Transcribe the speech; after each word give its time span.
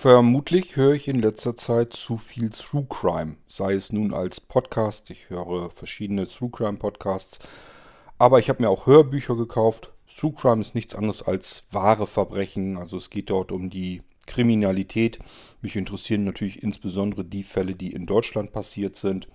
Vermutlich 0.00 0.76
höre 0.76 0.94
ich 0.94 1.08
in 1.08 1.20
letzter 1.20 1.58
Zeit 1.58 1.92
zu 1.92 2.16
viel 2.16 2.48
True 2.48 2.86
Crime, 2.88 3.36
sei 3.48 3.74
es 3.74 3.92
nun 3.92 4.14
als 4.14 4.40
Podcast, 4.40 5.10
ich 5.10 5.28
höre 5.28 5.68
verschiedene 5.68 6.26
True 6.26 6.48
Crime 6.50 6.78
Podcasts, 6.78 7.38
aber 8.16 8.38
ich 8.38 8.48
habe 8.48 8.62
mir 8.62 8.70
auch 8.70 8.86
Hörbücher 8.86 9.36
gekauft. 9.36 9.92
True 10.08 10.32
Crime 10.32 10.62
ist 10.62 10.74
nichts 10.74 10.94
anderes 10.94 11.22
als 11.22 11.64
wahre 11.70 12.06
Verbrechen, 12.06 12.78
also 12.78 12.96
es 12.96 13.10
geht 13.10 13.28
dort 13.28 13.52
um 13.52 13.68
die 13.68 14.00
Kriminalität. 14.26 15.18
Mich 15.60 15.76
interessieren 15.76 16.24
natürlich 16.24 16.62
insbesondere 16.62 17.22
die 17.22 17.44
Fälle, 17.44 17.74
die 17.74 17.92
in 17.92 18.06
Deutschland 18.06 18.52
passiert 18.52 18.96
sind. 18.96 19.28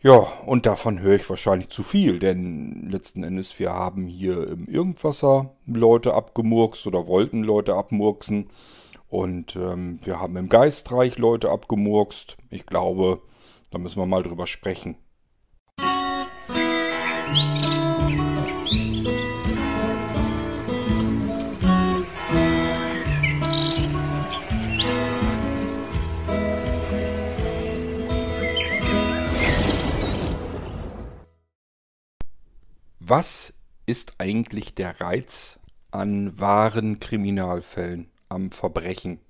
Ja, 0.00 0.26
und 0.46 0.64
davon 0.64 1.00
höre 1.00 1.16
ich 1.16 1.28
wahrscheinlich 1.28 1.68
zu 1.68 1.82
viel, 1.82 2.18
denn 2.18 2.88
letzten 2.88 3.22
Endes, 3.22 3.58
wir 3.58 3.74
haben 3.74 4.06
hier 4.06 4.48
im 4.48 4.68
Irgendwasser 4.68 5.54
Leute 5.66 6.14
abgemurkst 6.14 6.86
oder 6.86 7.06
wollten 7.06 7.42
Leute 7.42 7.74
abmurksen. 7.74 8.48
Und 9.14 9.54
ähm, 9.54 10.00
wir 10.02 10.18
haben 10.18 10.36
im 10.36 10.48
Geistreich 10.48 11.18
Leute 11.18 11.48
abgemurkst. 11.48 12.36
Ich 12.50 12.66
glaube, 12.66 13.22
da 13.70 13.78
müssen 13.78 14.00
wir 14.00 14.06
mal 14.06 14.24
drüber 14.24 14.48
sprechen. 14.48 14.96
Was 32.98 33.54
ist 33.86 34.14
eigentlich 34.18 34.74
der 34.74 35.00
Reiz 35.00 35.60
an 35.92 36.40
wahren 36.40 36.98
Kriminalfällen, 36.98 38.10
am 38.28 38.50
Verbrechen? 38.50 39.20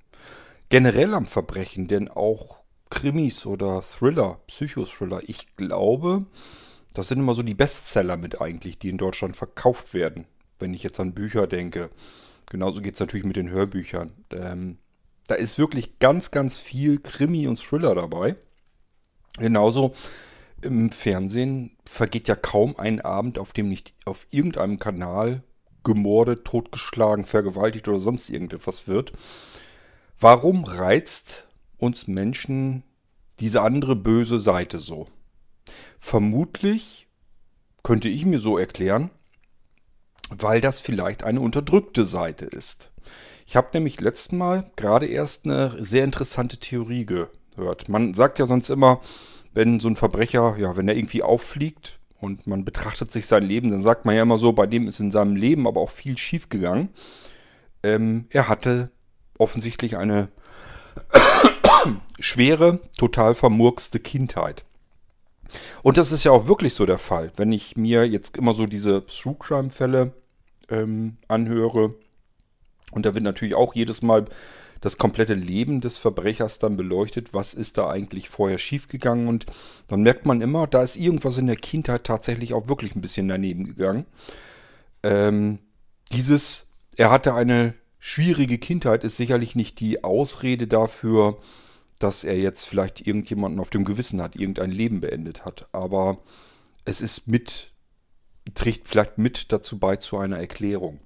Generell 0.69 1.15
am 1.15 1.27
Verbrechen, 1.27 1.89
denn 1.89 2.09
auch 2.09 2.61
Krimis 2.91 3.47
oder 3.47 3.83
Thriller, 3.83 4.41
Psychothriller, 4.47 5.21
ich 5.27 5.57
glaube, 5.57 6.27
das 6.95 7.09
sind 7.09 7.19
immer 7.19 7.35
so 7.35 7.43
die 7.43 7.55
Bestseller 7.55 8.17
mit 8.17 8.41
eigentlich, 8.41 8.79
die 8.79 8.89
in 8.89 8.99
Deutschland 8.99 9.37
verkauft 9.37 9.95
werden, 9.95 10.27
wenn 10.59 10.73
ich 10.73 10.83
jetzt 10.83 11.01
an 11.01 11.13
Bücher 11.13 11.47
denke. 11.47 11.91
Genauso 12.51 12.81
geht 12.81 12.95
es 12.95 13.01
natürlich 13.01 13.27
mit 13.27 13.37
den 13.37 13.51
Hörbüchern. 13.51 14.13
Ähm, 14.31 14.79
da 15.27 15.35
ist 15.35 15.59
wirklich 15.59 15.99
ganz, 15.99 16.31
ganz 16.31 16.59
viel 16.59 17.01
Krimi 17.01 17.49
und 17.49 17.59
Thriller 17.59 17.95
dabei. 17.95 18.37
Genauso 19.39 19.95
im 20.63 20.91
Fernsehen 20.91 21.77
vergeht 21.85 22.29
ja 22.29 22.37
kaum 22.37 22.79
ein 22.79 23.01
Abend, 23.01 23.39
auf 23.39 23.53
dem 23.53 23.69
nicht 23.69 23.95
auf 24.05 24.27
irgendeinem 24.31 24.79
Kanal 24.79 25.43
gemordet, 25.85 26.45
totgeschlagen, 26.45 27.25
vergewaltigt 27.25 27.89
oder 27.89 28.01
sonst 28.01 28.31
irgendetwas 28.31 28.89
wird. 28.89 29.13
Warum 30.19 30.65
reizt 30.65 31.49
uns 31.79 32.07
Menschen 32.07 32.83
diese 33.41 33.63
andere 33.63 33.97
böse 33.97 34.39
Seite 34.39 34.79
so? 34.79 35.09
Vermutlich 35.99 37.07
könnte 37.83 38.09
ich 38.09 38.25
mir 38.25 38.39
so 38.39 38.59
erklären, 38.59 39.11
weil 40.31 40.61
das 40.61 40.81
vielleicht 40.81 41.23
eine 41.23 41.41
unterdrückte 41.41 42.05
Seite 42.05 42.47
ist. 42.47 42.91
Ich 43.47 43.57
habe 43.57 43.69
nämlich 43.75 44.01
letztes 44.01 44.33
Mal 44.33 44.65
gerade 44.77 45.07
erst 45.07 45.45
eine 45.45 45.77
sehr 45.83 46.05
interessante 46.05 46.57
Theorie 46.57 47.05
gehört. 47.05 47.89
Man 47.89 48.15
sagt 48.15 48.39
ja 48.39 48.47
sonst 48.47 48.71
immer, 48.71 49.01
wenn 49.53 49.81
so 49.81 49.89
ein 49.89 49.97
Verbrecher, 49.97 50.57
ja, 50.59 50.77
wenn 50.77 50.89
er 50.89 50.97
irgendwie 50.97 51.23
auffliegt 51.23 52.01
und 52.25 52.47
man 52.47 52.65
betrachtet 52.65 53.13
sich 53.13 53.27
sein 53.27 53.43
Leben, 53.43 53.71
dann 53.71 53.83
sagt 53.83 54.07
man 54.07 54.17
ja 54.17 54.23
immer 54.23 54.39
so, 54.39 54.53
bei 54.53 54.67
dem 54.67 54.89
ist 54.89 54.99
in 54.99 55.13
seinem 55.13 55.37
Leben 55.37 55.67
aber 55.67 55.81
auch 55.81 55.91
viel 55.91 56.17
schiefgegangen. 56.17 56.89
Ähm, 57.83 58.27
er 58.31 58.49
hatte 58.49 58.91
offensichtlich 59.39 59.99
eine 59.99 60.29
schwere, 62.19 62.81
total 62.97 63.35
vermurkste 63.35 64.01
Kindheit. 64.01 64.65
Und 65.83 65.99
das 65.99 66.13
ist 66.13 66.25
ja 66.25 66.33
auch 66.33 66.49
wirklich 66.49 66.73
so 66.73 66.87
der 66.87 66.99
Fall. 66.99 67.31
Wenn 67.37 67.53
ich 67.53 67.77
mir 67.77 68.09
jetzt 68.09 68.39
immer 68.39 68.55
so 68.55 68.67
diese 68.67 69.05
True 69.07 69.37
Crime-Fälle 69.39 70.13
ähm, 70.71 71.19
anhöre, 71.29 71.95
und 72.91 73.05
da 73.05 73.13
wird 73.13 73.25
natürlich 73.25 73.55
auch 73.55 73.75
jedes 73.75 74.01
Mal 74.01 74.25
das 74.85 74.99
komplette 74.99 75.33
Leben 75.33 75.81
des 75.81 75.97
Verbrechers 75.97 76.59
dann 76.59 76.77
beleuchtet, 76.77 77.33
was 77.33 77.55
ist 77.55 77.79
da 77.79 77.89
eigentlich 77.89 78.29
vorher 78.29 78.59
schiefgegangen 78.59 79.29
und 79.29 79.47
dann 79.89 80.03
merkt 80.03 80.27
man 80.27 80.43
immer, 80.43 80.67
da 80.67 80.83
ist 80.83 80.97
irgendwas 80.97 81.39
in 81.39 81.47
der 81.47 81.57
Kindheit 81.57 82.05
tatsächlich 82.05 82.53
auch 82.53 82.69
wirklich 82.69 82.95
ein 82.95 83.01
bisschen 83.01 83.27
daneben 83.27 83.65
gegangen. 83.65 84.05
Ähm, 85.03 85.59
dieses, 86.13 86.67
er 86.99 87.11
hatte 87.11 87.33
eine 87.33 87.73
schwierige 87.99 88.59
Kindheit, 88.59 89.05
ist 89.05 89.17
sicherlich 89.17 89.57
nicht 89.57 89.81
die 89.81 90.05
Ausrede 90.05 90.67
dafür, 90.67 91.39
dass 91.99 92.23
er 92.23 92.37
jetzt 92.37 92.65
vielleicht 92.65 93.07
irgendjemanden 93.07 93.61
auf 93.61 93.71
dem 93.71 93.87
Gewissen 93.87 94.21
hat, 94.21 94.37
irgendein 94.37 94.71
Leben 94.71 95.01
beendet 95.01 95.47
hat. 95.47 95.67
Aber 95.73 96.19
es 96.85 97.01
ist 97.01 97.27
mit, 97.27 97.73
trägt 98.53 98.87
vielleicht 98.87 99.17
mit 99.17 99.51
dazu 99.51 99.79
bei 99.79 99.97
zu 99.97 100.19
einer 100.19 100.39
Erklärung. 100.39 101.01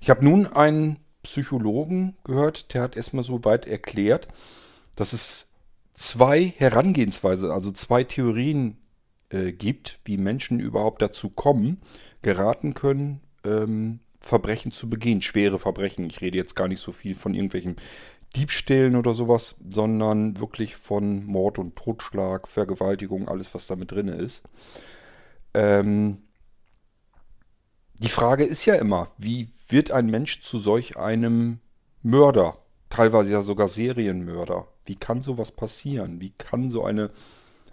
Ich 0.00 0.10
habe 0.10 0.24
nun 0.24 0.48
einen 0.48 0.98
Psychologen 1.22 2.16
gehört, 2.24 2.74
der 2.74 2.82
hat 2.82 2.96
erstmal 2.96 3.24
so 3.24 3.44
weit 3.44 3.66
erklärt, 3.66 4.28
dass 4.96 5.12
es 5.12 5.48
zwei 5.94 6.52
Herangehensweise, 6.56 7.52
also 7.52 7.72
zwei 7.72 8.04
Theorien 8.04 8.78
äh, 9.30 9.52
gibt, 9.52 10.00
wie 10.04 10.16
Menschen 10.16 10.60
überhaupt 10.60 11.02
dazu 11.02 11.30
kommen, 11.30 11.80
geraten 12.22 12.74
können, 12.74 13.20
ähm, 13.44 14.00
Verbrechen 14.20 14.72
zu 14.72 14.88
begehen, 14.88 15.22
schwere 15.22 15.58
Verbrechen. 15.58 16.04
Ich 16.06 16.20
rede 16.20 16.38
jetzt 16.38 16.56
gar 16.56 16.68
nicht 16.68 16.80
so 16.80 16.92
viel 16.92 17.14
von 17.14 17.34
irgendwelchen 17.34 17.76
Diebstählen 18.36 18.96
oder 18.96 19.14
sowas, 19.14 19.56
sondern 19.68 20.38
wirklich 20.38 20.76
von 20.76 21.24
Mord 21.24 21.58
und 21.58 21.76
Totschlag, 21.76 22.48
Vergewaltigung, 22.48 23.28
alles, 23.28 23.54
was 23.54 23.66
da 23.66 23.76
mit 23.76 23.90
drin 23.90 24.08
ist. 24.08 24.42
Ähm, 25.54 26.18
die 27.98 28.08
Frage 28.08 28.44
ist 28.44 28.64
ja 28.64 28.74
immer, 28.74 29.10
wie 29.18 29.48
wird 29.68 29.90
ein 29.90 30.06
Mensch 30.06 30.42
zu 30.42 30.58
solch 30.58 30.96
einem 30.96 31.58
Mörder, 32.02 32.58
teilweise 32.90 33.32
ja 33.32 33.42
sogar 33.42 33.68
Serienmörder? 33.68 34.68
Wie 34.84 34.96
kann 34.96 35.22
sowas 35.22 35.52
passieren? 35.52 36.20
Wie 36.20 36.30
kann 36.30 36.70
so 36.70 36.84
eine 36.84 37.10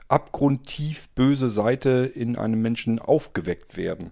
abgrundtief 0.08 1.10
böse 1.10 1.50
Seite 1.50 2.12
in 2.14 2.36
einem 2.36 2.62
Menschen 2.62 3.00
aufgeweckt 3.00 3.78
werden? 3.78 4.12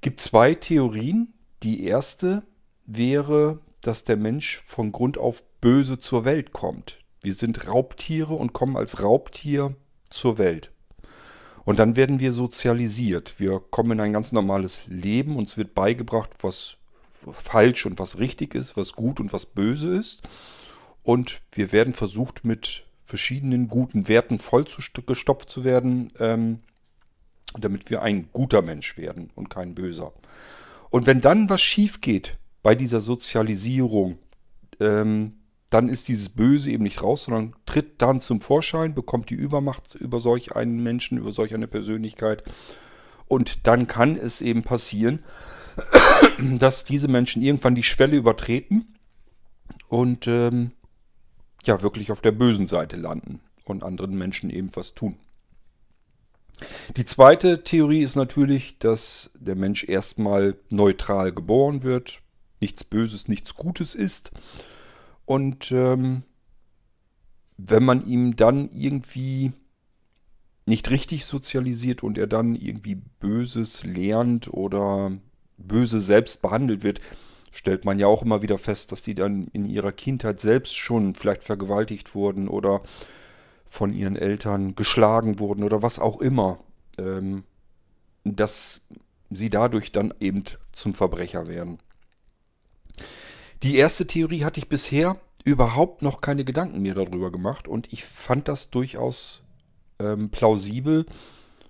Gibt 0.00 0.20
zwei 0.20 0.54
Theorien. 0.54 1.34
Die 1.62 1.84
erste 1.84 2.42
wäre, 2.86 3.60
dass 3.82 4.04
der 4.04 4.16
Mensch 4.16 4.62
von 4.64 4.92
Grund 4.92 5.18
auf 5.18 5.42
böse 5.60 5.98
zur 5.98 6.24
Welt 6.24 6.52
kommt. 6.52 7.00
Wir 7.22 7.34
sind 7.34 7.68
Raubtiere 7.68 8.34
und 8.34 8.54
kommen 8.54 8.76
als 8.76 9.02
Raubtier 9.02 9.76
zur 10.08 10.38
Welt. 10.38 10.69
Und 11.64 11.78
dann 11.78 11.96
werden 11.96 12.20
wir 12.20 12.32
sozialisiert. 12.32 13.34
Wir 13.38 13.60
kommen 13.70 13.92
in 13.92 14.00
ein 14.00 14.12
ganz 14.12 14.32
normales 14.32 14.84
Leben. 14.86 15.36
Uns 15.36 15.56
wird 15.56 15.74
beigebracht, 15.74 16.30
was 16.42 16.76
falsch 17.32 17.86
und 17.86 17.98
was 17.98 18.18
richtig 18.18 18.54
ist, 18.54 18.76
was 18.76 18.94
gut 18.94 19.20
und 19.20 19.32
was 19.32 19.46
böse 19.46 19.96
ist. 19.96 20.22
Und 21.02 21.40
wir 21.52 21.72
werden 21.72 21.94
versucht, 21.94 22.44
mit 22.44 22.84
verschiedenen 23.04 23.68
guten 23.68 24.08
Werten 24.08 24.38
vollgestopft 24.38 25.50
zu 25.50 25.64
werden, 25.64 26.08
ähm, 26.18 26.60
damit 27.58 27.90
wir 27.90 28.02
ein 28.02 28.28
guter 28.32 28.62
Mensch 28.62 28.96
werden 28.96 29.30
und 29.34 29.50
kein 29.50 29.74
böser. 29.74 30.12
Und 30.90 31.06
wenn 31.06 31.20
dann 31.20 31.50
was 31.50 31.60
schief 31.60 32.00
geht 32.00 32.38
bei 32.62 32.74
dieser 32.74 33.00
Sozialisierung, 33.00 34.18
ähm, 34.78 35.39
dann 35.70 35.88
ist 35.88 36.08
dieses 36.08 36.28
Böse 36.28 36.72
eben 36.72 36.82
nicht 36.82 37.02
raus, 37.02 37.24
sondern 37.24 37.54
tritt 37.64 38.02
dann 38.02 38.20
zum 38.20 38.40
Vorschein, 38.40 38.92
bekommt 38.92 39.30
die 39.30 39.34
Übermacht 39.34 39.94
über 39.94 40.18
solch 40.18 40.56
einen 40.56 40.82
Menschen, 40.82 41.16
über 41.16 41.32
solch 41.32 41.54
eine 41.54 41.68
Persönlichkeit. 41.68 42.42
Und 43.28 43.68
dann 43.68 43.86
kann 43.86 44.16
es 44.16 44.40
eben 44.40 44.64
passieren, 44.64 45.20
dass 46.58 46.84
diese 46.84 47.06
Menschen 47.06 47.40
irgendwann 47.40 47.76
die 47.76 47.84
Schwelle 47.84 48.16
übertreten 48.16 48.86
und 49.88 50.26
ähm, 50.26 50.72
ja 51.64 51.80
wirklich 51.82 52.10
auf 52.10 52.20
der 52.20 52.32
bösen 52.32 52.66
Seite 52.66 52.96
landen 52.96 53.40
und 53.64 53.84
anderen 53.84 54.18
Menschen 54.18 54.50
eben 54.50 54.70
was 54.74 54.94
tun. 54.94 55.16
Die 56.96 57.04
zweite 57.04 57.62
Theorie 57.62 58.02
ist 58.02 58.16
natürlich, 58.16 58.80
dass 58.80 59.30
der 59.38 59.54
Mensch 59.54 59.84
erstmal 59.84 60.56
neutral 60.72 61.30
geboren 61.30 61.84
wird, 61.84 62.20
nichts 62.58 62.82
Böses, 62.82 63.28
nichts 63.28 63.54
Gutes 63.54 63.94
ist 63.94 64.32
und 65.30 65.70
ähm, 65.70 66.24
wenn 67.56 67.84
man 67.84 68.04
ihm 68.04 68.34
dann 68.34 68.68
irgendwie 68.72 69.52
nicht 70.66 70.90
richtig 70.90 71.24
sozialisiert 71.24 72.02
und 72.02 72.18
er 72.18 72.26
dann 72.26 72.56
irgendwie 72.56 72.96
Böses 72.96 73.84
lernt 73.84 74.52
oder 74.52 75.12
böse 75.56 76.00
selbst 76.00 76.42
behandelt 76.42 76.82
wird, 76.82 77.00
stellt 77.52 77.84
man 77.84 78.00
ja 78.00 78.08
auch 78.08 78.24
immer 78.24 78.42
wieder 78.42 78.58
fest, 78.58 78.90
dass 78.90 79.02
die 79.02 79.14
dann 79.14 79.46
in 79.52 79.66
ihrer 79.66 79.92
Kindheit 79.92 80.40
selbst 80.40 80.76
schon 80.76 81.14
vielleicht 81.14 81.44
vergewaltigt 81.44 82.16
wurden 82.16 82.48
oder 82.48 82.82
von 83.68 83.92
ihren 83.92 84.16
Eltern 84.16 84.74
geschlagen 84.74 85.38
wurden 85.38 85.62
oder 85.62 85.80
was 85.80 86.00
auch 86.00 86.20
immer. 86.20 86.58
Ähm, 86.98 87.44
dass 88.24 88.80
sie 89.30 89.48
dadurch 89.48 89.92
dann 89.92 90.12
eben 90.18 90.42
zum 90.72 90.92
Verbrecher 90.92 91.46
werden. 91.46 91.78
Die 93.62 93.76
erste 93.76 94.06
Theorie 94.06 94.44
hatte 94.44 94.58
ich 94.58 94.68
bisher 94.68 95.16
überhaupt 95.44 96.00
noch 96.00 96.22
keine 96.22 96.44
Gedanken 96.44 96.80
mir 96.80 96.94
darüber 96.94 97.30
gemacht 97.30 97.68
und 97.68 97.92
ich 97.92 98.04
fand 98.04 98.48
das 98.48 98.70
durchaus 98.70 99.42
ähm, 99.98 100.30
plausibel 100.30 101.04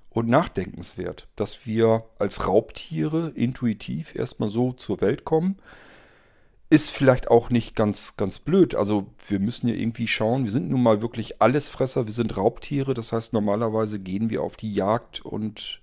und 0.09 0.29
nachdenkenswert, 0.29 1.27
dass 1.35 1.67
wir 1.67 2.05
als 2.19 2.47
Raubtiere 2.47 3.33
intuitiv 3.35 4.15
erstmal 4.15 4.49
so 4.49 4.73
zur 4.73 5.01
Welt 5.01 5.25
kommen. 5.25 5.57
Ist 6.69 6.91
vielleicht 6.91 7.29
auch 7.29 7.51
nicht 7.51 7.75
ganz, 7.75 8.17
ganz 8.17 8.39
blöd. 8.39 8.77
Also 8.77 9.07
wir 9.27 9.41
müssen 9.41 9.67
ja 9.67 9.75
irgendwie 9.75 10.07
schauen, 10.07 10.45
wir 10.45 10.53
sind 10.53 10.71
nun 10.71 10.85
mal 10.85 11.03
wirklich 11.03 11.43
Allesfresser, 11.43 12.07
wir 12.07 12.13
sind 12.13 12.37
Raubtiere, 12.37 12.95
das 12.95 13.13
heißt 13.13 13.33
normalerweise 13.33 13.99
gehen 13.99 14.31
wir 14.31 14.43
auf 14.43 14.57
die 14.57 14.73
Jagd 14.73 15.25
und 15.25 15.81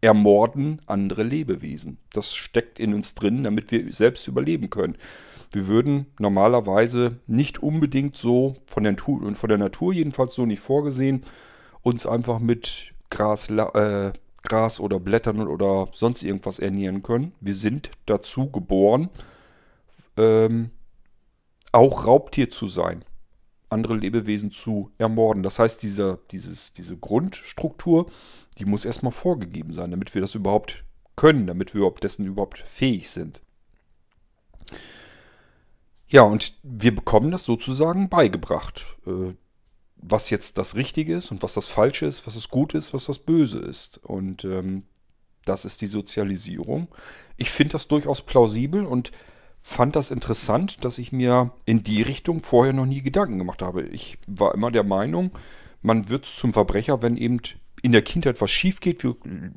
ermorden 0.00 0.80
andere 0.86 1.22
Lebewesen. 1.22 1.98
Das 2.14 2.34
steckt 2.34 2.78
in 2.78 2.94
uns 2.94 3.14
drin, 3.14 3.44
damit 3.44 3.70
wir 3.70 3.92
selbst 3.92 4.26
überleben 4.28 4.70
können. 4.70 4.96
Wir 5.52 5.66
würden 5.66 6.06
normalerweise 6.18 7.18
nicht 7.26 7.62
unbedingt 7.62 8.16
so, 8.16 8.56
von 8.66 8.84
der, 8.84 8.92
Natur, 8.92 9.34
von 9.34 9.48
der 9.48 9.58
Natur 9.58 9.92
jedenfalls 9.92 10.34
so 10.34 10.46
nicht 10.46 10.60
vorgesehen, 10.60 11.24
uns 11.82 12.06
einfach 12.06 12.38
mit 12.38 12.94
Gras, 13.10 13.50
äh, 13.50 14.12
Gras 14.44 14.80
oder 14.80 15.00
Blättern 15.00 15.46
oder 15.46 15.88
sonst 15.92 16.22
irgendwas 16.22 16.58
ernähren 16.60 17.02
können. 17.02 17.32
Wir 17.40 17.54
sind 17.54 17.90
dazu 18.06 18.50
geboren, 18.50 19.10
ähm, 20.16 20.70
auch 21.72 22.06
Raubtier 22.06 22.50
zu 22.50 22.68
sein, 22.68 23.04
andere 23.68 23.96
Lebewesen 23.96 24.50
zu 24.52 24.92
ermorden. 24.98 25.42
Das 25.42 25.58
heißt, 25.58 25.82
diese, 25.82 26.20
dieses, 26.30 26.72
diese 26.72 26.96
Grundstruktur, 26.96 28.06
die 28.58 28.64
muss 28.64 28.84
erstmal 28.84 29.12
vorgegeben 29.12 29.72
sein, 29.72 29.90
damit 29.90 30.14
wir 30.14 30.20
das 30.20 30.34
überhaupt 30.34 30.84
können, 31.16 31.46
damit 31.46 31.74
wir 31.74 31.90
dessen 32.02 32.26
überhaupt 32.26 32.58
fähig 32.58 33.10
sind. 33.10 33.40
Ja, 36.10 36.22
und 36.22 36.54
wir 36.62 36.94
bekommen 36.94 37.30
das 37.30 37.44
sozusagen 37.44 38.08
beigebracht. 38.08 38.84
Äh, 39.06 39.34
was 40.02 40.30
jetzt 40.30 40.58
das 40.58 40.74
Richtige 40.74 41.16
ist 41.16 41.30
und 41.30 41.42
was 41.42 41.54
das 41.54 41.66
Falsche 41.66 42.06
ist, 42.06 42.26
was 42.26 42.34
das 42.34 42.48
Gute 42.48 42.78
ist, 42.78 42.92
was 42.92 43.06
das 43.06 43.18
Böse 43.18 43.58
ist. 43.58 43.98
Und 43.98 44.44
ähm, 44.44 44.84
das 45.44 45.64
ist 45.64 45.82
die 45.82 45.86
Sozialisierung. 45.86 46.88
Ich 47.36 47.50
finde 47.50 47.72
das 47.72 47.86
durchaus 47.86 48.22
plausibel 48.22 48.84
und 48.84 49.12
fand 49.60 49.94
das 49.94 50.10
interessant, 50.10 50.84
dass 50.84 50.98
ich 50.98 51.12
mir 51.12 51.52
in 51.66 51.84
die 51.84 52.02
Richtung 52.02 52.42
vorher 52.42 52.72
noch 52.72 52.86
nie 52.86 53.02
Gedanken 53.02 53.38
gemacht 53.38 53.62
habe. 53.62 53.82
Ich 53.82 54.18
war 54.26 54.54
immer 54.54 54.70
der 54.70 54.84
Meinung, 54.84 55.30
man 55.82 56.08
wird 56.08 56.26
zum 56.26 56.52
Verbrecher, 56.52 57.02
wenn 57.02 57.16
eben 57.16 57.40
in 57.82 57.92
der 57.92 58.02
Kindheit 58.02 58.40
was 58.40 58.50
schief 58.50 58.80
geht. 58.80 59.04
Wir 59.04 59.16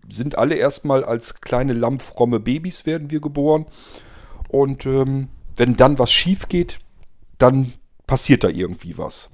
sind 0.09 0.37
alle 0.37 0.55
erstmal 0.55 1.03
als 1.03 1.41
kleine 1.41 1.73
lammfromme 1.73 2.39
Babys 2.39 2.85
werden 2.85 3.11
wir 3.11 3.21
geboren. 3.21 3.65
Und 4.49 4.85
ähm, 4.85 5.29
wenn 5.55 5.75
dann 5.75 5.99
was 5.99 6.11
schief 6.11 6.47
geht, 6.47 6.79
dann 7.37 7.73
passiert 8.07 8.43
da 8.43 8.49
irgendwie 8.49 8.97
was. 8.97 9.29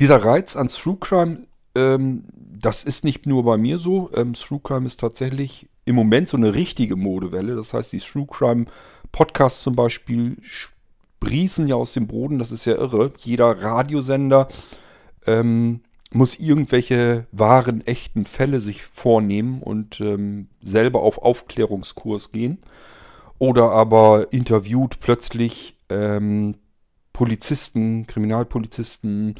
Dieser 0.00 0.24
Reiz 0.24 0.56
an 0.56 0.68
True 0.68 0.96
Crime, 0.98 1.46
ähm, 1.74 2.24
das 2.34 2.84
ist 2.84 3.04
nicht 3.04 3.26
nur 3.26 3.44
bei 3.44 3.56
mir 3.56 3.78
so. 3.78 4.10
Ähm, 4.14 4.34
True 4.34 4.60
Crime 4.62 4.86
ist 4.86 5.00
tatsächlich 5.00 5.68
im 5.84 5.94
Moment 5.94 6.28
so 6.28 6.36
eine 6.36 6.54
richtige 6.54 6.96
Modewelle. 6.96 7.54
Das 7.56 7.74
heißt, 7.74 7.92
die 7.92 7.98
True 7.98 8.26
Crime 8.26 8.66
Podcasts 9.12 9.62
zum 9.62 9.76
Beispiel 9.76 10.36
sprießen 10.40 11.66
ja 11.68 11.76
aus 11.76 11.92
dem 11.92 12.06
Boden. 12.06 12.38
Das 12.38 12.50
ist 12.50 12.64
ja 12.64 12.74
irre. 12.74 13.12
Jeder 13.18 13.62
Radiosender 13.62 14.48
ähm, 15.26 15.80
muss 16.10 16.38
irgendwelche 16.38 17.26
wahren, 17.32 17.86
echten 17.86 18.24
Fälle 18.24 18.60
sich 18.60 18.84
vornehmen 18.84 19.62
und 19.62 20.00
ähm, 20.00 20.48
selber 20.62 21.02
auf 21.02 21.18
Aufklärungskurs 21.18 22.32
gehen 22.32 22.58
oder 23.38 23.70
aber 23.70 24.32
interviewt 24.32 25.00
plötzlich 25.00 25.76
ähm, 25.88 26.56
Polizisten, 27.12 28.06
Kriminalpolizisten, 28.06 29.36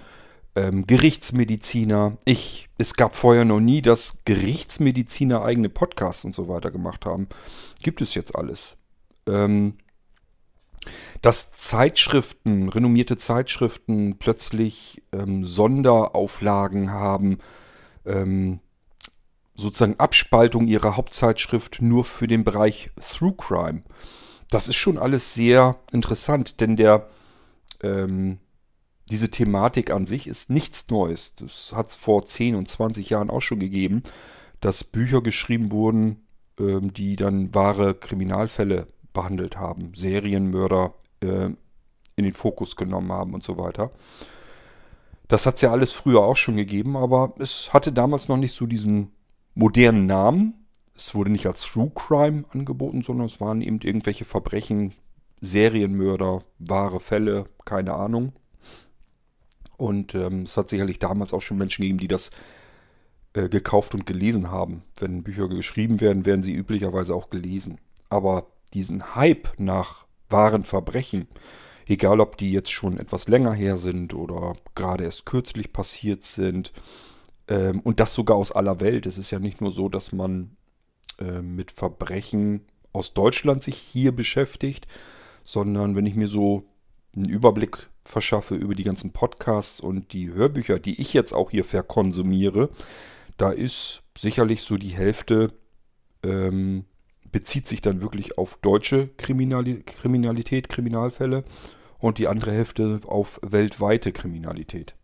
ähm, 0.56 0.86
Gerichtsmediziner. 0.86 2.16
Ich, 2.24 2.68
es 2.78 2.94
gab 2.94 3.16
vorher 3.16 3.44
noch 3.44 3.60
nie, 3.60 3.82
dass 3.82 4.18
Gerichtsmediziner 4.24 5.42
eigene 5.42 5.68
Podcasts 5.68 6.24
und 6.24 6.34
so 6.34 6.48
weiter 6.48 6.70
gemacht 6.70 7.06
haben. 7.06 7.28
Gibt 7.82 8.00
es 8.00 8.14
jetzt 8.14 8.34
alles. 8.36 8.76
Ähm, 9.26 9.74
dass 11.22 11.52
Zeitschriften, 11.52 12.68
renommierte 12.68 13.16
Zeitschriften 13.16 14.18
plötzlich 14.18 15.02
ähm, 15.12 15.44
Sonderauflagen 15.44 16.92
haben, 16.92 17.38
ähm, 18.04 18.60
sozusagen 19.56 19.98
Abspaltung 19.98 20.66
ihrer 20.66 20.96
Hauptzeitschrift 20.96 21.80
nur 21.80 22.04
für 22.04 22.26
den 22.26 22.44
Bereich 22.44 22.90
Through 23.00 23.36
Crime. 23.36 23.82
Das 24.50 24.68
ist 24.68 24.76
schon 24.76 24.98
alles 24.98 25.34
sehr 25.34 25.76
interessant, 25.92 26.60
denn 26.60 26.76
der, 26.76 27.08
ähm, 27.82 28.38
diese 29.10 29.30
Thematik 29.30 29.90
an 29.90 30.06
sich 30.06 30.26
ist 30.26 30.50
nichts 30.50 30.88
Neues. 30.90 31.34
Das 31.36 31.72
hat 31.74 31.90
es 31.90 31.96
vor 31.96 32.26
10 32.26 32.54
und 32.54 32.68
20 32.68 33.10
Jahren 33.10 33.30
auch 33.30 33.40
schon 33.40 33.60
gegeben, 33.60 34.02
dass 34.60 34.84
Bücher 34.84 35.22
geschrieben 35.22 35.72
wurden, 35.72 36.26
ähm, 36.58 36.92
die 36.92 37.16
dann 37.16 37.54
wahre 37.54 37.94
Kriminalfälle 37.94 38.88
behandelt 39.12 39.56
haben, 39.56 39.92
Serienmörder 39.94 40.94
äh, 41.20 41.50
in 42.16 42.24
den 42.24 42.32
Fokus 42.32 42.76
genommen 42.76 43.12
haben 43.12 43.34
und 43.34 43.44
so 43.44 43.56
weiter. 43.56 43.90
Das 45.28 45.46
hat 45.46 45.56
es 45.56 45.62
ja 45.62 45.70
alles 45.70 45.92
früher 45.92 46.20
auch 46.20 46.36
schon 46.36 46.56
gegeben, 46.56 46.96
aber 46.96 47.34
es 47.38 47.72
hatte 47.72 47.92
damals 47.92 48.28
noch 48.28 48.36
nicht 48.36 48.54
so 48.54 48.66
diesen 48.66 49.12
modernen 49.54 50.06
Namen. 50.06 50.66
Es 50.96 51.14
wurde 51.14 51.30
nicht 51.30 51.46
als 51.46 51.62
True 51.62 51.90
Crime 51.94 52.44
angeboten, 52.50 53.02
sondern 53.02 53.26
es 53.26 53.40
waren 53.40 53.62
eben 53.62 53.80
irgendwelche 53.80 54.24
Verbrechen, 54.24 54.92
Serienmörder, 55.40 56.42
wahre 56.58 57.00
Fälle, 57.00 57.46
keine 57.64 57.94
Ahnung. 57.94 58.32
Und 59.76 60.14
ähm, 60.14 60.42
es 60.42 60.56
hat 60.56 60.68
sicherlich 60.68 60.98
damals 60.98 61.32
auch 61.32 61.42
schon 61.42 61.58
Menschen 61.58 61.82
gegeben, 61.82 61.98
die 61.98 62.08
das 62.08 62.30
äh, 63.34 63.48
gekauft 63.48 63.94
und 63.94 64.06
gelesen 64.06 64.50
haben. 64.50 64.82
Wenn 64.98 65.24
Bücher 65.24 65.48
geschrieben 65.48 66.00
werden, 66.00 66.24
werden 66.24 66.42
sie 66.44 66.54
üblicherweise 66.54 67.14
auch 67.14 67.30
gelesen. 67.30 67.78
Aber 68.08 68.46
diesen 68.72 69.16
Hype 69.16 69.48
nach 69.58 70.06
wahren 70.28 70.62
Verbrechen, 70.62 71.26
egal 71.86 72.20
ob 72.20 72.36
die 72.38 72.52
jetzt 72.52 72.70
schon 72.70 72.98
etwas 72.98 73.28
länger 73.28 73.52
her 73.52 73.76
sind 73.76 74.14
oder 74.14 74.54
gerade 74.74 75.04
erst 75.04 75.26
kürzlich 75.26 75.72
passiert 75.72 76.22
sind, 76.22 76.72
ähm, 77.48 77.80
und 77.80 78.00
das 78.00 78.14
sogar 78.14 78.36
aus 78.36 78.52
aller 78.52 78.80
Welt. 78.80 79.06
Es 79.06 79.18
ist 79.18 79.30
ja 79.30 79.38
nicht 79.38 79.60
nur 79.60 79.72
so, 79.72 79.88
dass 79.88 80.12
man 80.12 80.56
äh, 81.18 81.42
mit 81.42 81.70
Verbrechen 81.70 82.62
aus 82.92 83.14
Deutschland 83.14 83.62
sich 83.62 83.76
hier 83.76 84.12
beschäftigt, 84.12 84.86
sondern 85.42 85.96
wenn 85.96 86.06
ich 86.06 86.14
mir 86.14 86.28
so 86.28 86.64
einen 87.14 87.28
Überblick 87.28 87.90
verschaffe 88.04 88.54
über 88.54 88.74
die 88.74 88.84
ganzen 88.84 89.12
Podcasts 89.12 89.80
und 89.80 90.12
die 90.12 90.32
Hörbücher, 90.32 90.78
die 90.78 91.00
ich 91.00 91.12
jetzt 91.12 91.32
auch 91.32 91.50
hier 91.50 91.64
verkonsumiere, 91.64 92.70
da 93.36 93.50
ist 93.50 94.02
sicherlich 94.16 94.62
so 94.62 94.76
die 94.76 94.88
Hälfte 94.88 95.52
ähm, 96.22 96.84
bezieht 97.32 97.66
sich 97.66 97.80
dann 97.80 98.00
wirklich 98.00 98.38
auf 98.38 98.58
deutsche 98.62 99.08
Kriminali 99.16 99.82
Kriminalität, 99.82 100.68
Kriminalfälle 100.68 101.44
und 101.98 102.18
die 102.18 102.28
andere 102.28 102.52
Hälfte 102.52 103.00
auf 103.06 103.40
weltweite 103.42 104.12
Kriminalität. 104.12 104.94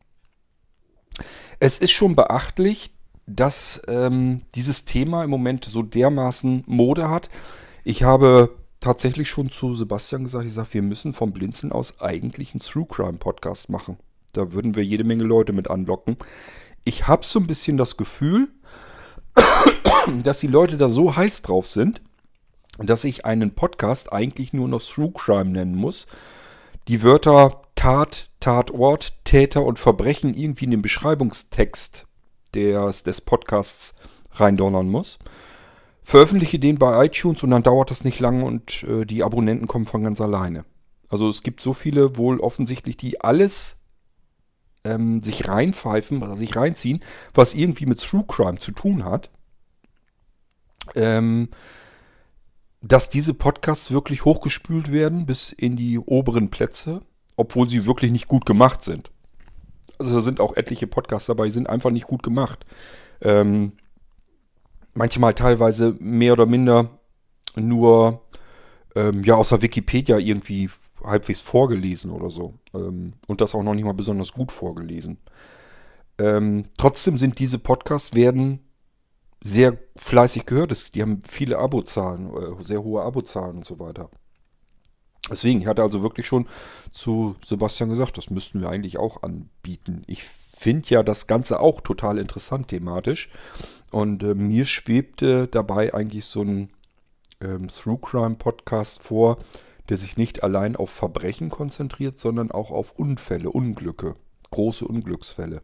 Es 1.59 1.79
ist 1.79 1.91
schon 1.91 2.17
beachtlich, 2.17 2.91
dass 3.27 3.83
ähm, 3.87 4.43
dieses 4.55 4.85
Thema 4.85 5.25
im 5.25 5.31
Moment 5.31 5.65
so 5.65 5.83
dermaßen 5.83 6.65
Mode 6.67 7.09
hat. 7.09 7.29
Ich 7.85 8.03
habe 8.03 8.57
tatsächlich 8.81 9.29
schon 9.29 9.51
zu 9.51 9.75
Sebastian 9.75 10.25
gesagt, 10.25 10.47
ich 10.47 10.55
sage, 10.55 10.73
wir 10.73 10.83
müssen 10.83 11.13
vom 11.13 11.33
Blinzeln 11.33 11.73
aus 11.73 12.01
eigentlich 12.01 12.53
einen 12.53 12.61
True 12.61 12.87
Crime 12.89 13.19
Podcast 13.19 13.69
machen. 13.69 13.99
Da 14.33 14.53
würden 14.53 14.75
wir 14.75 14.85
jede 14.85 15.05
Menge 15.05 15.25
Leute 15.25 15.53
mit 15.53 15.69
anlocken. 15.69 16.17
Ich 16.85 17.07
habe 17.07 17.25
so 17.25 17.39
ein 17.39 17.47
bisschen 17.47 17.77
das 17.77 17.97
Gefühl, 17.97 18.49
dass 20.23 20.41
die 20.41 20.47
Leute 20.47 20.77
da 20.77 20.89
so 20.89 21.15
heiß 21.15 21.43
drauf 21.43 21.67
sind, 21.67 22.01
dass 22.79 23.05
ich 23.05 23.27
einen 23.27 23.55
Podcast 23.55 24.13
eigentlich 24.13 24.53
nur 24.53 24.69
noch 24.69 24.83
True 24.83 25.13
Crime 25.13 25.51
nennen 25.51 25.75
muss. 25.75 26.07
Die 26.89 27.03
Wörter 27.03 27.63
Tat, 27.75 28.30
Tatort, 28.41 29.15
Täter 29.25 29.65
und 29.65 29.79
Verbrechen 29.79 30.35
irgendwie 30.35 30.65
in 30.65 30.71
den 30.71 30.83
Beschreibungstext 30.83 32.07
des, 32.55 33.03
des 33.03 33.21
Podcasts 33.21 33.95
reindonnern 34.33 34.89
muss. 34.89 35.19
Veröffentliche 36.03 36.59
den 36.59 36.79
bei 36.79 37.07
iTunes 37.07 37.43
und 37.43 37.51
dann 37.51 37.63
dauert 37.63 37.91
das 37.91 38.05
nicht 38.05 38.19
lange 38.19 38.45
und 38.45 38.83
äh, 38.85 39.05
die 39.05 39.23
Abonnenten 39.23 39.69
kommen 39.69 39.87
von 39.87 40.03
ganz 40.03 40.21
alleine. 40.21 40.65
Also 41.09 41.29
es 41.29 41.43
gibt 41.43 41.61
so 41.61 41.75
viele 41.75 42.17
wohl 42.17 42.41
offensichtlich, 42.41 42.97
die 42.97 43.21
alles 43.21 43.79
ähm, 44.85 45.21
sich 45.21 45.47
reinpfeifen, 45.47 46.37
sich 46.37 46.57
reinziehen, 46.57 47.01
was 47.35 47.55
irgendwie 47.55 47.87
mit 47.87 48.01
True 48.01 48.25
Crime 48.27 48.59
zu 48.59 48.73
tun 48.73 49.05
hat. 49.05 49.31
Ähm, 50.95 51.49
dass 52.81 53.11
diese 53.11 53.35
Podcasts 53.35 53.91
wirklich 53.91 54.25
hochgespült 54.25 54.91
werden 54.91 55.27
bis 55.27 55.53
in 55.53 55.77
die 55.77 55.99
oberen 55.99 56.49
Plätze 56.49 57.03
obwohl 57.41 57.69
sie 57.69 57.87
wirklich 57.87 58.13
nicht 58.13 58.29
gut 58.29 58.45
gemacht 58.45 58.85
sind. 58.85 59.11
Also 59.99 60.15
da 60.17 60.21
sind 60.21 60.41
auch 60.41 60.57
etliche 60.57 60.87
Podcasts 60.87 61.27
dabei, 61.27 61.47
die 61.47 61.51
sind 61.51 61.69
einfach 61.69 61.91
nicht 61.91 62.07
gut 62.07 62.23
gemacht. 62.23 62.65
Ähm, 63.23 63.73
manchmal 64.95 65.35
teilweise 65.35 65.97
mehr 65.99 66.35
oder 66.35 66.47
minder 66.47 66.99
nur 67.57 68.23
ähm, 68.95 69.25
ja 69.25 69.35
aus 69.35 69.53
Wikipedia 69.53 70.19
irgendwie 70.19 70.71
halbwegs 71.03 71.41
vorgelesen 71.41 72.11
oder 72.11 72.31
so. 72.31 72.55
Ähm, 72.75 73.15
und 73.27 73.41
das 73.41 73.55
auch 73.55 73.63
noch 73.63 73.75
nicht 73.75 73.85
mal 73.85 73.95
besonders 73.95 74.33
gut 74.33 74.53
vorgelesen. 74.53 75.19
Ähm, 76.19 76.67
trotzdem 76.77 77.17
sind 77.17 77.39
diese 77.39 77.59
Podcasts 77.59 78.15
werden 78.15 78.61
sehr 79.43 79.79
fleißig 79.97 80.45
gehört. 80.45 80.95
Die 80.95 81.01
haben 81.01 81.23
viele 81.27 81.59
Abozahlen, 81.59 82.31
äh, 82.35 82.63
sehr 82.63 82.83
hohe 82.83 83.03
Abozahlen 83.03 83.59
und 83.59 83.67
so 83.67 83.79
weiter. 83.79 84.11
Deswegen, 85.29 85.61
ich 85.61 85.67
hatte 85.67 85.83
also 85.83 86.03
wirklich 86.03 86.27
schon 86.27 86.47
zu 86.93 87.37
Sebastian 87.45 87.91
gesagt, 87.91 88.17
das 88.17 88.31
müssten 88.31 88.61
wir 88.61 88.71
eigentlich 88.71 88.99
auch 88.99 89.23
anbieten. 89.23 90.03
Ich 90.07 90.25
finde 90.25 90.89
ja 90.89 91.03
das 91.03 91.27
Ganze 91.27 91.61
auch 91.61 91.81
total 91.81 92.19
interessant 92.19 92.69
thematisch. 92.69 93.29
Und 93.91 94.23
äh, 94.23 94.35
mir 94.35 94.65
schwebte 94.65 95.47
dabei 95.49 95.95
eigentlich 95.95 96.25
so 96.27 96.43
ein 96.43 96.71
ähm, 97.41 97.69
Through 97.69 97.99
Crime 97.99 98.37
Podcast 98.37 99.03
vor, 99.03 99.39
der 99.89 99.97
sich 99.97 100.17
nicht 100.17 100.43
allein 100.43 100.77
auf 100.77 100.91
Verbrechen 100.91 101.51
konzentriert, 101.51 102.19
sondern 102.19 102.51
auch 102.51 102.71
auf 102.71 102.93
Unfälle, 102.93 103.51
Unglücke, 103.51 104.15
große 104.51 104.87
Unglücksfälle. 104.87 105.63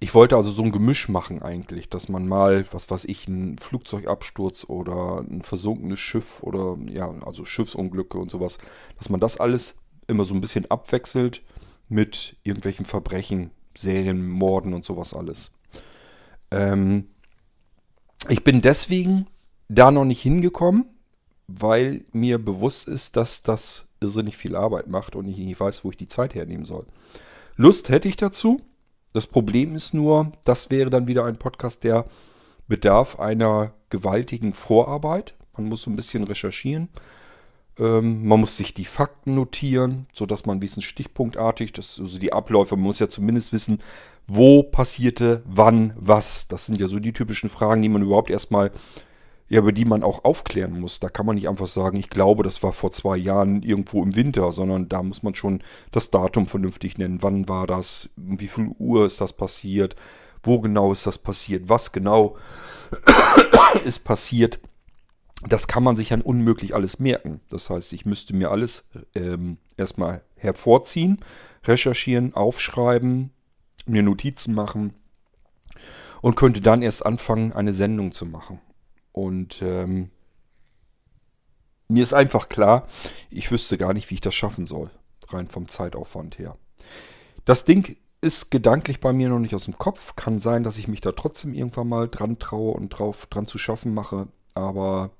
Ich 0.00 0.14
wollte 0.14 0.36
also 0.36 0.50
so 0.50 0.62
ein 0.62 0.72
Gemisch 0.72 1.08
machen 1.08 1.42
eigentlich, 1.42 1.88
dass 1.88 2.08
man 2.08 2.26
mal, 2.26 2.64
was 2.72 2.90
weiß 2.90 3.04
ich, 3.04 3.28
einen 3.28 3.58
Flugzeugabsturz 3.58 4.64
oder 4.64 5.18
ein 5.20 5.42
versunkenes 5.42 6.00
Schiff 6.00 6.42
oder 6.42 6.78
ja, 6.88 7.12
also 7.24 7.44
Schiffsunglücke 7.44 8.18
und 8.18 8.30
sowas, 8.30 8.58
dass 8.98 9.10
man 9.10 9.20
das 9.20 9.38
alles 9.38 9.76
immer 10.06 10.24
so 10.24 10.34
ein 10.34 10.40
bisschen 10.40 10.70
abwechselt 10.70 11.42
mit 11.88 12.36
irgendwelchen 12.42 12.86
Verbrechen, 12.86 13.50
Serien, 13.76 14.28
Morden 14.28 14.74
und 14.74 14.84
sowas 14.84 15.14
alles. 15.14 15.50
Ähm, 16.50 17.08
ich 18.28 18.44
bin 18.44 18.62
deswegen 18.62 19.26
da 19.68 19.90
noch 19.90 20.04
nicht 20.04 20.20
hingekommen, 20.20 20.86
weil 21.46 22.04
mir 22.12 22.38
bewusst 22.38 22.88
ist, 22.88 23.16
dass 23.16 23.42
das 23.42 23.86
irrsinnig 24.00 24.36
viel 24.36 24.56
Arbeit 24.56 24.88
macht 24.88 25.14
und 25.16 25.28
ich 25.28 25.36
nicht 25.38 25.60
weiß, 25.60 25.84
wo 25.84 25.90
ich 25.90 25.96
die 25.96 26.08
Zeit 26.08 26.34
hernehmen 26.34 26.64
soll. 26.64 26.86
Lust 27.56 27.88
hätte 27.88 28.08
ich 28.08 28.16
dazu. 28.16 28.60
Das 29.12 29.26
Problem 29.26 29.74
ist 29.74 29.92
nur, 29.92 30.32
das 30.44 30.70
wäre 30.70 30.90
dann 30.90 31.08
wieder 31.08 31.24
ein 31.24 31.36
Podcast, 31.36 31.84
der 31.84 32.04
bedarf 32.68 33.18
einer 33.18 33.72
gewaltigen 33.88 34.54
Vorarbeit. 34.54 35.34
Man 35.56 35.68
muss 35.68 35.82
so 35.82 35.90
ein 35.90 35.96
bisschen 35.96 36.24
recherchieren. 36.24 36.88
Ähm, 37.78 38.26
man 38.26 38.40
muss 38.40 38.56
sich 38.56 38.74
die 38.74 38.84
Fakten 38.84 39.34
notieren, 39.34 40.06
sodass 40.12 40.46
man 40.46 40.62
wissen 40.62 40.82
stichpunktartig, 40.82 41.72
das, 41.72 41.98
also 42.00 42.18
die 42.18 42.32
Abläufe, 42.32 42.76
man 42.76 42.84
muss 42.84 43.00
ja 43.00 43.08
zumindest 43.08 43.52
wissen, 43.52 43.78
wo 44.28 44.62
passierte, 44.62 45.42
wann, 45.44 45.92
was. 45.96 46.46
Das 46.46 46.66
sind 46.66 46.78
ja 46.78 46.86
so 46.86 47.00
die 47.00 47.12
typischen 47.12 47.50
Fragen, 47.50 47.82
die 47.82 47.88
man 47.88 48.02
überhaupt 48.02 48.30
erstmal 48.30 48.70
ja, 49.50 49.58
über 49.58 49.72
die 49.72 49.84
man 49.84 50.04
auch 50.04 50.24
aufklären 50.24 50.78
muss. 50.78 51.00
Da 51.00 51.08
kann 51.08 51.26
man 51.26 51.34
nicht 51.34 51.48
einfach 51.48 51.66
sagen, 51.66 51.98
ich 51.98 52.08
glaube, 52.08 52.44
das 52.44 52.62
war 52.62 52.72
vor 52.72 52.92
zwei 52.92 53.16
Jahren 53.16 53.64
irgendwo 53.64 54.02
im 54.02 54.14
Winter, 54.14 54.52
sondern 54.52 54.88
da 54.88 55.02
muss 55.02 55.24
man 55.24 55.34
schon 55.34 55.60
das 55.90 56.12
Datum 56.12 56.46
vernünftig 56.46 56.98
nennen. 56.98 57.22
Wann 57.22 57.48
war 57.48 57.66
das? 57.66 58.08
Wie 58.16 58.46
viel 58.46 58.70
Uhr 58.78 59.04
ist 59.04 59.20
das 59.20 59.32
passiert? 59.32 59.96
Wo 60.44 60.60
genau 60.60 60.92
ist 60.92 61.04
das 61.04 61.18
passiert? 61.18 61.68
Was 61.68 61.90
genau 61.90 62.36
ist 63.84 64.04
passiert? 64.04 64.60
Das 65.48 65.66
kann 65.66 65.82
man 65.82 65.96
sich 65.96 66.10
dann 66.10 66.22
unmöglich 66.22 66.76
alles 66.76 67.00
merken. 67.00 67.40
Das 67.48 67.70
heißt, 67.70 67.92
ich 67.92 68.06
müsste 68.06 68.36
mir 68.36 68.52
alles 68.52 68.84
ähm, 69.16 69.58
erstmal 69.76 70.22
hervorziehen, 70.36 71.18
recherchieren, 71.64 72.34
aufschreiben, 72.34 73.30
mir 73.84 74.04
Notizen 74.04 74.54
machen 74.54 74.94
und 76.22 76.36
könnte 76.36 76.60
dann 76.60 76.82
erst 76.82 77.04
anfangen, 77.04 77.52
eine 77.52 77.74
Sendung 77.74 78.12
zu 78.12 78.26
machen. 78.26 78.60
Und 79.12 79.62
ähm, 79.62 80.10
mir 81.88 82.02
ist 82.02 82.12
einfach 82.12 82.48
klar, 82.48 82.86
ich 83.30 83.50
wüsste 83.50 83.76
gar 83.76 83.92
nicht, 83.92 84.10
wie 84.10 84.14
ich 84.14 84.20
das 84.20 84.34
schaffen 84.34 84.66
soll, 84.66 84.90
rein 85.28 85.48
vom 85.48 85.68
Zeitaufwand 85.68 86.38
her. 86.38 86.56
Das 87.44 87.64
Ding 87.64 87.96
ist 88.20 88.50
gedanklich 88.50 89.00
bei 89.00 89.12
mir 89.12 89.28
noch 89.28 89.38
nicht 89.38 89.54
aus 89.54 89.64
dem 89.64 89.78
Kopf. 89.78 90.14
Kann 90.14 90.40
sein, 90.40 90.62
dass 90.62 90.78
ich 90.78 90.88
mich 90.88 91.00
da 91.00 91.12
trotzdem 91.12 91.54
irgendwann 91.54 91.88
mal 91.88 92.08
dran 92.08 92.38
traue 92.38 92.74
und 92.74 92.90
drauf 92.90 93.26
dran 93.26 93.46
zu 93.46 93.58
schaffen 93.58 93.94
mache. 93.94 94.28
Aber 94.54 95.10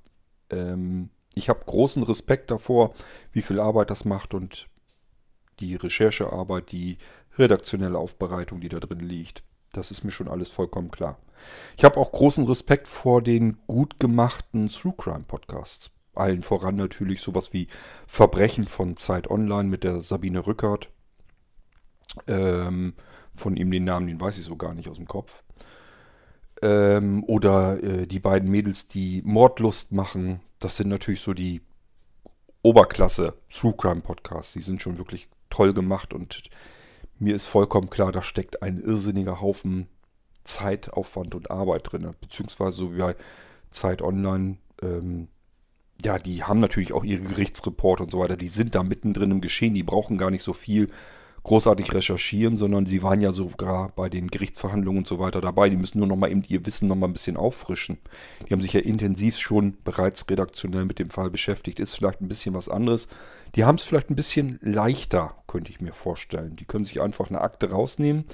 ähm, 0.50 1.11
ich 1.35 1.49
habe 1.49 1.64
großen 1.64 2.02
Respekt 2.02 2.50
davor, 2.50 2.92
wie 3.32 3.42
viel 3.42 3.61
Arbeit 3.61 3.90
das 3.90 4.04
macht 4.04 4.35
und 4.35 4.68
die 5.61 5.76
Recherchearbeit, 5.76 6.73
die 6.73 6.99
redaktionelle 7.38 7.99
Aufbereitung, 7.99 8.61
die 8.61 8.68
da 8.68 8.80
drin 8.80 9.00
liegt. 9.00 9.42
Das 9.73 9.91
ist 9.91 10.03
mir 10.05 10.11
schon 10.11 10.29
alles 10.29 10.49
vollkommen 10.49 10.91
klar. 10.91 11.19
Ich 11.77 11.85
habe 11.85 11.99
auch 11.99 12.11
großen 12.11 12.45
Respekt 12.47 12.89
vor 12.89 13.23
den 13.23 13.59
gut 13.67 14.00
gemachten 14.00 14.69
True 14.69 14.95
Crime 14.97 15.25
Podcasts. 15.27 15.91
Allen 16.15 16.43
voran 16.43 16.75
natürlich 16.75 17.21
sowas 17.21 17.53
wie 17.53 17.69
Verbrechen 18.07 18.67
von 18.67 18.97
Zeit 18.97 19.31
Online 19.31 19.69
mit 19.69 19.85
der 19.85 20.00
Sabine 20.00 20.47
Rückert. 20.47 20.91
Ähm, 22.27 22.95
von 23.35 23.57
ihm 23.57 23.71
den 23.71 23.85
Namen, 23.85 24.09
den 24.09 24.21
weiß 24.21 24.39
ich 24.39 24.45
so 24.45 24.57
gar 24.57 24.75
nicht 24.75 24.89
aus 24.89 24.97
dem 24.97 25.07
Kopf. 25.07 25.45
Ähm, 26.62 27.23
oder 27.25 27.83
äh, 27.83 28.07
die 28.07 28.19
beiden 28.19 28.50
Mädels, 28.50 28.89
die 28.89 29.23
Mordlust 29.25 29.93
machen. 29.93 30.41
Das 30.59 30.77
sind 30.77 30.89
natürlich 30.89 31.21
so 31.21 31.33
die 31.33 31.62
Oberklasse 32.62 33.35
True 33.49 33.75
Crime 33.77 34.00
Podcasts. 34.00 34.53
Die 34.53 34.62
sind 34.62 34.83
schon 34.83 34.99
wirklich 34.99 35.29
toll 35.49 35.73
gemacht 35.73 36.12
und 36.12 36.43
mir 37.21 37.35
ist 37.35 37.47
vollkommen 37.47 37.91
klar, 37.91 38.12
da 38.12 38.23
steckt 38.23 38.62
ein 38.62 38.79
irrsinniger 38.79 39.41
Haufen 39.41 39.89
Zeitaufwand 40.45 41.35
und 41.35 41.50
Arbeit 41.50 41.93
drin. 41.93 42.15
Beziehungsweise 42.21 42.77
so 42.77 42.95
wie 42.95 42.99
bei 42.99 43.17
Zeit 43.71 44.03
Online, 44.03 44.57
ähm, 44.83 45.29
ja, 46.03 46.19
die 46.19 46.43
haben 46.45 46.61
natürlich 46.61 46.93
auch 46.93 47.05
ihre 47.05 47.23
Gerichtsreporte 47.23 48.03
und 48.03 48.11
so 48.11 48.19
weiter. 48.19 48.37
Die 48.37 48.49
sind 48.49 48.75
da 48.75 48.83
mittendrin 48.83 49.31
im 49.31 49.41
Geschehen. 49.41 49.75
Die 49.75 49.83
brauchen 49.83 50.19
gar 50.19 50.31
nicht 50.31 50.43
so 50.43 50.55
viel 50.55 50.89
großartig 51.42 51.94
recherchieren, 51.94 52.56
sondern 52.56 52.87
sie 52.87 53.02
waren 53.02 53.20
ja 53.20 53.32
sogar 53.32 53.90
bei 53.90 54.09
den 54.09 54.28
Gerichtsverhandlungen 54.28 54.99
und 54.99 55.06
so 55.06 55.18
weiter 55.18 55.40
dabei. 55.40 55.70
Die 55.70 55.76
müssen 55.76 55.99
nur 55.99 56.06
noch 56.06 56.16
mal 56.16 56.30
eben 56.30 56.44
ihr 56.49 56.66
Wissen 56.66 56.88
noch 56.88 56.97
mal 56.97 57.06
ein 57.06 57.12
bisschen 57.12 57.37
auffrischen. 57.37 57.99
Die 58.47 58.52
haben 58.52 58.61
sich 58.61 58.73
ja 58.73 58.80
intensiv 58.80 59.38
schon 59.38 59.76
bereits 59.85 60.28
redaktionell 60.28 60.85
mit 60.85 60.99
dem 60.99 61.11
Fall 61.11 61.30
beschäftigt. 61.30 61.80
Ist 61.80 61.94
vielleicht 61.94 62.20
ein 62.20 62.28
bisschen 62.28 62.54
was 62.54 62.68
anderes. 62.68 63.09
Die 63.54 63.64
haben 63.64 63.76
es 63.76 63.85
vielleicht 63.85 64.11
ein 64.11 64.16
bisschen 64.16 64.59
leichter, 64.62 65.35
könnte 65.47 65.70
ich 65.70 65.80
mir 65.80 65.92
vorstellen. 65.92 66.56
Die 66.56 66.66
können 66.66 66.85
sich 66.85 67.00
einfach 67.00 67.30
eine 67.30 67.40
Akte 67.40 67.70
rausnehmen, 67.70 68.25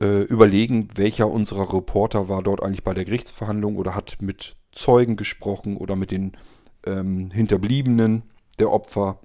äh, 0.00 0.22
überlegen, 0.22 0.88
welcher 0.94 1.28
unserer 1.28 1.72
Reporter 1.72 2.28
war 2.28 2.42
dort 2.42 2.62
eigentlich 2.62 2.84
bei 2.84 2.94
der 2.94 3.04
Gerichtsverhandlung 3.04 3.76
oder 3.76 3.94
hat 3.94 4.18
mit 4.20 4.56
Zeugen 4.72 5.16
gesprochen 5.16 5.76
oder 5.76 5.96
mit 5.96 6.10
den 6.10 6.36
ähm, 6.84 7.30
Hinterbliebenen 7.30 8.22
der 8.58 8.70
Opfer 8.70 9.18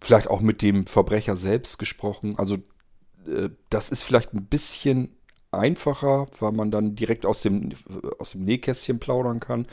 vielleicht 0.00 0.28
auch 0.28 0.40
mit 0.40 0.62
dem 0.62 0.86
Verbrecher 0.86 1.36
selbst 1.36 1.78
gesprochen. 1.78 2.38
Also 2.38 2.56
äh, 3.26 3.50
das 3.68 3.90
ist 3.90 4.02
vielleicht 4.02 4.34
ein 4.34 4.46
bisschen 4.46 5.16
einfacher, 5.50 6.28
weil 6.38 6.52
man 6.52 6.70
dann 6.70 6.94
direkt 6.94 7.26
aus 7.26 7.42
dem, 7.42 7.70
aus 8.18 8.32
dem 8.32 8.44
Nähkästchen 8.44 8.98
plaudern 8.98 9.40
kann, 9.40 9.66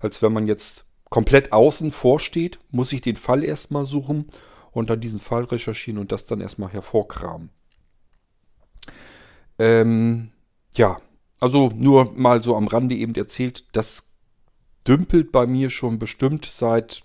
als 0.00 0.22
wenn 0.22 0.32
man 0.32 0.46
jetzt 0.46 0.84
komplett 1.08 1.52
außen 1.52 1.92
vorsteht, 1.92 2.58
muss 2.70 2.92
ich 2.92 3.00
den 3.00 3.16
Fall 3.16 3.44
erstmal 3.44 3.86
suchen 3.86 4.26
und 4.72 4.90
dann 4.90 5.00
diesen 5.00 5.20
Fall 5.20 5.44
recherchieren 5.44 6.00
und 6.00 6.12
das 6.12 6.26
dann 6.26 6.40
erstmal 6.40 6.72
hervorkramen. 6.72 7.50
Ähm, 9.58 10.32
ja, 10.74 11.00
also 11.40 11.70
nur 11.74 12.12
mal 12.12 12.42
so 12.42 12.56
am 12.56 12.66
Rande 12.66 12.94
eben 12.94 13.14
erzählt, 13.14 13.64
das 13.72 14.08
dümpelt 14.86 15.32
bei 15.32 15.46
mir 15.46 15.70
schon 15.70 15.98
bestimmt 15.98 16.46
seit 16.46 17.02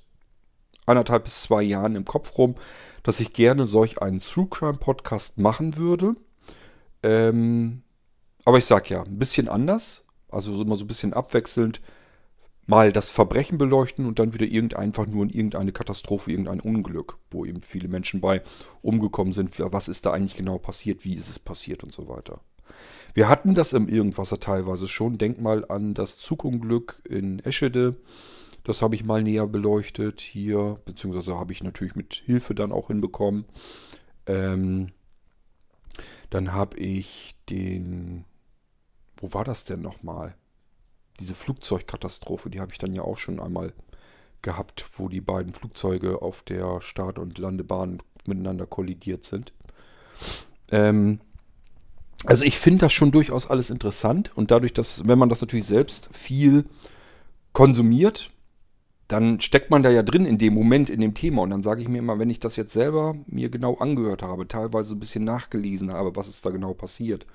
anderthalb 0.88 1.26
bis 1.26 1.44
zwei 1.44 1.62
Jahren 1.62 1.96
im 1.96 2.06
Kopf 2.06 2.38
rum, 2.38 2.56
dass 3.04 3.20
ich 3.20 3.34
gerne 3.34 3.66
solch 3.66 4.02
einen 4.02 4.20
True 4.20 4.48
Crime 4.50 4.78
Podcast 4.78 5.38
machen 5.38 5.78
würde. 5.78 6.16
Ähm, 7.04 7.84
aber 8.46 8.58
ich 8.58 8.66
sag 8.66 8.90
ja, 8.90 9.04
ein 9.04 9.20
bisschen 9.20 9.48
anders, 9.48 10.04
also 10.30 10.62
immer 10.62 10.76
so 10.76 10.86
ein 10.86 10.88
bisschen 10.88 11.14
abwechselnd, 11.14 11.82
mal 12.66 12.92
das 12.92 13.10
Verbrechen 13.10 13.58
beleuchten 13.58 14.06
und 14.06 14.20
dann 14.20 14.34
wieder 14.34 14.46
irgend 14.46 14.76
einfach 14.76 15.08
nur 15.08 15.24
in 15.24 15.30
irgendeine 15.30 15.72
Katastrophe, 15.72 16.32
irgendein 16.32 16.60
Unglück, 16.60 17.18
wo 17.32 17.46
eben 17.46 17.62
viele 17.62 17.88
Menschen 17.88 18.22
bei 18.22 18.42
umgekommen 18.82 19.34
sind. 19.34 19.54
Was 19.60 19.88
ist 19.88 20.06
da 20.06 20.12
eigentlich 20.12 20.36
genau 20.36 20.58
passiert? 20.58 21.06
Wie 21.06 21.16
ist 21.16 21.30
es 21.30 21.40
passiert 21.40 21.84
und 21.84 21.94
so 21.94 22.08
weiter. 22.08 22.42
Wir 23.14 23.30
hatten 23.30 23.56
das 23.56 23.74
im 23.74 23.88
Irgendwasser 23.88 24.40
teilweise 24.40 24.88
schon. 24.88 25.18
Denk 25.18 25.40
mal 25.40 25.66
an 25.70 25.94
das 25.94 26.20
Zugunglück 26.20 27.02
in 27.08 27.40
Eschede. 27.40 27.96
Das 28.68 28.82
habe 28.82 28.96
ich 28.96 29.06
mal 29.06 29.24
näher 29.24 29.48
beleuchtet 29.48 30.20
hier, 30.20 30.82
beziehungsweise 30.84 31.38
habe 31.38 31.54
ich 31.54 31.64
natürlich 31.64 31.96
mit 31.96 32.16
Hilfe 32.26 32.54
dann 32.54 32.74
auch 32.74 32.88
hinbekommen. 32.88 33.46
Ähm, 34.26 34.92
dann 36.30 36.52
habe 36.52 36.76
ich 36.78 37.38
den, 37.48 38.26
wo 39.16 39.34
war 39.34 39.46
das 39.46 39.64
denn 39.64 39.82
nochmal? 39.82 40.36
Diese 41.22 41.34
Flugzeugkatastrophe, 41.34 42.50
die 42.50 42.60
habe 42.60 42.74
ich 42.74 42.78
dann 42.78 42.92
ja 42.92 43.04
auch 43.04 43.18
schon 43.18 43.40
einmal 43.40 43.72
gehabt, 44.42 44.86
wo 44.98 45.08
die 45.08 45.22
beiden 45.22 45.54
Flugzeuge 45.54 46.22
auf 46.22 46.42
der 46.42 46.82
Start- 46.82 47.20
und 47.20 47.38
Landebahn 47.38 48.04
miteinander 48.26 48.66
kollidiert 48.66 49.24
sind. 49.24 49.54
Ähm, 50.72 51.22
also 52.26 52.44
ich 52.44 52.60
finde 52.60 52.80
das 52.80 52.92
schon 52.92 53.14
durchaus 53.14 53.50
alles 53.50 53.70
interessant 53.70 54.36
und 54.36 54.52
dadurch, 54.52 54.74
dass, 54.74 55.08
wenn 55.08 55.20
man 55.20 55.30
das 55.30 55.40
natürlich 55.40 55.68
selbst 55.68 56.10
viel 56.12 56.66
konsumiert, 57.54 58.30
dann 59.08 59.40
steckt 59.40 59.72
man 59.72 59.84
da 59.84 59.90
ja 59.90 60.04
drin 60.04 60.26
in 60.26 60.38
dem 60.38 60.54
Moment, 60.54 60.90
in 60.90 61.00
dem 61.00 61.14
Thema. 61.14 61.42
Und 61.44 61.52
dann 61.52 61.64
sage 61.64 61.82
ich 61.82 61.88
mir 61.88 62.00
immer, 62.00 62.20
wenn 62.20 62.30
ich 62.30 62.40
das 62.40 62.56
jetzt 62.58 62.74
selber 62.74 63.16
mir 63.26 63.50
genau 63.50 63.76
angehört 63.76 64.22
habe, 64.22 64.48
teilweise 64.48 64.96
ein 64.96 65.00
bisschen 65.00 65.24
nachgelesen 65.24 65.94
habe, 65.94 66.16
was 66.16 66.28
ist 66.28 66.46
da 66.46 66.50
genau 66.50 66.74
passiert, 66.74 67.26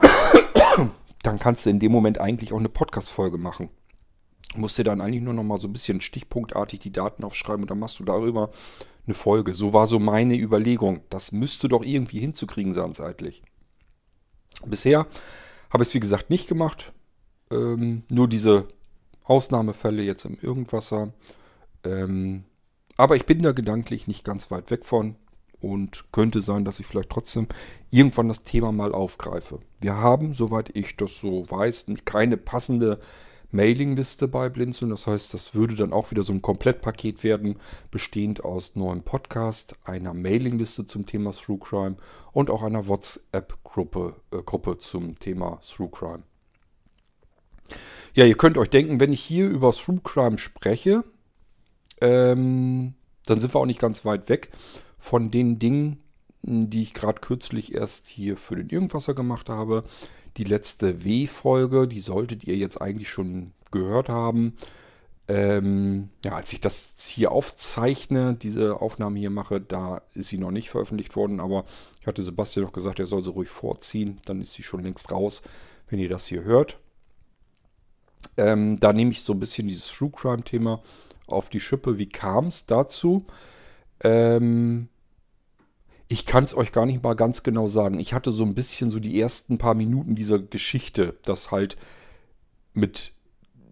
dann 1.22 1.38
kannst 1.38 1.66
du 1.66 1.70
in 1.70 1.80
dem 1.80 1.90
Moment 1.90 2.20
eigentlich 2.20 2.52
auch 2.52 2.58
eine 2.58 2.68
Podcast-Folge 2.68 3.38
machen. 3.38 3.68
Musst 4.56 4.78
dir 4.78 4.84
dann 4.84 5.00
eigentlich 5.00 5.22
nur 5.22 5.34
noch 5.34 5.42
mal 5.42 5.60
so 5.60 5.68
ein 5.68 5.72
bisschen 5.72 6.00
stichpunktartig 6.00 6.80
die 6.80 6.92
Daten 6.92 7.24
aufschreiben 7.24 7.62
und 7.62 7.70
dann 7.70 7.78
machst 7.78 7.98
du 7.98 8.04
darüber 8.04 8.50
eine 9.06 9.14
Folge. 9.14 9.52
So 9.52 9.72
war 9.72 9.86
so 9.86 9.98
meine 9.98 10.36
Überlegung. 10.36 11.00
Das 11.10 11.32
müsste 11.32 11.68
doch 11.68 11.82
irgendwie 11.82 12.20
hinzukriegen 12.20 12.74
sein 12.74 12.94
zeitlich. 12.94 13.42
Bisher 14.64 15.06
habe 15.70 15.82
ich 15.82 15.90
es 15.90 15.94
wie 15.94 16.00
gesagt 16.00 16.30
nicht 16.30 16.48
gemacht. 16.48 16.92
Ähm, 17.50 18.04
nur 18.10 18.28
diese 18.28 18.68
Ausnahmefälle 19.28 20.02
jetzt 20.02 20.24
im 20.24 20.38
Irgendwasser. 20.40 21.12
Ähm, 21.84 22.44
aber 22.96 23.16
ich 23.16 23.26
bin 23.26 23.42
da 23.42 23.52
gedanklich 23.52 24.08
nicht 24.08 24.24
ganz 24.24 24.50
weit 24.50 24.70
weg 24.70 24.84
von 24.84 25.16
und 25.60 26.12
könnte 26.12 26.42
sein, 26.42 26.64
dass 26.64 26.80
ich 26.80 26.86
vielleicht 26.86 27.10
trotzdem 27.10 27.46
irgendwann 27.90 28.28
das 28.28 28.44
Thema 28.44 28.72
mal 28.72 28.92
aufgreife. 28.92 29.60
Wir 29.80 29.96
haben, 29.96 30.34
soweit 30.34 30.74
ich 30.74 30.96
das 30.96 31.20
so 31.20 31.48
weiß, 31.48 31.86
keine 32.04 32.36
passende 32.36 32.98
Mailingliste 33.50 34.28
bei 34.28 34.48
Blinzeln. 34.48 34.90
Das 34.90 35.06
heißt, 35.06 35.32
das 35.32 35.54
würde 35.54 35.74
dann 35.74 35.92
auch 35.92 36.10
wieder 36.10 36.22
so 36.22 36.32
ein 36.32 36.42
Komplettpaket 36.42 37.24
werden, 37.24 37.56
bestehend 37.90 38.44
aus 38.44 38.76
neuem 38.76 39.02
Podcast, 39.02 39.74
einer 39.84 40.12
Mailingliste 40.12 40.86
zum 40.86 41.06
Thema 41.06 41.32
Through 41.32 41.60
Crime 41.60 41.96
und 42.32 42.50
auch 42.50 42.62
einer 42.62 42.88
WhatsApp-Gruppe 42.88 44.16
äh, 44.32 44.42
Gruppe 44.42 44.78
zum 44.78 45.18
Thema 45.18 45.60
Through 45.66 45.90
Crime. 45.90 46.22
Ja, 48.14 48.24
ihr 48.24 48.36
könnt 48.36 48.58
euch 48.58 48.70
denken, 48.70 49.00
wenn 49.00 49.12
ich 49.12 49.20
hier 49.20 49.48
über 49.48 49.72
Through 49.72 50.00
Crime 50.02 50.38
spreche, 50.38 51.04
ähm, 52.00 52.94
dann 53.26 53.40
sind 53.40 53.54
wir 53.54 53.60
auch 53.60 53.66
nicht 53.66 53.80
ganz 53.80 54.04
weit 54.04 54.28
weg 54.28 54.50
von 54.98 55.30
den 55.30 55.58
Dingen, 55.58 56.02
die 56.42 56.82
ich 56.82 56.94
gerade 56.94 57.20
kürzlich 57.20 57.74
erst 57.74 58.06
hier 58.06 58.36
für 58.36 58.56
den 58.56 58.68
Irgendwasser 58.68 59.14
gemacht 59.14 59.48
habe. 59.48 59.84
Die 60.36 60.44
letzte 60.44 61.04
W-Folge, 61.04 61.88
die 61.88 62.00
solltet 62.00 62.44
ihr 62.44 62.56
jetzt 62.56 62.80
eigentlich 62.80 63.08
schon 63.08 63.52
gehört 63.70 64.08
haben. 64.08 64.54
Ähm, 65.26 66.08
ja, 66.24 66.32
als 66.32 66.52
ich 66.54 66.60
das 66.60 66.94
hier 67.06 67.32
aufzeichne, 67.32 68.34
diese 68.34 68.80
Aufnahme 68.80 69.18
hier 69.18 69.30
mache, 69.30 69.60
da 69.60 70.00
ist 70.14 70.28
sie 70.28 70.38
noch 70.38 70.50
nicht 70.50 70.70
veröffentlicht 70.70 71.16
worden, 71.16 71.38
aber 71.38 71.66
ich 72.00 72.06
hatte 72.06 72.22
Sebastian 72.22 72.64
noch 72.64 72.72
gesagt, 72.72 72.98
er 72.98 73.06
soll 73.06 73.22
sie 73.22 73.30
ruhig 73.30 73.50
vorziehen, 73.50 74.20
dann 74.24 74.40
ist 74.40 74.54
sie 74.54 74.62
schon 74.62 74.82
längst 74.82 75.12
raus, 75.12 75.42
wenn 75.88 75.98
ihr 75.98 76.08
das 76.08 76.26
hier 76.26 76.44
hört. 76.44 76.78
Ähm, 78.36 78.78
da 78.80 78.92
nehme 78.92 79.10
ich 79.10 79.22
so 79.22 79.32
ein 79.32 79.40
bisschen 79.40 79.68
dieses 79.68 79.88
True 79.88 80.10
Crime-Thema 80.10 80.82
auf 81.26 81.48
die 81.48 81.60
Schippe. 81.60 81.98
Wie 81.98 82.08
kam 82.08 82.46
es 82.46 82.66
dazu? 82.66 83.26
Ähm, 84.00 84.88
ich 86.08 86.24
kann 86.24 86.44
es 86.44 86.56
euch 86.56 86.72
gar 86.72 86.86
nicht 86.86 87.02
mal 87.02 87.14
ganz 87.14 87.42
genau 87.42 87.68
sagen. 87.68 87.98
Ich 87.98 88.14
hatte 88.14 88.32
so 88.32 88.44
ein 88.44 88.54
bisschen 88.54 88.90
so 88.90 88.98
die 88.98 89.20
ersten 89.20 89.58
paar 89.58 89.74
Minuten 89.74 90.14
dieser 90.14 90.38
Geschichte, 90.38 91.18
dass 91.24 91.50
halt 91.50 91.76
mit, 92.72 93.12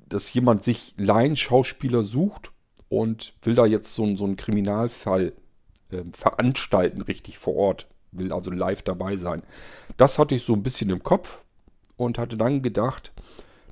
dass 0.08 0.32
jemand 0.34 0.62
sich 0.62 0.94
Laienschauspieler 0.98 2.02
sucht 2.02 2.52
und 2.88 3.34
will 3.42 3.54
da 3.54 3.64
jetzt 3.64 3.94
so, 3.94 4.16
so 4.16 4.24
einen 4.24 4.36
Kriminalfall 4.36 5.32
äh, 5.90 6.02
veranstalten, 6.12 7.02
richtig 7.02 7.38
vor 7.38 7.56
Ort. 7.56 7.86
Will 8.12 8.32
also 8.32 8.50
live 8.50 8.82
dabei 8.82 9.16
sein. 9.16 9.42
Das 9.96 10.18
hatte 10.18 10.34
ich 10.34 10.42
so 10.42 10.52
ein 10.52 10.62
bisschen 10.62 10.90
im 10.90 11.02
Kopf 11.02 11.40
und 11.96 12.18
hatte 12.18 12.36
dann 12.36 12.62
gedacht, 12.62 13.12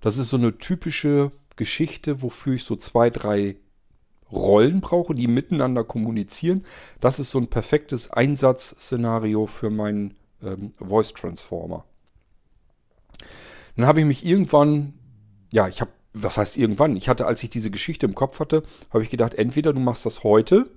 das 0.04 0.18
ist 0.18 0.28
so 0.28 0.37
eine 0.37 0.58
typische 0.58 1.32
Geschichte, 1.56 2.20
wofür 2.20 2.56
ich 2.56 2.64
so 2.64 2.76
zwei, 2.76 3.08
drei 3.08 3.56
Rollen 4.30 4.82
brauche, 4.82 5.14
die 5.14 5.28
miteinander 5.28 5.82
kommunizieren. 5.82 6.66
Das 7.00 7.18
ist 7.18 7.30
so 7.30 7.38
ein 7.38 7.49
perfektes 7.49 8.11
Einsatzszenario 8.11 9.47
für 9.47 9.71
meinen 9.71 10.14
ähm, 10.43 10.75
Voice 10.78 11.14
Transformer. 11.14 11.86
Dann 13.76 13.86
habe 13.86 14.00
ich 14.00 14.04
mich 14.04 14.26
irgendwann, 14.26 14.93
ja, 15.54 15.69
ich 15.69 15.80
habe, 15.80 15.90
was 16.12 16.36
heißt 16.36 16.58
irgendwann? 16.58 16.97
Ich 16.97 17.08
hatte, 17.08 17.25
als 17.25 17.43
ich 17.43 17.49
diese 17.49 17.71
Geschichte 17.71 18.04
im 18.04 18.14
Kopf 18.14 18.40
hatte, 18.40 18.62
habe 18.90 19.04
ich 19.04 19.08
gedacht, 19.08 19.32
entweder 19.32 19.73
du 19.73 19.80
machst 19.80 20.04
das 20.04 20.23
heute 20.23 20.69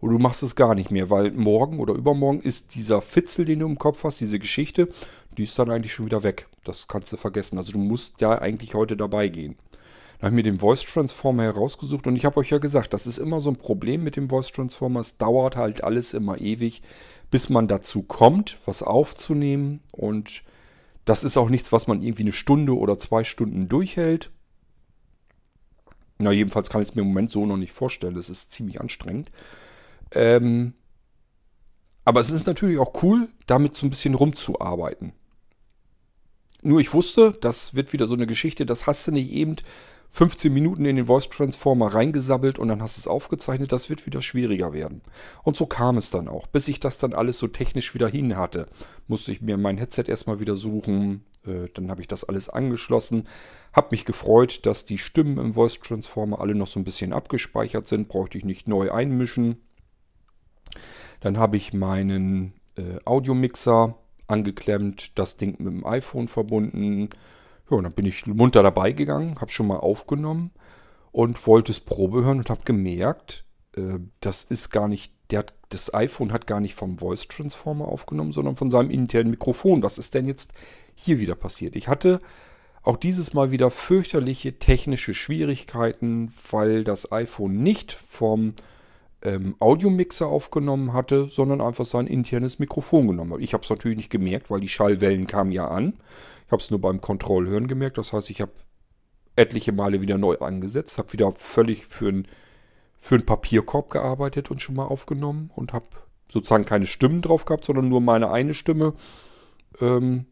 oder 0.00 0.14
du 0.14 0.18
machst 0.18 0.42
es 0.42 0.56
gar 0.56 0.74
nicht 0.74 0.90
mehr, 0.90 1.10
weil 1.10 1.30
morgen 1.30 1.78
oder 1.78 1.94
übermorgen 1.94 2.40
ist 2.40 2.74
dieser 2.74 3.00
Fitzel, 3.02 3.44
den 3.44 3.60
du 3.60 3.66
im 3.66 3.78
Kopf 3.78 4.02
hast, 4.02 4.20
diese 4.20 4.40
Geschichte, 4.40 4.88
die 5.38 5.44
ist 5.44 5.58
dann 5.58 5.70
eigentlich 5.70 5.94
schon 5.94 6.06
wieder 6.06 6.24
weg. 6.24 6.48
Das 6.64 6.88
kannst 6.88 7.12
du 7.12 7.16
vergessen. 7.16 7.56
Also 7.56 7.72
du 7.72 7.78
musst 7.78 8.20
ja 8.20 8.36
eigentlich 8.36 8.74
heute 8.74 8.96
dabei 8.96 9.28
gehen. 9.28 9.56
Da 10.18 10.26
habe 10.26 10.34
ich 10.34 10.44
mir 10.44 10.50
den 10.50 10.58
Voice 10.58 10.82
Transformer 10.82 11.44
herausgesucht 11.44 12.06
und 12.08 12.16
ich 12.16 12.24
habe 12.24 12.38
euch 12.38 12.50
ja 12.50 12.58
gesagt, 12.58 12.92
das 12.94 13.06
ist 13.06 13.18
immer 13.18 13.38
so 13.38 13.50
ein 13.50 13.56
Problem 13.56 14.02
mit 14.02 14.16
dem 14.16 14.28
Voice 14.28 14.50
Transformer. 14.50 15.00
Es 15.00 15.16
dauert 15.16 15.56
halt 15.56 15.84
alles 15.84 16.14
immer 16.14 16.40
ewig, 16.40 16.82
bis 17.30 17.48
man 17.48 17.68
dazu 17.68 18.02
kommt, 18.02 18.58
was 18.66 18.82
aufzunehmen. 18.82 19.80
Und 19.92 20.42
das 21.04 21.22
ist 21.22 21.36
auch 21.36 21.48
nichts, 21.48 21.70
was 21.72 21.86
man 21.86 22.02
irgendwie 22.02 22.22
eine 22.22 22.32
Stunde 22.32 22.76
oder 22.76 22.98
zwei 22.98 23.22
Stunden 23.22 23.68
durchhält. 23.68 24.31
Na, 26.22 26.30
jedenfalls 26.30 26.70
kann 26.70 26.80
ich 26.80 26.90
es 26.90 26.94
mir 26.94 27.02
im 27.02 27.08
Moment 27.08 27.32
so 27.32 27.44
noch 27.46 27.56
nicht 27.56 27.72
vorstellen. 27.72 28.14
Das 28.14 28.30
ist 28.30 28.52
ziemlich 28.52 28.80
anstrengend. 28.80 29.30
Ähm, 30.12 30.74
aber 32.04 32.20
es 32.20 32.30
ist 32.30 32.46
natürlich 32.46 32.78
auch 32.78 33.02
cool, 33.02 33.28
damit 33.46 33.74
so 33.74 33.86
ein 33.86 33.90
bisschen 33.90 34.14
rumzuarbeiten. 34.14 35.12
Nur 36.62 36.80
ich 36.80 36.94
wusste, 36.94 37.32
das 37.32 37.74
wird 37.74 37.92
wieder 37.92 38.06
so 38.06 38.14
eine 38.14 38.28
Geschichte, 38.28 38.66
das 38.66 38.86
hast 38.86 39.06
du 39.08 39.12
nicht 39.12 39.32
eben 39.32 39.56
15 40.10 40.52
Minuten 40.52 40.84
in 40.84 40.94
den 40.94 41.06
Voice 41.06 41.28
Transformer 41.28 41.94
reingesabbelt 41.94 42.58
und 42.58 42.68
dann 42.68 42.82
hast 42.82 42.98
du 42.98 43.00
es 43.00 43.08
aufgezeichnet, 43.08 43.72
das 43.72 43.90
wird 43.90 44.06
wieder 44.06 44.22
schwieriger 44.22 44.72
werden. 44.72 45.00
Und 45.42 45.56
so 45.56 45.66
kam 45.66 45.96
es 45.96 46.10
dann 46.10 46.28
auch. 46.28 46.46
Bis 46.46 46.68
ich 46.68 46.78
das 46.78 46.98
dann 46.98 47.14
alles 47.14 47.38
so 47.38 47.48
technisch 47.48 47.94
wieder 47.94 48.08
hin 48.08 48.36
hatte, 48.36 48.68
musste 49.08 49.32
ich 49.32 49.40
mir 49.40 49.56
mein 49.56 49.78
Headset 49.78 50.04
erstmal 50.06 50.38
wieder 50.38 50.54
suchen. 50.54 51.24
Äh, 51.46 51.68
dann 51.74 51.90
habe 51.90 52.00
ich 52.00 52.08
das 52.08 52.24
alles 52.24 52.48
angeschlossen. 52.48 53.28
Hab 53.72 53.92
mich 53.92 54.04
gefreut, 54.04 54.66
dass 54.66 54.84
die 54.84 54.98
Stimmen 54.98 55.38
im 55.38 55.54
Voice 55.54 55.80
Transformer 55.80 56.40
alle 56.40 56.54
noch 56.54 56.66
so 56.66 56.80
ein 56.80 56.84
bisschen 56.84 57.12
abgespeichert 57.12 57.86
sind. 57.86 58.08
Brauchte 58.08 58.38
ich 58.38 58.44
nicht 58.44 58.68
neu 58.68 58.92
einmischen. 58.92 59.62
Dann 61.20 61.38
habe 61.38 61.56
ich 61.56 61.72
meinen 61.72 62.54
äh, 62.76 62.98
Audiomixer 63.04 63.98
angeklemmt, 64.26 65.18
das 65.18 65.36
Ding 65.36 65.56
mit 65.58 65.72
dem 65.72 65.86
iPhone 65.86 66.28
verbunden 66.28 67.10
ja, 67.70 67.76
und 67.76 67.84
dann 67.84 67.92
bin 67.92 68.06
ich 68.06 68.26
munter 68.26 68.62
dabei 68.62 68.92
gegangen, 68.92 69.40
habe 69.40 69.50
schon 69.50 69.66
mal 69.66 69.78
aufgenommen 69.78 70.50
und 71.10 71.46
wollte 71.46 71.72
es 71.72 71.80
Probe 71.80 72.24
hören 72.24 72.38
und 72.38 72.50
habe 72.50 72.62
gemerkt, 72.64 73.44
äh, 73.76 73.98
das 74.20 74.44
ist 74.44 74.70
gar 74.70 74.88
nicht, 74.88 75.14
der 75.30 75.40
hat, 75.40 75.54
das 75.74 75.92
iPhone 75.94 76.32
hat 76.32 76.46
gar 76.46 76.60
nicht 76.60 76.74
vom 76.74 76.98
Voice 76.98 77.28
Transformer 77.28 77.88
aufgenommen, 77.88 78.32
sondern 78.32 78.56
von 78.56 78.70
seinem 78.70 78.90
internen 78.90 79.30
Mikrofon. 79.30 79.82
Was 79.82 79.98
ist 79.98 80.14
denn 80.14 80.26
jetzt 80.26 80.52
hier 80.94 81.20
wieder 81.20 81.34
passiert? 81.34 81.76
Ich 81.76 81.88
hatte 81.88 82.20
auch 82.82 82.96
dieses 82.96 83.32
Mal 83.32 83.50
wieder 83.50 83.70
fürchterliche 83.70 84.58
technische 84.58 85.14
Schwierigkeiten, 85.14 86.32
weil 86.50 86.84
das 86.84 87.12
iPhone 87.12 87.62
nicht 87.62 87.92
vom 87.92 88.54
ähm, 89.22 89.54
Audiomixer 89.60 90.26
aufgenommen 90.26 90.92
hatte, 90.92 91.28
sondern 91.28 91.60
einfach 91.60 91.86
sein 91.86 92.06
internes 92.06 92.58
Mikrofon 92.58 93.06
genommen 93.06 93.34
hat. 93.34 93.40
Ich 93.40 93.54
habe 93.54 93.62
es 93.62 93.70
natürlich 93.70 93.96
nicht 93.96 94.10
gemerkt, 94.10 94.50
weil 94.50 94.60
die 94.60 94.68
Schallwellen 94.68 95.26
kamen 95.26 95.52
ja 95.52 95.68
an. 95.68 95.94
Ich 96.46 96.52
habe 96.52 96.60
es 96.60 96.70
nur 96.70 96.80
beim 96.80 97.00
Kontrollhören 97.00 97.68
gemerkt. 97.68 97.98
Das 97.98 98.12
heißt, 98.12 98.30
ich 98.30 98.40
habe 98.40 98.52
etliche 99.36 99.72
Male 99.72 100.02
wieder 100.02 100.18
neu 100.18 100.36
angesetzt, 100.38 100.98
habe 100.98 101.12
wieder 101.12 101.32
völlig 101.32 101.86
für 101.86 102.08
einen 102.08 102.28
für 103.02 103.18
Papierkorb 103.18 103.90
gearbeitet 103.90 104.52
und 104.52 104.62
schon 104.62 104.76
mal 104.76 104.84
aufgenommen 104.84 105.50
und 105.56 105.72
habe 105.72 105.86
sozusagen 106.30 106.64
keine 106.64 106.86
Stimmen 106.86 107.20
drauf 107.20 107.44
gehabt, 107.44 107.64
sondern 107.64 107.88
nur 107.88 108.00
meine 108.00 108.30
eine 108.30 108.54
Stimme. 108.54 108.94
Ähm, 109.80 110.26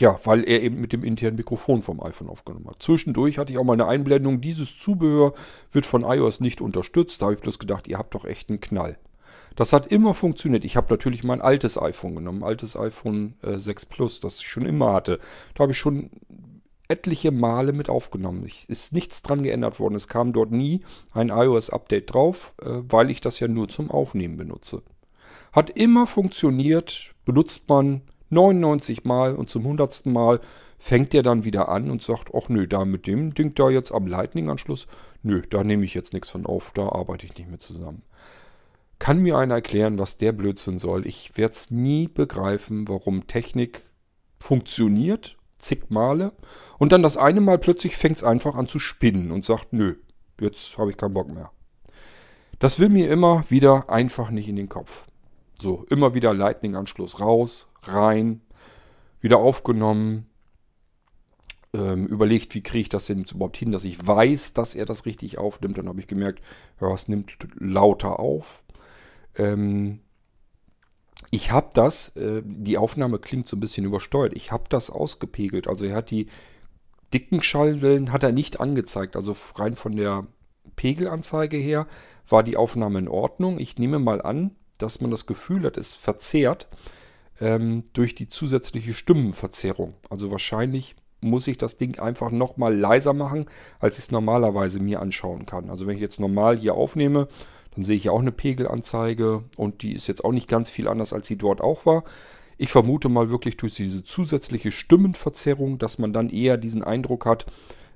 ja, 0.00 0.18
weil 0.24 0.42
er 0.42 0.60
eben 0.60 0.80
mit 0.80 0.92
dem 0.92 1.04
internen 1.04 1.36
Mikrofon 1.36 1.82
vom 1.82 2.02
iPhone 2.02 2.28
aufgenommen 2.28 2.66
hat. 2.66 2.82
Zwischendurch 2.82 3.38
hatte 3.38 3.52
ich 3.52 3.58
auch 3.58 3.64
mal 3.64 3.74
eine 3.74 3.86
Einblendung, 3.86 4.40
dieses 4.40 4.76
Zubehör 4.76 5.32
wird 5.70 5.86
von 5.86 6.02
iOS 6.02 6.40
nicht 6.40 6.60
unterstützt. 6.60 7.22
Da 7.22 7.26
habe 7.26 7.36
ich 7.36 7.40
bloß 7.40 7.60
gedacht, 7.60 7.86
ihr 7.86 7.98
habt 7.98 8.12
doch 8.16 8.24
echt 8.24 8.48
einen 8.48 8.60
Knall. 8.60 8.98
Das 9.54 9.72
hat 9.72 9.86
immer 9.86 10.14
funktioniert. 10.14 10.64
Ich 10.64 10.76
habe 10.76 10.92
natürlich 10.92 11.22
mein 11.22 11.40
altes 11.40 11.80
iPhone 11.80 12.16
genommen, 12.16 12.42
altes 12.42 12.76
iPhone 12.76 13.36
äh, 13.42 13.56
6 13.56 13.86
Plus, 13.86 14.18
das 14.18 14.40
ich 14.40 14.48
schon 14.48 14.66
immer 14.66 14.92
hatte. 14.92 15.20
Da 15.54 15.62
habe 15.62 15.72
ich 15.72 15.78
schon 15.78 16.10
etliche 16.90 17.30
Male 17.30 17.72
mit 17.72 17.88
aufgenommen. 17.88 18.44
Es 18.44 18.64
ist 18.64 18.92
nichts 18.92 19.22
dran 19.22 19.42
geändert 19.42 19.80
worden. 19.80 19.94
Es 19.94 20.08
kam 20.08 20.32
dort 20.32 20.50
nie 20.50 20.82
ein 21.12 21.28
iOS-Update 21.28 22.12
drauf, 22.12 22.52
äh, 22.60 22.68
weil 22.88 23.10
ich 23.10 23.20
das 23.20 23.40
ja 23.40 23.48
nur 23.48 23.68
zum 23.68 23.90
Aufnehmen 23.90 24.36
benutze. 24.36 24.82
Hat 25.52 25.70
immer 25.70 26.06
funktioniert, 26.06 27.14
benutzt 27.24 27.68
man 27.68 28.02
99 28.30 29.04
Mal 29.04 29.34
und 29.34 29.50
zum 29.50 29.62
100. 29.62 30.06
Mal 30.06 30.40
fängt 30.78 31.12
der 31.12 31.22
dann 31.22 31.44
wieder 31.44 31.68
an 31.68 31.90
und 31.90 32.02
sagt, 32.02 32.30
ach 32.34 32.48
nö, 32.48 32.66
da 32.66 32.84
mit 32.84 33.06
dem 33.06 33.34
Ding 33.34 33.54
da 33.54 33.70
jetzt 33.70 33.92
am 33.92 34.06
Lightning-Anschluss, 34.06 34.86
nö, 35.22 35.42
da 35.48 35.64
nehme 35.64 35.84
ich 35.84 35.94
jetzt 35.94 36.12
nichts 36.12 36.30
von 36.30 36.46
auf, 36.46 36.72
da 36.74 36.88
arbeite 36.88 37.26
ich 37.26 37.36
nicht 37.36 37.48
mehr 37.48 37.58
zusammen. 37.58 38.02
Kann 38.98 39.20
mir 39.20 39.38
einer 39.38 39.54
erklären, 39.54 39.98
was 39.98 40.18
der 40.18 40.32
Blödsinn 40.32 40.78
soll? 40.78 41.06
Ich 41.06 41.36
werde 41.36 41.54
es 41.54 41.70
nie 41.70 42.06
begreifen, 42.06 42.86
warum 42.86 43.26
Technik 43.26 43.82
funktioniert 44.38 45.36
zig 45.60 45.90
Male. 45.90 46.32
Und 46.78 46.92
dann 46.92 47.02
das 47.02 47.16
eine 47.16 47.40
Mal 47.40 47.58
plötzlich 47.58 47.96
fängt 47.96 48.18
es 48.18 48.24
einfach 48.24 48.54
an 48.54 48.68
zu 48.68 48.78
spinnen 48.78 49.30
und 49.30 49.44
sagt, 49.44 49.72
nö, 49.72 49.96
jetzt 50.40 50.78
habe 50.78 50.90
ich 50.90 50.96
keinen 50.96 51.14
Bock 51.14 51.28
mehr. 51.28 51.50
Das 52.58 52.78
will 52.78 52.90
mir 52.90 53.10
immer 53.10 53.44
wieder 53.48 53.88
einfach 53.88 54.30
nicht 54.30 54.48
in 54.48 54.56
den 54.56 54.68
Kopf. 54.68 55.06
So, 55.58 55.84
immer 55.90 56.14
wieder 56.14 56.34
Lightning-Anschluss 56.34 57.20
raus, 57.20 57.70
rein, 57.82 58.40
wieder 59.20 59.38
aufgenommen, 59.38 60.26
ähm, 61.72 62.06
überlegt, 62.06 62.54
wie 62.54 62.62
kriege 62.62 62.82
ich 62.82 62.88
das 62.88 63.06
denn 63.06 63.20
jetzt 63.20 63.32
überhaupt 63.32 63.56
hin, 63.56 63.72
dass 63.72 63.84
ich 63.84 64.04
weiß, 64.04 64.54
dass 64.54 64.74
er 64.74 64.86
das 64.86 65.06
richtig 65.06 65.38
aufnimmt. 65.38 65.78
Dann 65.78 65.88
habe 65.88 66.00
ich 66.00 66.06
gemerkt, 66.06 66.42
ja, 66.80 66.92
es 66.92 67.08
nimmt 67.08 67.32
lauter 67.58 68.18
auf. 68.18 68.62
Ähm, 69.36 70.00
ich 71.30 71.52
habe 71.52 71.70
das, 71.74 72.16
äh, 72.16 72.42
die 72.44 72.78
Aufnahme 72.78 73.18
klingt 73.18 73.48
so 73.48 73.56
ein 73.56 73.60
bisschen 73.60 73.84
übersteuert, 73.84 74.32
ich 74.34 74.52
habe 74.52 74.64
das 74.68 74.90
ausgepegelt. 74.90 75.68
Also 75.68 75.84
er 75.84 75.96
hat 75.96 76.10
die 76.10 76.26
dicken 77.12 77.42
Schallwellen 77.42 78.12
hat 78.12 78.22
er 78.22 78.32
nicht 78.32 78.60
angezeigt. 78.60 79.16
Also 79.16 79.36
rein 79.56 79.74
von 79.74 79.96
der 79.96 80.26
Pegelanzeige 80.76 81.56
her 81.56 81.86
war 82.28 82.42
die 82.42 82.56
Aufnahme 82.56 82.98
in 82.98 83.08
Ordnung. 83.08 83.58
Ich 83.58 83.78
nehme 83.78 83.98
mal 83.98 84.22
an, 84.22 84.52
dass 84.78 85.00
man 85.00 85.10
das 85.10 85.26
Gefühl 85.26 85.64
hat, 85.64 85.76
es 85.76 85.96
verzerrt 85.96 86.68
ähm, 87.40 87.84
durch 87.92 88.14
die 88.14 88.28
zusätzliche 88.28 88.94
Stimmenverzerrung. 88.94 89.94
Also 90.08 90.30
wahrscheinlich 90.30 90.96
muss 91.20 91.48
ich 91.48 91.58
das 91.58 91.76
Ding 91.76 91.98
einfach 91.98 92.30
nochmal 92.30 92.74
leiser 92.74 93.12
machen, 93.12 93.46
als 93.78 93.98
ich 93.98 94.04
es 94.04 94.10
normalerweise 94.10 94.80
mir 94.80 95.00
anschauen 95.00 95.44
kann. 95.44 95.68
Also 95.68 95.86
wenn 95.86 95.96
ich 95.96 96.00
jetzt 96.00 96.20
normal 96.20 96.56
hier 96.56 96.74
aufnehme, 96.74 97.28
dann 97.74 97.84
sehe 97.84 97.96
ich 97.96 98.10
auch 98.10 98.20
eine 98.20 98.32
Pegelanzeige 98.32 99.44
und 99.56 99.82
die 99.82 99.92
ist 99.92 100.06
jetzt 100.06 100.24
auch 100.24 100.32
nicht 100.32 100.48
ganz 100.48 100.70
viel 100.70 100.88
anders, 100.88 101.12
als 101.12 101.26
sie 101.26 101.36
dort 101.36 101.60
auch 101.60 101.86
war. 101.86 102.04
Ich 102.58 102.70
vermute 102.70 103.08
mal 103.08 103.30
wirklich 103.30 103.56
durch 103.56 103.74
diese 103.74 104.04
zusätzliche 104.04 104.72
Stimmenverzerrung, 104.72 105.78
dass 105.78 105.98
man 105.98 106.12
dann 106.12 106.28
eher 106.28 106.56
diesen 106.56 106.84
Eindruck 106.84 107.26
hat, 107.26 107.46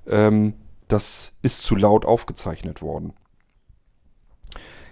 ähm, 0.06 0.54
das 0.88 1.32
ist 1.42 1.64
zu 1.64 1.76
laut 1.76 2.04
aufgezeichnet 2.04 2.82
worden. 2.82 3.14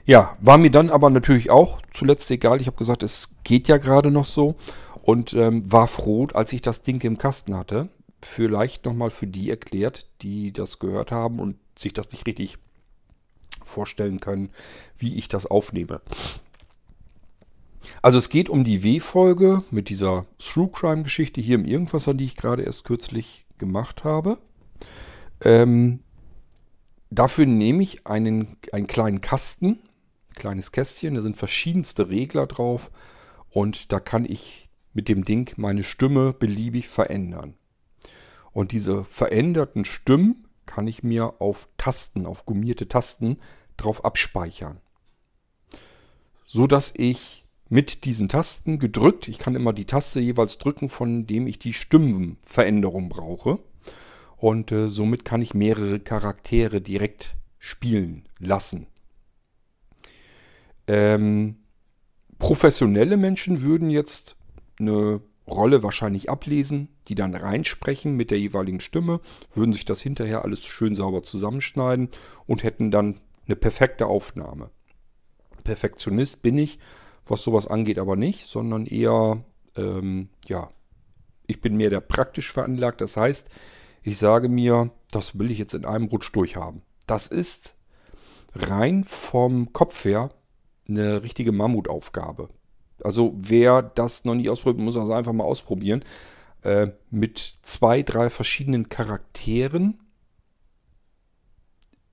Ja, 0.04 0.36
war 0.40 0.58
mir 0.58 0.70
dann 0.70 0.90
aber 0.90 1.10
natürlich 1.10 1.50
auch 1.50 1.80
zuletzt 1.92 2.30
egal. 2.30 2.60
Ich 2.60 2.66
habe 2.66 2.76
gesagt, 2.76 3.02
es 3.02 3.30
geht 3.44 3.68
ja 3.68 3.76
gerade 3.76 4.10
noch 4.10 4.24
so 4.24 4.56
und 5.02 5.32
ähm, 5.34 5.70
war 5.70 5.86
froh, 5.86 6.26
als 6.34 6.52
ich 6.52 6.60
das 6.60 6.82
Ding 6.82 7.00
im 7.04 7.18
Kasten 7.18 7.56
hatte. 7.56 7.88
Vielleicht 8.20 8.84
nochmal 8.84 9.10
für 9.10 9.26
die 9.26 9.48
erklärt, 9.48 10.08
die 10.22 10.52
das 10.52 10.80
gehört 10.80 11.12
haben 11.12 11.38
und 11.38 11.56
sich 11.78 11.92
das 11.92 12.10
nicht 12.10 12.26
richtig 12.26 12.58
vorstellen 13.64 14.20
können, 14.20 14.50
wie 14.98 15.16
ich 15.16 15.28
das 15.28 15.46
aufnehme. 15.46 16.00
Also 18.00 18.18
es 18.18 18.28
geht 18.28 18.48
um 18.48 18.64
die 18.64 18.82
W-Folge 18.82 19.62
mit 19.70 19.88
dieser 19.88 20.26
True 20.38 20.70
Crime 20.72 21.02
Geschichte 21.02 21.40
hier 21.40 21.56
im 21.56 21.64
Irgendwasser, 21.64 22.14
die 22.14 22.24
ich 22.24 22.36
gerade 22.36 22.62
erst 22.62 22.84
kürzlich 22.84 23.46
gemacht 23.58 24.04
habe. 24.04 24.38
Ähm, 25.40 26.00
dafür 27.10 27.46
nehme 27.46 27.82
ich 27.82 28.06
einen, 28.06 28.56
einen 28.72 28.86
kleinen 28.86 29.20
Kasten, 29.20 29.78
kleines 30.34 30.72
Kästchen, 30.72 31.14
da 31.14 31.22
sind 31.22 31.36
verschiedenste 31.36 32.08
Regler 32.08 32.46
drauf 32.46 32.90
und 33.50 33.92
da 33.92 34.00
kann 34.00 34.24
ich 34.24 34.70
mit 34.94 35.08
dem 35.08 35.24
Ding 35.24 35.52
meine 35.56 35.82
Stimme 35.82 36.32
beliebig 36.32 36.88
verändern. 36.88 37.54
Und 38.52 38.72
diese 38.72 39.04
veränderten 39.04 39.84
Stimmen 39.84 40.46
kann 40.66 40.86
ich 40.86 41.02
mir 41.02 41.40
auf 41.40 41.68
Tasten, 41.76 42.26
auf 42.26 42.46
gummierte 42.46 42.88
Tasten 42.88 43.38
drauf 43.76 44.04
abspeichern. 44.04 44.80
So 46.44 46.66
dass 46.66 46.92
ich 46.96 47.44
mit 47.68 48.04
diesen 48.04 48.28
Tasten 48.28 48.78
gedrückt, 48.78 49.28
ich 49.28 49.38
kann 49.38 49.54
immer 49.54 49.72
die 49.72 49.86
Taste 49.86 50.20
jeweils 50.20 50.58
drücken, 50.58 50.90
von 50.90 51.26
dem 51.26 51.46
ich 51.46 51.58
die 51.58 51.72
Stimmenveränderung 51.72 53.08
brauche. 53.08 53.58
Und 54.36 54.72
äh, 54.72 54.88
somit 54.88 55.24
kann 55.24 55.40
ich 55.40 55.54
mehrere 55.54 55.98
Charaktere 55.98 56.80
direkt 56.80 57.34
spielen 57.58 58.28
lassen. 58.38 58.88
Ähm, 60.86 61.56
professionelle 62.38 63.16
Menschen 63.16 63.62
würden 63.62 63.88
jetzt 63.88 64.36
eine 64.78 65.22
Rolle 65.46 65.82
wahrscheinlich 65.82 66.30
ablesen, 66.30 66.88
die 67.08 67.14
dann 67.14 67.34
reinsprechen 67.34 68.16
mit 68.16 68.30
der 68.30 68.38
jeweiligen 68.38 68.80
Stimme, 68.80 69.20
würden 69.52 69.72
sich 69.72 69.84
das 69.84 70.00
hinterher 70.00 70.44
alles 70.44 70.64
schön 70.64 70.94
sauber 70.94 71.22
zusammenschneiden 71.22 72.10
und 72.46 72.62
hätten 72.62 72.90
dann 72.90 73.20
eine 73.46 73.56
perfekte 73.56 74.06
Aufnahme. 74.06 74.70
Perfektionist 75.64 76.42
bin 76.42 76.58
ich, 76.58 76.78
was 77.26 77.42
sowas 77.42 77.66
angeht, 77.66 77.98
aber 77.98 78.16
nicht, 78.16 78.46
sondern 78.46 78.86
eher, 78.86 79.44
ähm, 79.76 80.28
ja, 80.46 80.70
ich 81.46 81.60
bin 81.60 81.76
mehr 81.76 81.90
der 81.90 82.00
praktisch 82.00 82.52
veranlagt. 82.52 83.00
Das 83.00 83.16
heißt, 83.16 83.48
ich 84.02 84.18
sage 84.18 84.48
mir, 84.48 84.90
das 85.10 85.38
will 85.38 85.50
ich 85.50 85.58
jetzt 85.58 85.74
in 85.74 85.84
einem 85.84 86.06
Rutsch 86.06 86.34
durchhaben. 86.34 86.82
Das 87.06 87.26
ist 87.26 87.74
rein 88.54 89.04
vom 89.04 89.72
Kopf 89.72 90.04
her 90.04 90.30
eine 90.88 91.22
richtige 91.22 91.52
Mammutaufgabe. 91.52 92.48
Also 93.04 93.34
wer 93.36 93.82
das 93.82 94.24
noch 94.24 94.34
nie 94.34 94.48
ausprobiert, 94.48 94.84
muss 94.84 94.96
also 94.96 95.12
einfach 95.12 95.32
mal 95.32 95.44
ausprobieren. 95.44 96.04
Äh, 96.62 96.88
mit 97.10 97.38
zwei, 97.62 98.02
drei 98.02 98.30
verschiedenen 98.30 98.88
Charakteren 98.88 99.98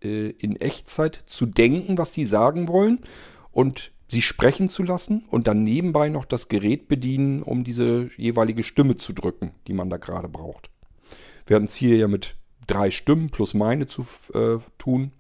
äh, 0.01 0.29
in 0.29 0.55
Echtzeit 0.55 1.15
zu 1.15 1.45
denken, 1.45 1.97
was 1.97 2.11
die 2.11 2.25
sagen 2.25 2.67
wollen 2.67 2.99
und 3.51 3.91
sie 4.07 4.21
sprechen 4.21 4.69
zu 4.69 4.83
lassen 4.83 5.25
und 5.29 5.47
dann 5.47 5.63
nebenbei 5.63 6.09
noch 6.09 6.25
das 6.25 6.47
Gerät 6.47 6.87
bedienen, 6.87 7.43
um 7.43 7.63
diese 7.63 8.09
jeweilige 8.17 8.63
Stimme 8.63 8.95
zu 8.97 9.13
drücken, 9.13 9.51
die 9.67 9.73
man 9.73 9.89
da 9.89 9.97
gerade 9.97 10.27
braucht. 10.27 10.69
Wir 11.45 11.55
hatten 11.55 11.67
es 11.67 11.75
hier 11.75 11.97
ja 11.97 12.07
mit 12.07 12.35
drei 12.65 12.91
Stimmen 12.91 13.29
plus 13.29 13.53
meine 13.53 13.87
zu 13.87 14.05
äh, 14.33 14.57
tun. 14.77 15.11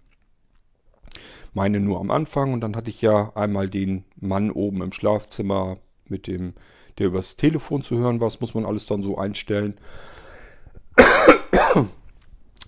Meine 1.53 1.79
nur 1.79 1.99
am 1.99 2.11
Anfang 2.11 2.53
und 2.53 2.61
dann 2.61 2.75
hatte 2.75 2.89
ich 2.89 3.01
ja 3.01 3.31
einmal 3.35 3.69
den 3.69 4.05
Mann 4.19 4.51
oben 4.51 4.81
im 4.81 4.91
Schlafzimmer 4.91 5.77
mit 6.07 6.27
dem, 6.27 6.53
der 6.97 7.07
übers 7.07 7.35
Telefon 7.35 7.81
zu 7.81 7.97
hören 7.97 8.19
war. 8.19 8.27
Das 8.27 8.41
muss 8.41 8.53
man 8.53 8.65
alles 8.65 8.85
dann 8.85 9.03
so 9.03 9.17
einstellen. 9.17 9.77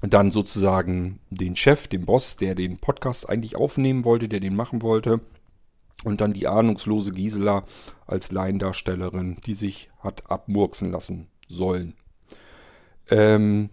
dann 0.01 0.31
sozusagen 0.31 1.19
den 1.29 1.55
Chef, 1.55 1.87
den 1.87 2.05
Boss, 2.05 2.37
der 2.37 2.55
den 2.55 2.77
Podcast 2.77 3.29
eigentlich 3.29 3.55
aufnehmen 3.55 4.03
wollte, 4.03 4.27
der 4.27 4.39
den 4.39 4.55
machen 4.55 4.81
wollte. 4.81 5.21
Und 6.03 6.19
dann 6.19 6.33
die 6.33 6.47
ahnungslose 6.47 7.11
Gisela 7.11 7.63
als 8.07 8.31
Laiendarstellerin, 8.31 9.37
die 9.45 9.53
sich 9.53 9.91
hat 9.99 10.31
abmurksen 10.31 10.91
lassen 10.91 11.27
sollen. 11.47 11.93
Ähm 13.09 13.69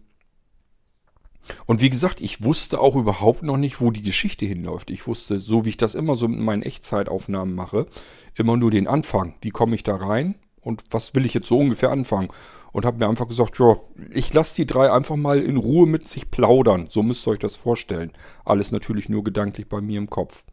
und 1.67 1.81
wie 1.81 1.91
gesagt, 1.91 2.21
ich 2.21 2.43
wusste 2.43 2.81
auch 2.81 2.97
überhaupt 2.97 3.43
noch 3.43 3.57
nicht, 3.57 3.81
wo 3.81 3.91
die 3.91 4.03
Geschichte 4.03 4.47
hinläuft. 4.47 4.91
Ich 4.91 5.07
wusste, 5.07 5.41
so 5.41 5.65
wie 5.65 5.71
ich 5.71 5.77
das 5.77 5.95
immer 5.95 6.17
so 6.17 6.29
mit 6.29 6.41
meinen 6.41 6.63
Echtzeitaufnahmen 6.63 7.55
mache, 7.55 7.87
immer 8.35 8.57
nur 8.57 8.71
den 8.71 8.87
Anfang. 8.87 9.35
Wie 9.41 9.51
komme 9.51 9.75
ich 9.75 9.83
da 9.83 9.97
rein? 9.97 10.35
Und 10.61 10.83
was 10.91 11.15
will 11.15 11.25
ich 11.25 11.35
jetzt 11.35 11.49
so 11.49 11.59
ungefähr 11.59 11.91
anfangen? 11.91 12.29
und 12.73 12.85
habe 12.85 12.99
mir 12.99 13.09
einfach 13.09 13.29
gesagt, 13.29 13.59
ja, 13.59 13.77
ich 14.13 14.33
lasse 14.33 14.57
die 14.57 14.67
drei 14.67 14.93
einfach 14.93 15.17
mal 15.17 15.41
in 15.41 15.57
Ruhe 15.57 15.87
mit 15.87 16.09
sich 16.09 16.31
plaudern. 16.31 16.87
So 16.89 17.03
müsst 17.03 17.27
ihr 17.27 17.33
euch 17.33 17.39
das 17.39 17.57
vorstellen. 17.57 18.13
Alles 18.45 18.71
natürlich 18.71 19.09
nur 19.09 19.25
gedanklich 19.25 19.69
bei 19.69 19.81
mir 19.81 19.99
im 19.99 20.11
Kopf. 20.11 20.45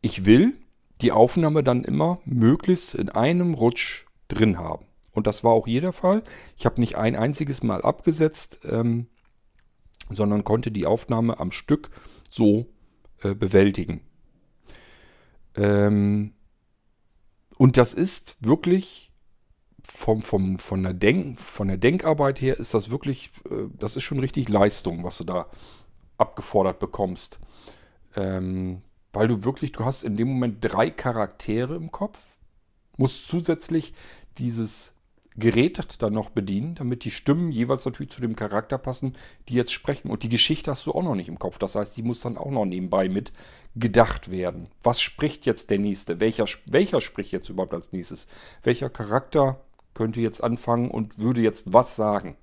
Ich 0.00 0.24
will 0.24 0.54
die 1.00 1.12
Aufnahme 1.12 1.62
dann 1.62 1.84
immer 1.84 2.18
möglichst 2.24 2.94
in 2.94 3.08
einem 3.10 3.54
Rutsch 3.54 4.06
drin 4.28 4.58
haben. 4.58 4.86
Und 5.12 5.26
das 5.26 5.44
war 5.44 5.52
auch 5.52 5.66
hier 5.66 5.82
der 5.82 5.92
Fall. 5.92 6.22
Ich 6.56 6.64
habe 6.64 6.80
nicht 6.80 6.96
ein 6.96 7.16
einziges 7.16 7.62
Mal 7.62 7.82
abgesetzt, 7.82 8.60
ähm, 8.64 9.06
sondern 10.14 10.44
konnte 10.44 10.70
die 10.70 10.86
Aufnahme 10.86 11.38
am 11.40 11.52
Stück 11.52 11.90
so 12.30 12.66
äh, 13.22 13.34
bewältigen. 13.34 14.00
Ähm, 15.54 16.32
und 17.58 17.76
das 17.76 17.94
ist 17.94 18.36
wirklich 18.40 19.12
vom, 19.84 20.22
vom, 20.22 20.58
von, 20.58 20.82
der 20.82 20.94
Denk, 20.94 21.40
von 21.40 21.68
der 21.68 21.76
Denkarbeit 21.76 22.40
her 22.40 22.58
ist 22.58 22.74
das 22.74 22.90
wirklich, 22.90 23.30
äh, 23.50 23.68
das 23.78 23.96
ist 23.96 24.04
schon 24.04 24.18
richtig 24.18 24.48
Leistung, 24.48 25.04
was 25.04 25.18
du 25.18 25.24
da 25.24 25.46
abgefordert 26.18 26.78
bekommst. 26.78 27.40
Ähm, 28.16 28.82
weil 29.12 29.28
du 29.28 29.44
wirklich, 29.44 29.72
du 29.72 29.84
hast 29.84 30.04
in 30.04 30.16
dem 30.16 30.28
Moment 30.28 30.58
drei 30.60 30.90
Charaktere 30.90 31.76
im 31.76 31.90
Kopf, 31.90 32.24
musst 32.96 33.28
zusätzlich 33.28 33.92
dieses 34.38 34.91
Gerät 35.36 36.02
dann 36.02 36.12
noch 36.12 36.30
bedienen, 36.30 36.74
damit 36.74 37.04
die 37.04 37.10
Stimmen 37.10 37.50
jeweils 37.50 37.84
natürlich 37.84 38.12
zu 38.12 38.20
dem 38.20 38.36
Charakter 38.36 38.78
passen, 38.78 39.14
die 39.48 39.54
jetzt 39.54 39.72
sprechen. 39.72 40.10
Und 40.10 40.22
die 40.22 40.28
Geschichte 40.28 40.70
hast 40.70 40.86
du 40.86 40.92
auch 40.92 41.02
noch 41.02 41.14
nicht 41.14 41.28
im 41.28 41.38
Kopf. 41.38 41.58
Das 41.58 41.74
heißt, 41.74 41.96
die 41.96 42.02
muss 42.02 42.20
dann 42.20 42.36
auch 42.36 42.50
noch 42.50 42.66
nebenbei 42.66 43.08
mit 43.08 43.32
gedacht 43.74 44.30
werden. 44.30 44.68
Was 44.82 45.00
spricht 45.00 45.46
jetzt 45.46 45.70
der 45.70 45.78
Nächste? 45.78 46.20
Welcher, 46.20 46.44
welcher 46.66 47.00
spricht 47.00 47.32
jetzt 47.32 47.48
überhaupt 47.48 47.74
als 47.74 47.92
nächstes? 47.92 48.28
Welcher 48.62 48.90
Charakter 48.90 49.60
könnte 49.94 50.20
jetzt 50.20 50.42
anfangen 50.42 50.90
und 50.90 51.18
würde 51.18 51.40
jetzt 51.40 51.72
was 51.72 51.96
sagen. 51.96 52.36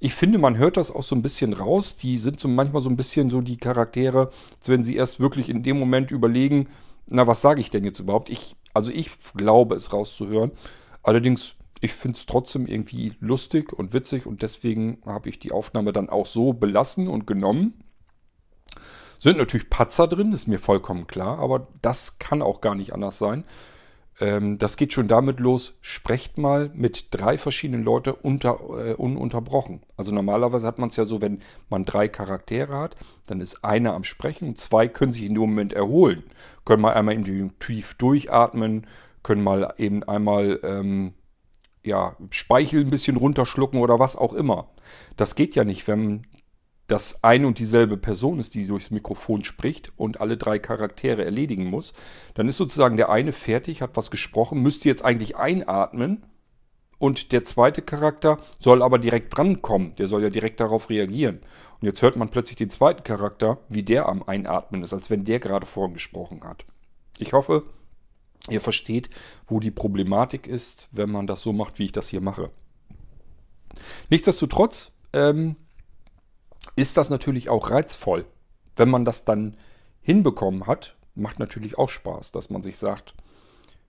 Ich 0.00 0.14
finde, 0.14 0.38
man 0.38 0.58
hört 0.58 0.76
das 0.76 0.90
auch 0.90 1.02
so 1.02 1.14
ein 1.14 1.22
bisschen 1.22 1.52
raus. 1.52 1.96
Die 1.96 2.18
sind 2.18 2.40
so 2.40 2.48
manchmal 2.48 2.82
so 2.82 2.90
ein 2.90 2.96
bisschen 2.96 3.30
so 3.30 3.40
die 3.40 3.56
Charaktere, 3.56 4.32
als 4.58 4.68
wenn 4.68 4.84
sie 4.84 4.96
erst 4.96 5.20
wirklich 5.20 5.48
in 5.48 5.62
dem 5.62 5.78
Moment 5.78 6.10
überlegen, 6.10 6.68
na, 7.08 7.26
was 7.26 7.40
sage 7.40 7.60
ich 7.60 7.70
denn 7.70 7.84
jetzt 7.84 8.00
überhaupt? 8.00 8.28
Ich, 8.28 8.56
also 8.74 8.90
ich 8.90 9.10
glaube 9.36 9.76
es 9.76 9.92
rauszuhören. 9.92 10.50
Allerdings 11.02 11.54
ich 11.82 11.92
finde 11.92 12.16
es 12.16 12.26
trotzdem 12.26 12.66
irgendwie 12.66 13.14
lustig 13.18 13.72
und 13.72 13.92
witzig 13.92 14.24
und 14.24 14.42
deswegen 14.42 15.02
habe 15.04 15.28
ich 15.28 15.40
die 15.40 15.50
Aufnahme 15.50 15.92
dann 15.92 16.08
auch 16.08 16.26
so 16.26 16.52
belassen 16.52 17.08
und 17.08 17.26
genommen. 17.26 17.74
Sind 19.18 19.36
natürlich 19.36 19.68
Patzer 19.68 20.06
drin, 20.06 20.32
ist 20.32 20.46
mir 20.46 20.60
vollkommen 20.60 21.08
klar, 21.08 21.40
aber 21.40 21.66
das 21.82 22.20
kann 22.20 22.40
auch 22.40 22.60
gar 22.60 22.76
nicht 22.76 22.94
anders 22.94 23.18
sein. 23.18 23.44
Ähm, 24.20 24.58
das 24.58 24.76
geht 24.76 24.92
schon 24.92 25.08
damit 25.08 25.40
los, 25.40 25.76
sprecht 25.80 26.38
mal 26.38 26.70
mit 26.72 27.08
drei 27.10 27.36
verschiedenen 27.36 27.82
Leuten 27.82 28.10
unter, 28.22 28.60
äh, 28.78 28.94
ununterbrochen. 28.94 29.80
Also 29.96 30.14
normalerweise 30.14 30.68
hat 30.68 30.78
man 30.78 30.90
es 30.90 30.96
ja 30.96 31.04
so, 31.04 31.20
wenn 31.20 31.40
man 31.68 31.84
drei 31.84 32.06
Charaktere 32.06 32.78
hat, 32.78 32.94
dann 33.26 33.40
ist 33.40 33.64
einer 33.64 33.94
am 33.94 34.04
Sprechen 34.04 34.46
und 34.46 34.60
zwei 34.60 34.86
können 34.86 35.12
sich 35.12 35.24
in 35.24 35.34
dem 35.34 35.40
Moment 35.40 35.72
erholen. 35.72 36.22
Können 36.64 36.82
mal 36.82 36.94
einmal 36.94 37.20
tief 37.58 37.94
durchatmen, 37.94 38.86
können 39.24 39.42
mal 39.42 39.74
eben 39.78 40.04
einmal 40.04 40.60
ähm, 40.62 41.14
ja, 41.84 42.16
Speichel 42.30 42.80
ein 42.80 42.90
bisschen 42.90 43.16
runterschlucken 43.16 43.80
oder 43.80 43.98
was 43.98 44.16
auch 44.16 44.32
immer. 44.32 44.68
Das 45.16 45.34
geht 45.34 45.54
ja 45.54 45.64
nicht, 45.64 45.88
wenn 45.88 46.26
das 46.86 47.24
eine 47.24 47.46
und 47.46 47.58
dieselbe 47.58 47.96
Person 47.96 48.38
ist, 48.38 48.54
die 48.54 48.66
durchs 48.66 48.90
Mikrofon 48.90 49.44
spricht 49.44 49.92
und 49.96 50.20
alle 50.20 50.36
drei 50.36 50.58
Charaktere 50.58 51.24
erledigen 51.24 51.70
muss. 51.70 51.94
Dann 52.34 52.48
ist 52.48 52.56
sozusagen 52.56 52.96
der 52.96 53.08
eine 53.08 53.32
fertig, 53.32 53.82
hat 53.82 53.96
was 53.96 54.10
gesprochen, 54.10 54.60
müsste 54.60 54.88
jetzt 54.88 55.04
eigentlich 55.04 55.36
einatmen 55.36 56.26
und 57.02 57.32
der 57.32 57.44
zweite 57.44 57.82
Charakter 57.82 58.38
soll 58.60 58.80
aber 58.80 59.00
direkt 59.00 59.36
drankommen. 59.36 59.96
Der 59.96 60.06
soll 60.06 60.22
ja 60.22 60.30
direkt 60.30 60.60
darauf 60.60 60.88
reagieren. 60.88 61.40
Und 61.80 61.88
jetzt 61.88 62.00
hört 62.00 62.14
man 62.14 62.28
plötzlich 62.28 62.56
den 62.56 62.70
zweiten 62.70 63.02
Charakter, 63.02 63.58
wie 63.68 63.82
der 63.82 64.08
am 64.08 64.22
Einatmen 64.22 64.84
ist, 64.84 64.92
als 64.92 65.10
wenn 65.10 65.24
der 65.24 65.40
gerade 65.40 65.66
vorhin 65.66 65.94
gesprochen 65.94 66.44
hat. 66.44 66.64
Ich 67.18 67.32
hoffe, 67.32 67.64
ihr 68.48 68.60
versteht, 68.60 69.10
wo 69.46 69.60
die 69.60 69.70
Problematik 69.70 70.46
ist, 70.46 70.88
wenn 70.92 71.10
man 71.10 71.26
das 71.26 71.42
so 71.42 71.52
macht, 71.52 71.78
wie 71.78 71.84
ich 71.84 71.92
das 71.92 72.08
hier 72.08 72.20
mache. 72.20 72.50
Nichtsdestotrotz 74.10 74.92
ähm, 75.12 75.56
ist 76.76 76.96
das 76.96 77.10
natürlich 77.10 77.48
auch 77.48 77.70
reizvoll. 77.70 78.26
Wenn 78.76 78.90
man 78.90 79.04
das 79.04 79.24
dann 79.24 79.56
hinbekommen 80.00 80.66
hat, 80.66 80.96
macht 81.14 81.38
natürlich 81.38 81.78
auch 81.78 81.88
Spaß, 81.88 82.32
dass 82.32 82.50
man 82.50 82.62
sich 82.62 82.76
sagt, 82.76 83.14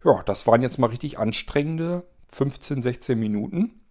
ja, 0.03 0.21
das 0.23 0.45
waren 0.47 0.61
jetzt 0.61 0.77
mal 0.77 0.87
richtig 0.87 1.17
anstrengende 1.17 2.03
15, 2.31 2.81
16 2.81 3.19
Minuten. 3.19 3.81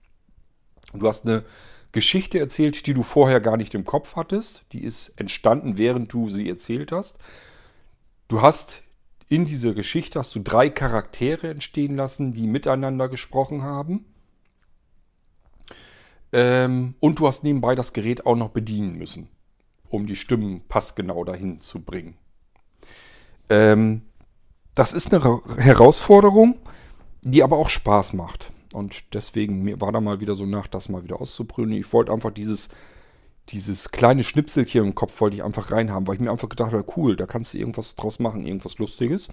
Du 0.93 1.09
hast 1.09 1.25
eine 1.25 1.45
Geschichte 1.93 2.39
erzählt, 2.39 2.87
die 2.87 2.95
du 2.95 3.03
vorher 3.03 3.41
gar 3.41 3.57
nicht 3.57 3.75
im 3.75 3.85
Kopf 3.85 4.17
hattest. 4.17 4.65
Die 4.73 4.83
ist 4.83 5.11
entstanden, 5.17 5.79
während 5.79 6.13
du 6.13 6.29
sie 6.29 6.49
erzählt 6.49 6.93
hast. 6.93 7.19
Du 8.29 8.43
hast 8.43 8.83
in 9.33 9.47
dieser 9.47 9.73
Geschichte 9.73 10.19
hast 10.19 10.35
du 10.35 10.41
drei 10.41 10.69
Charaktere 10.69 11.49
entstehen 11.49 11.97
lassen, 11.97 12.35
die 12.35 12.47
miteinander 12.47 13.09
gesprochen 13.09 13.63
haben. 13.63 14.05
Ähm, 16.33 16.97
und 17.01 17.19
du 17.19 17.27
hast 17.27 17.43
nebenbei 17.43 17.75
das 17.75 17.95
Gerät 17.95 18.27
auch 18.27 18.37
noch 18.37 18.51
bedienen 18.51 18.99
müssen, 18.99 19.29
um 19.89 20.07
die 20.07 20.17
Stimmen 20.17 20.61
passgenau 20.69 21.25
dahin 21.25 21.63
zu 21.63 21.81
bringen. 21.81 22.19
Ähm, 23.49 24.03
das 24.75 24.93
ist 24.93 25.15
eine 25.15 25.41
Herausforderung, 25.57 26.59
die 27.23 27.43
aber 27.43 27.57
auch 27.57 27.71
Spaß 27.71 28.13
macht. 28.13 28.53
Und 28.75 29.15
deswegen 29.15 29.81
war 29.81 29.93
da 29.93 30.03
mal 30.03 30.21
wieder 30.21 30.35
so 30.35 30.45
nach, 30.45 30.67
das 30.67 30.91
mal 30.91 31.05
wieder 31.05 31.23
auszuprobieren. 31.23 31.81
Ich 31.81 31.91
wollte 31.95 32.13
einfach 32.13 32.33
dieses 32.33 32.69
dieses 33.49 33.91
kleine 33.91 34.25
Schnipselchen 34.25 34.85
im 34.85 34.95
Kopf 34.95 35.21
wollte 35.21 35.37
ich 35.37 35.45
einfach 35.45 35.73
reinhaben, 35.73 36.07
weil 36.07 36.15
ich 36.15 36.21
mir 36.21 36.31
einfach 36.31 36.49
gedacht 36.49 36.73
habe, 36.73 36.85
cool, 36.97 37.17
da 37.17 37.27
kannst 37.27 37.55
du 37.55 37.59
irgendwas 37.59 37.97
draus 37.97 38.19
machen, 38.19 38.47
irgendwas 38.47 38.79
Lustiges. 38.79 39.29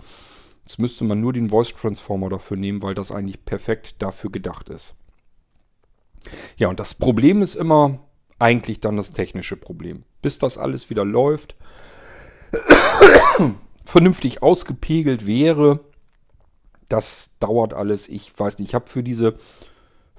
Jetzt 0.65 0.79
müsste 0.79 1.03
man 1.03 1.19
nur 1.19 1.33
den 1.33 1.49
Voice 1.49 1.73
Transformer 1.73 2.29
dafür 2.29 2.57
nehmen, 2.57 2.81
weil 2.81 2.95
das 2.95 3.11
eigentlich 3.11 3.45
perfekt 3.45 3.95
dafür 3.99 4.31
gedacht 4.31 4.69
ist. 4.69 4.95
Ja, 6.57 6.67
und 6.67 6.79
das 6.79 6.95
Problem 6.95 7.41
ist 7.41 7.55
immer 7.55 7.99
eigentlich 8.39 8.79
dann 8.79 8.97
das 8.97 9.13
technische 9.13 9.55
Problem. 9.55 10.03
Bis 10.21 10.37
das 10.37 10.57
alles 10.57 10.89
wieder 10.89 11.05
läuft, 11.05 11.55
vernünftig 13.85 14.43
ausgepegelt 14.43 15.25
wäre, 15.25 15.81
das 16.87 17.35
dauert 17.39 17.73
alles. 17.73 18.07
Ich 18.07 18.37
weiß 18.37 18.59
nicht, 18.59 18.69
ich 18.69 18.75
habe 18.75 18.89
für 18.89 19.03
diese 19.03 19.37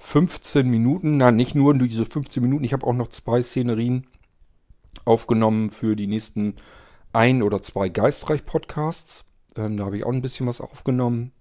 15 0.00 0.68
Minuten, 0.68 1.18
na 1.18 1.30
nicht 1.30 1.54
nur 1.54 1.74
diese 1.74 2.06
15 2.06 2.42
Minuten, 2.42 2.64
ich 2.64 2.72
habe 2.72 2.86
auch 2.86 2.94
noch 2.94 3.08
zwei 3.08 3.42
Szenerien 3.42 4.06
aufgenommen 5.04 5.70
für 5.70 5.94
die 5.94 6.06
nächsten 6.06 6.56
ein 7.12 7.42
oder 7.42 7.62
zwei 7.62 7.88
Geistreich-Podcasts. 7.88 9.24
Ähm, 9.56 9.76
da 9.76 9.84
habe 9.84 9.98
ich 9.98 10.04
auch 10.04 10.12
ein 10.12 10.22
bisschen 10.22 10.46
was 10.46 10.60
aufgenommen. 10.60 11.32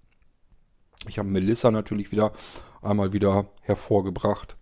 Ich 1.08 1.18
habe 1.18 1.28
Melissa 1.28 1.70
natürlich 1.70 2.12
wieder 2.12 2.32
einmal 2.82 3.12
wieder 3.12 3.46
hervorgebracht. 3.62 4.56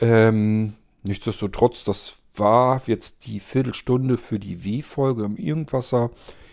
Ähm, 0.00 0.74
nichtsdestotrotz, 1.02 1.84
das 1.84 2.16
war 2.34 2.82
jetzt 2.86 3.26
die 3.26 3.40
Viertelstunde 3.40 4.18
für 4.18 4.38
die 4.38 4.64
W-Folge 4.64 5.24
im 5.24 5.36
Irgendwasser. 5.36 6.10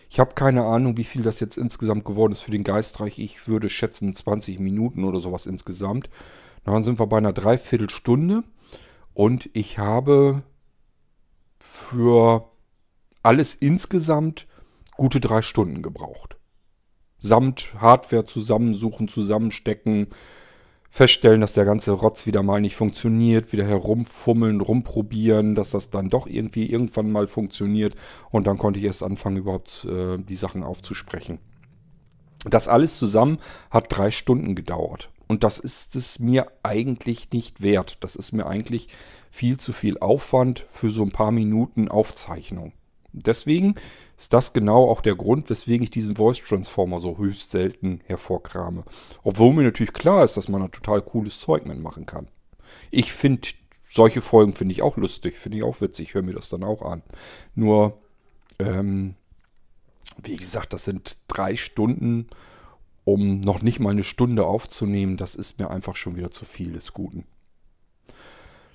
Ich 0.10 0.20
habe 0.20 0.34
keine 0.34 0.64
Ahnung, 0.64 0.98
wie 0.98 1.04
viel 1.04 1.24
das 1.24 1.42
jetzt 1.42 1.58
insgesamt 1.58 2.06
geworden 2.06 2.32
ist 2.32 2.42
für 2.42 2.52
den 2.52 2.64
Geistreich. 2.64 3.20
Ich 3.20 3.48
würde 3.48 3.70
schätzen 3.70 4.16
20 4.16 4.60
Minuten 4.60 5.04
oder 5.04 5.20
sowas 5.20 5.46
insgesamt. 5.46 6.10
Dann 6.66 6.84
sind 6.84 7.00
wir 7.00 7.08
bei 7.08 7.18
einer 7.18 7.34
Dreiviertelstunde 7.34 8.44
und 9.14 9.50
ich 9.54 9.78
habe 9.78 10.44
für 11.60 12.50
alles 13.24 13.56
insgesamt 13.56 14.48
gute 14.98 15.20
drei 15.20 15.42
Stunden 15.42 15.82
gebraucht. 15.82 16.38
Samt 17.20 17.76
Hardware 17.80 18.26
zusammensuchen, 18.26 19.08
zusammenstecken, 19.08 20.08
feststellen, 20.90 21.42
dass 21.42 21.54
der 21.54 21.66
ganze 21.66 21.92
Rotz 21.92 22.26
wieder 22.26 22.42
mal 22.42 22.62
nicht 22.62 22.76
funktioniert, 22.76 23.52
wieder 23.52 23.66
herumfummeln, 23.66 24.62
rumprobieren, 24.62 25.54
dass 25.54 25.72
das 25.72 25.90
dann 25.90 26.10
doch 26.10 26.26
irgendwie 26.28 26.70
irgendwann 26.70 27.12
mal 27.12 27.28
funktioniert 27.28 27.96
und 28.32 28.48
dann 28.48 28.58
konnte 28.58 28.80
ich 28.80 28.86
erst 28.86 29.04
anfangen, 29.04 29.38
überhaupt 29.38 29.86
äh, 29.86 30.18
die 30.18 30.36
Sachen 30.36 30.64
aufzusprechen. 30.64 31.40
Das 32.46 32.68
alles 32.68 32.98
zusammen 32.98 33.40
hat 33.72 33.88
drei 33.90 34.12
Stunden 34.12 34.56
gedauert. 34.56 35.10
Und 35.28 35.44
das 35.44 35.58
ist 35.60 35.96
es 35.96 36.20
mir 36.20 36.52
eigentlich 36.64 37.32
nicht 37.32 37.62
wert. 37.62 37.98
Das 38.02 38.16
ist 38.16 38.32
mir 38.32 38.46
eigentlich 38.46 38.90
viel 39.32 39.58
zu 39.58 39.74
viel 39.74 39.98
Aufwand 40.00 40.66
für 40.72 40.92
so 40.92 41.04
ein 41.04 41.12
paar 41.12 41.32
Minuten 41.32 41.90
Aufzeichnung. 41.90 42.74
Deswegen 43.12 43.76
ist 44.18 44.34
das 44.34 44.54
genau 44.54 44.90
auch 44.90 45.02
der 45.02 45.16
Grund, 45.16 45.50
weswegen 45.50 45.84
ich 45.84 45.90
diesen 45.90 46.18
Voice 46.18 46.40
Transformer 46.40 47.00
so 47.00 47.18
höchst 47.18 47.52
selten 47.52 48.02
hervorkrame. 48.06 48.84
Obwohl 49.24 49.54
mir 49.54 49.64
natürlich 49.64 49.94
klar 49.94 50.24
ist, 50.24 50.36
dass 50.36 50.50
man 50.50 50.62
da 50.62 50.68
total 50.68 51.02
cooles 51.02 51.40
Zeug 51.40 51.66
mitmachen 51.66 52.06
kann. 52.06 52.28
Ich 52.92 53.14
finde, 53.14 53.48
solche 53.90 54.22
Folgen 54.22 54.54
finde 54.54 54.74
ich 54.74 54.82
auch 54.82 54.98
lustig, 54.98 55.38
finde 55.38 55.60
ich 55.60 55.64
auch 55.64 55.80
witzig, 55.80 56.14
höre 56.14 56.24
mir 56.24 56.34
das 56.34 56.50
dann 56.50 56.64
auch 56.64 56.82
an. 56.82 57.04
Nur, 57.56 57.98
ähm, 58.60 59.16
wie 60.22 60.36
gesagt, 60.36 60.74
das 60.74 60.84
sind 60.84 61.20
drei 61.28 61.56
Stunden 61.56 62.28
um 63.06 63.40
noch 63.40 63.62
nicht 63.62 63.80
mal 63.80 63.92
eine 63.92 64.04
Stunde 64.04 64.46
aufzunehmen, 64.46 65.16
das 65.16 65.36
ist 65.36 65.60
mir 65.60 65.70
einfach 65.70 65.96
schon 65.96 66.18
wieder 66.18 66.32
zu 66.32 66.44
viel 66.44 66.74
des 66.74 66.94
Guten. 66.94 67.26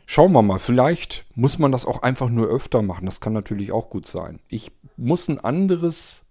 Schauen 0.06 0.32
wir 0.32 0.42
mal, 0.42 0.58
vielleicht 0.58 1.26
muss 1.34 1.58
man 1.58 1.70
das 1.70 1.84
auch 1.84 2.02
einfach 2.02 2.30
nur 2.30 2.48
öfter 2.48 2.82
machen. 2.82 3.06
Das 3.06 3.20
kann 3.20 3.32
natürlich 3.32 3.70
auch 3.70 3.90
gut 3.90 4.06
sein. 4.08 4.40
Ich 4.48 4.72
muss 4.96 5.28
ein 5.28 5.38
anderes, 5.38 6.24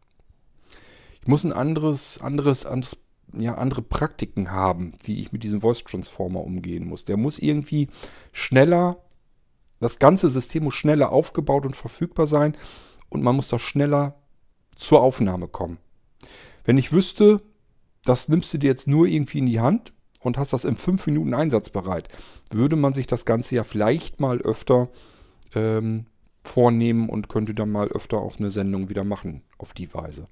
ich 1.21 1.27
muss 1.27 1.43
ein 1.43 1.53
anderes, 1.53 2.19
anderes, 2.19 2.65
anderes 2.65 2.97
ja, 3.37 3.55
andere 3.55 3.81
Praktiken 3.81 4.51
haben, 4.51 4.93
wie 5.03 5.19
ich 5.19 5.31
mit 5.31 5.43
diesem 5.43 5.61
Voice 5.61 5.83
Transformer 5.83 6.41
umgehen 6.41 6.87
muss. 6.87 7.05
Der 7.05 7.17
muss 7.17 7.39
irgendwie 7.39 7.87
schneller, 8.31 8.97
das 9.79 9.99
ganze 9.99 10.29
System 10.29 10.65
muss 10.65 10.75
schneller 10.75 11.11
aufgebaut 11.11 11.65
und 11.65 11.75
verfügbar 11.75 12.27
sein 12.27 12.57
und 13.09 13.23
man 13.23 13.35
muss 13.35 13.49
da 13.49 13.59
schneller 13.59 14.15
zur 14.75 15.01
Aufnahme 15.01 15.47
kommen. 15.47 15.77
Wenn 16.65 16.77
ich 16.77 16.91
wüsste, 16.91 17.41
das 18.03 18.29
nimmst 18.29 18.53
du 18.53 18.57
dir 18.57 18.67
jetzt 18.67 18.87
nur 18.87 19.07
irgendwie 19.07 19.39
in 19.39 19.45
die 19.45 19.59
Hand 19.59 19.93
und 20.21 20.37
hast 20.37 20.53
das 20.53 20.65
in 20.65 20.77
fünf 20.77 21.05
Minuten 21.05 21.33
einsatzbereit. 21.33 22.09
Würde 22.51 22.75
man 22.75 22.93
sich 22.93 23.07
das 23.07 23.25
Ganze 23.25 23.55
ja 23.55 23.63
vielleicht 23.63 24.19
mal 24.19 24.39
öfter 24.41 24.89
ähm, 25.53 26.05
vornehmen 26.43 27.09
und 27.09 27.29
könnte 27.29 27.53
dann 27.53 27.71
mal 27.71 27.89
öfter 27.89 28.17
auch 28.17 28.37
eine 28.37 28.51
Sendung 28.51 28.89
wieder 28.89 29.03
machen 29.03 29.43
auf 29.57 29.73
die 29.73 29.93
Weise. 29.93 30.27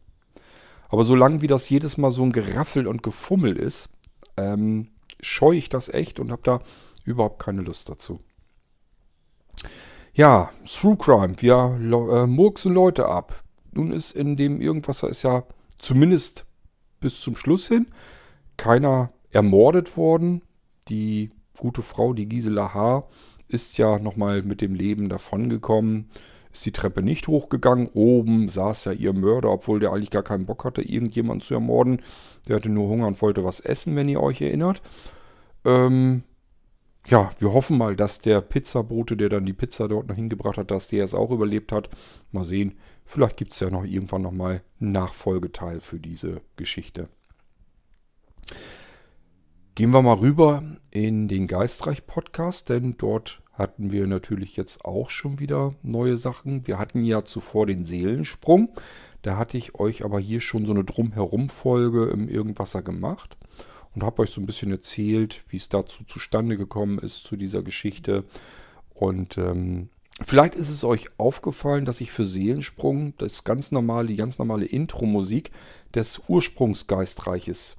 Aber 0.89 1.03
solange 1.03 1.41
wie 1.41 1.47
das 1.47 1.69
jedes 1.69 1.97
Mal 1.97 2.12
so 2.12 2.23
ein 2.23 2.32
Geraffel 2.32 2.88
und 2.88 3.03
Gefummel 3.03 3.58
ist, 3.58 3.89
ähm, 4.38 4.89
scheue 5.19 5.58
ich 5.58 5.69
das 5.69 5.89
echt 5.89 6.19
und 6.19 6.32
habe 6.32 6.43
da 6.43 6.62
überhaupt 7.03 7.39
keine 7.39 7.62
Lust 7.62 7.89
dazu. 7.89 8.21
Ja, 10.13 10.49
Through 10.65 10.97
Crime, 10.97 11.36
wir 11.39 11.77
äh, 11.80 12.27
murksen 12.27 12.73
Leute 12.73 13.08
ab. 13.08 13.43
Nun 13.71 13.91
ist 13.91 14.12
in 14.12 14.38
dem 14.38 14.62
Irgendwasser 14.62 15.10
ist 15.10 15.23
ja 15.23 15.43
zumindest 15.77 16.47
bis 17.00 17.22
zum 17.22 17.36
Schluss 17.36 17.68
hin. 17.68 17.88
Keiner 18.58 19.12
ermordet 19.32 19.98
worden. 19.98 20.42
Die 20.88 21.32
gute 21.58 21.82
Frau, 21.82 22.14
die 22.14 22.28
Gisela 22.28 22.74
H., 22.74 23.08
ist 23.48 23.78
ja 23.78 24.00
nochmal 24.00 24.44
mit 24.44 24.62
dem 24.62 24.74
Leben 24.74 25.10
davongekommen. 25.10 26.10
Ist 26.52 26.66
die 26.66 26.72
Treppe 26.72 27.02
nicht 27.02 27.28
hochgegangen. 27.28 27.88
Oben 27.94 28.50
saß 28.50 28.86
ja 28.86 28.92
ihr 28.92 29.14
Mörder, 29.14 29.52
obwohl 29.52 29.80
der 29.80 29.92
eigentlich 29.92 30.12
gar 30.12 30.24
keinen 30.24 30.46
Bock 30.46 30.66
hatte, 30.66 30.82
irgendjemanden 30.82 31.42
zu 31.42 31.54
ermorden. 31.54 32.02
Der 32.48 32.58
hatte 32.58 32.70
nur 32.70 32.90
Hunger 32.90 33.08
und 33.08 33.22
wollte 33.22 33.44
was 33.44 33.60
essen, 33.60 33.96
wenn 33.96 34.10
ihr 34.10 34.22
euch 34.22 34.42
erinnert. 34.42 34.82
ähm, 35.66 36.24
ja, 37.08 37.30
wir 37.40 37.54
hoffen 37.54 37.78
mal, 37.78 37.96
dass 37.96 38.20
der 38.20 38.42
Pizzabote, 38.42 39.16
der 39.16 39.30
dann 39.30 39.46
die 39.46 39.54
Pizza 39.54 39.88
dort 39.88 40.10
noch 40.10 40.16
hingebracht 40.16 40.58
hat, 40.58 40.72
dass 40.72 40.90
der 40.90 41.06
es 41.06 41.14
auch 41.14 41.32
überlebt 41.32 41.72
hat. 41.72 41.90
Mal 42.32 42.44
sehen, 42.44 42.76
vielleicht 43.08 43.38
gibt 43.38 43.54
es 43.54 43.60
ja 43.60 43.70
noch 43.70 43.84
irgendwann 43.84 44.22
nochmal 44.22 44.62
einen 44.80 44.91
Nachfolgeteil 44.91 45.82
für 45.82 46.00
diese 46.00 46.41
Geschichte. 46.56 47.10
Gehen 49.76 49.91
wir 49.91 50.02
mal 50.02 50.17
rüber 50.17 50.63
in 50.91 51.28
den 51.28 51.48
Geistreich-Podcast, 51.48 52.70
denn 52.70 52.96
dort 52.98 53.41
hatten 53.54 53.91
wir 53.91 54.08
natürlich 54.08 54.56
jetzt 54.56 54.86
auch 54.86 55.10
schon 55.10 55.39
wieder 55.39 55.74
neue 55.82 56.17
Sachen. 56.17 56.67
Wir 56.67 56.78
hatten 56.78 57.04
ja 57.04 57.26
zuvor 57.26 57.65
den 57.65 57.86
Seelensprung. 57.86 58.74
Da 59.24 59.38
hatte 59.38 59.58
ich 59.58 59.76
euch 59.76 60.06
aber 60.06 60.20
hier 60.20 60.41
schon 60.41 60.65
so 60.65 60.74
eine 60.74 60.84
Drumherum-Folge 60.84 62.06
im 62.06 62.30
Irgendwasser 62.30 62.82
gemacht 62.82 63.38
und 63.96 64.04
habe 64.04 64.22
euch 64.22 64.30
so 64.30 64.41
ein 64.41 64.46
bisschen 64.46 64.72
erzählt, 64.72 65.43
wie 65.50 65.58
es 65.58 65.70
dazu 65.70 66.04
zustande 66.04 66.56
gekommen 66.56 67.00
ist 67.00 67.24
zu 67.24 67.36
dieser 67.36 67.63
Geschichte. 67.63 68.26
Und 68.93 69.38
ähm, 69.38 69.89
vielleicht 70.21 70.56
ist 70.56 70.69
es 70.69 70.84
euch 70.84 71.08
aufgefallen, 71.17 71.86
dass 71.86 72.01
ich 72.01 72.12
für 72.12 72.25
Seelensprung 72.25 73.13
das 73.17 73.43
ganz 73.43 73.71
normale, 73.71 74.08
die 74.08 74.15
ganz 74.15 74.39
normale 74.39 74.65
Intro-Musik 74.65 75.51
des 75.93 76.21
Ursprungsgeistreiches 76.27 77.77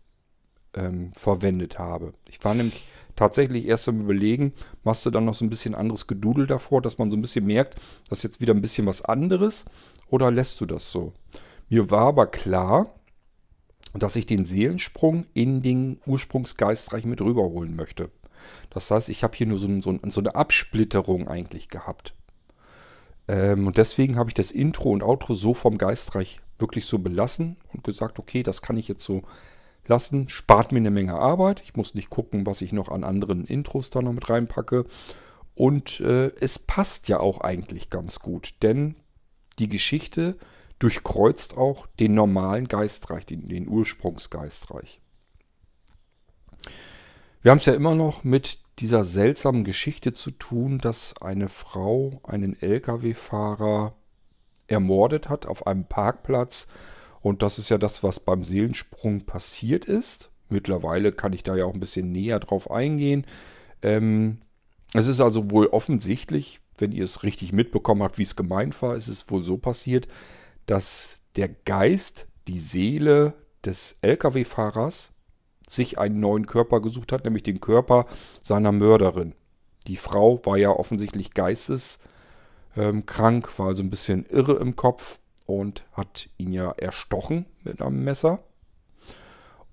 ähm, 0.75 1.13
verwendet 1.15 1.79
habe. 1.79 2.13
Ich 2.29 2.43
war 2.45 2.55
nämlich 2.55 2.87
tatsächlich 3.17 3.67
erst 3.67 3.89
am 3.89 4.01
Überlegen, 4.01 4.53
machst 4.85 5.05
du 5.05 5.11
dann 5.11 5.25
noch 5.25 5.35
so 5.35 5.45
ein 5.45 5.51
bisschen 5.51 5.75
anderes 5.75 6.07
Gedudel 6.07 6.47
davor, 6.47 6.83
dass 6.83 6.99
man 6.99 7.11
so 7.11 7.17
ein 7.17 7.23
bisschen 7.23 7.47
merkt, 7.47 7.81
das 8.09 8.21
ist 8.21 8.25
jetzt 8.25 8.41
wieder 8.41 8.55
ein 8.55 8.63
bisschen 8.63 8.87
was 8.87 9.03
anderes 9.03 9.65
oder 10.09 10.31
lässt 10.31 10.61
du 10.61 10.67
das 10.67 10.91
so? 10.91 11.13
Mir 11.69 11.91
war 11.91 12.07
aber 12.07 12.27
klar, 12.27 12.95
dass 13.95 14.17
ich 14.17 14.27
den 14.27 14.45
Seelensprung 14.45 15.27
in 15.35 15.63
den 15.63 16.01
Ursprungsgeistreich 16.07 17.05
mit 17.05 17.21
rüberholen 17.21 17.75
möchte. 17.75 18.11
Das 18.71 18.91
heißt, 18.91 19.09
ich 19.09 19.25
habe 19.25 19.37
hier 19.37 19.47
nur 19.47 19.59
so, 19.59 19.69
so, 19.81 19.99
so, 20.09 20.21
eine 20.21 20.35
Absplitterung 20.35 21.27
eigentlich 21.27 21.69
gehabt. 21.69 22.15
Ähm, 23.29 23.67
und 23.67 23.77
deswegen 23.77 24.17
habe 24.17 24.31
ich 24.31 24.35
das 24.35 24.51
Intro 24.51 24.91
und 24.91 25.03
Outro 25.03 25.35
so 25.35 25.55
vom 25.55 25.79
Geistreich 25.79 26.41
wirklich 26.59 26.87
so 26.87 26.99
belassen 26.99 27.57
und 27.73 27.85
gesagt, 27.85 28.19
okay, 28.19 28.43
das 28.43 28.63
kann 28.63 28.77
ich 28.77 28.89
jetzt 28.89 29.05
so 29.05 29.23
lassen. 29.87 30.29
Spart 30.29 30.73
mir 30.73 30.79
eine 30.79 30.91
Menge 30.91 31.15
Arbeit. 31.15 31.63
Ich 31.63 31.77
muss 31.77 31.95
nicht 31.95 32.11
gucken, 32.11 32.47
was 32.47 32.63
ich 32.63 32.73
noch 32.73 32.89
an 32.89 33.05
anderen 33.05 33.45
Intros 33.45 33.91
da 33.91 34.03
noch 34.03 34.13
mit 34.13 34.29
reinpacke. 34.29 34.87
Und 35.55 36.01
äh, 36.01 36.29
es 36.41 36.59
passt 36.59 37.09
ja 37.09 37.21
auch 37.21 37.41
eigentlich 37.41 37.91
ganz 37.91 38.21
gut, 38.21 38.55
denn 38.63 38.97
die 39.59 39.69
Geschichte 39.69 40.37
durchkreuzt 40.79 41.57
auch 41.57 41.87
den 41.99 42.15
normalen 42.15 42.69
Geistreich, 42.69 43.27
den, 43.27 43.49
den 43.49 43.69
Ursprungsgeistreich. 43.69 45.01
Wir 47.43 47.51
haben 47.51 47.59
es 47.59 47.67
ja 47.67 47.75
immer 47.75 47.95
noch 47.95 48.25
mit 48.25 48.61
dieser 48.81 49.05
seltsamen 49.05 49.65
Geschichte 49.65 50.13
zu 50.13 50.31
tun, 50.31 50.79
dass 50.79 51.15
eine 51.21 51.49
Frau 51.49 52.21
einen 52.23 52.61
Lkw-Fahrer 52.61 53.95
ermordet 54.67 55.29
hat 55.29 55.47
auf 55.47 55.67
einem 55.67 55.85
Parkplatz 55.85 56.67
und 57.21 57.43
das 57.43 57.59
ist 57.59 57.69
ja 57.69 57.79
das, 57.79 58.03
was 58.03 58.21
beim 58.21 58.45
Seelensprung 58.45 59.23
passiert 59.23 59.85
ist. 59.87 60.31
Mittlerweile 60.49 61.13
kann 61.13 61.33
ich 61.33 61.43
da 61.43 61.57
ja 61.57 61.65
auch 61.65 61.75
ein 61.75 61.81
bisschen 61.81 62.13
näher 62.13 62.41
drauf 62.41 62.71
eingehen. 62.71 63.27
Ähm, 63.83 64.39
es 64.95 65.07
ist 65.09 65.21
also 65.21 65.51
wohl 65.51 65.67
offensichtlich, 65.67 66.61
wenn 66.79 66.93
ihr 66.93 67.05
es 67.05 67.23
richtig 67.23 67.53
mitbekommen 67.53 68.03
habt, 68.03 68.19
wie 68.19 68.23
es 68.23 68.37
gemeint 68.37 68.81
war, 68.81 68.97
ist 68.97 69.09
es 69.09 69.29
wohl 69.31 69.45
so 69.45 69.59
passiert, 69.59 70.09
dass 70.67 71.23
der 71.37 71.49
Geist, 71.49 72.27
die 72.47 72.59
Seele 72.59 73.35
des 73.65 73.99
Lkw-Fahrers 74.01 75.13
sich 75.69 75.99
einen 75.99 76.21
neuen 76.21 76.47
Körper 76.47 76.81
gesucht 76.81 77.13
hat, 77.13 77.25
nämlich 77.25 77.43
den 77.43 77.61
Körper 77.61 78.07
seiner 78.43 78.73
Mörderin. 78.73 79.35
Die 79.87 79.97
Frau 79.97 80.41
war 80.45 80.57
ja 80.57 80.71
offensichtlich 80.71 81.35
geisteskrank, 81.35 83.59
war 83.59 83.69
also 83.69 83.83
ein 83.83 83.91
bisschen 83.91 84.25
irre 84.27 84.55
im 84.55 84.77
Kopf 84.77 85.19
und 85.47 85.85
hat 85.93 86.29
ihn 86.37 86.53
ja 86.53 86.73
erstochen 86.73 87.47
mit 87.65 87.81
einem 87.81 88.05
Messer. 88.05 88.41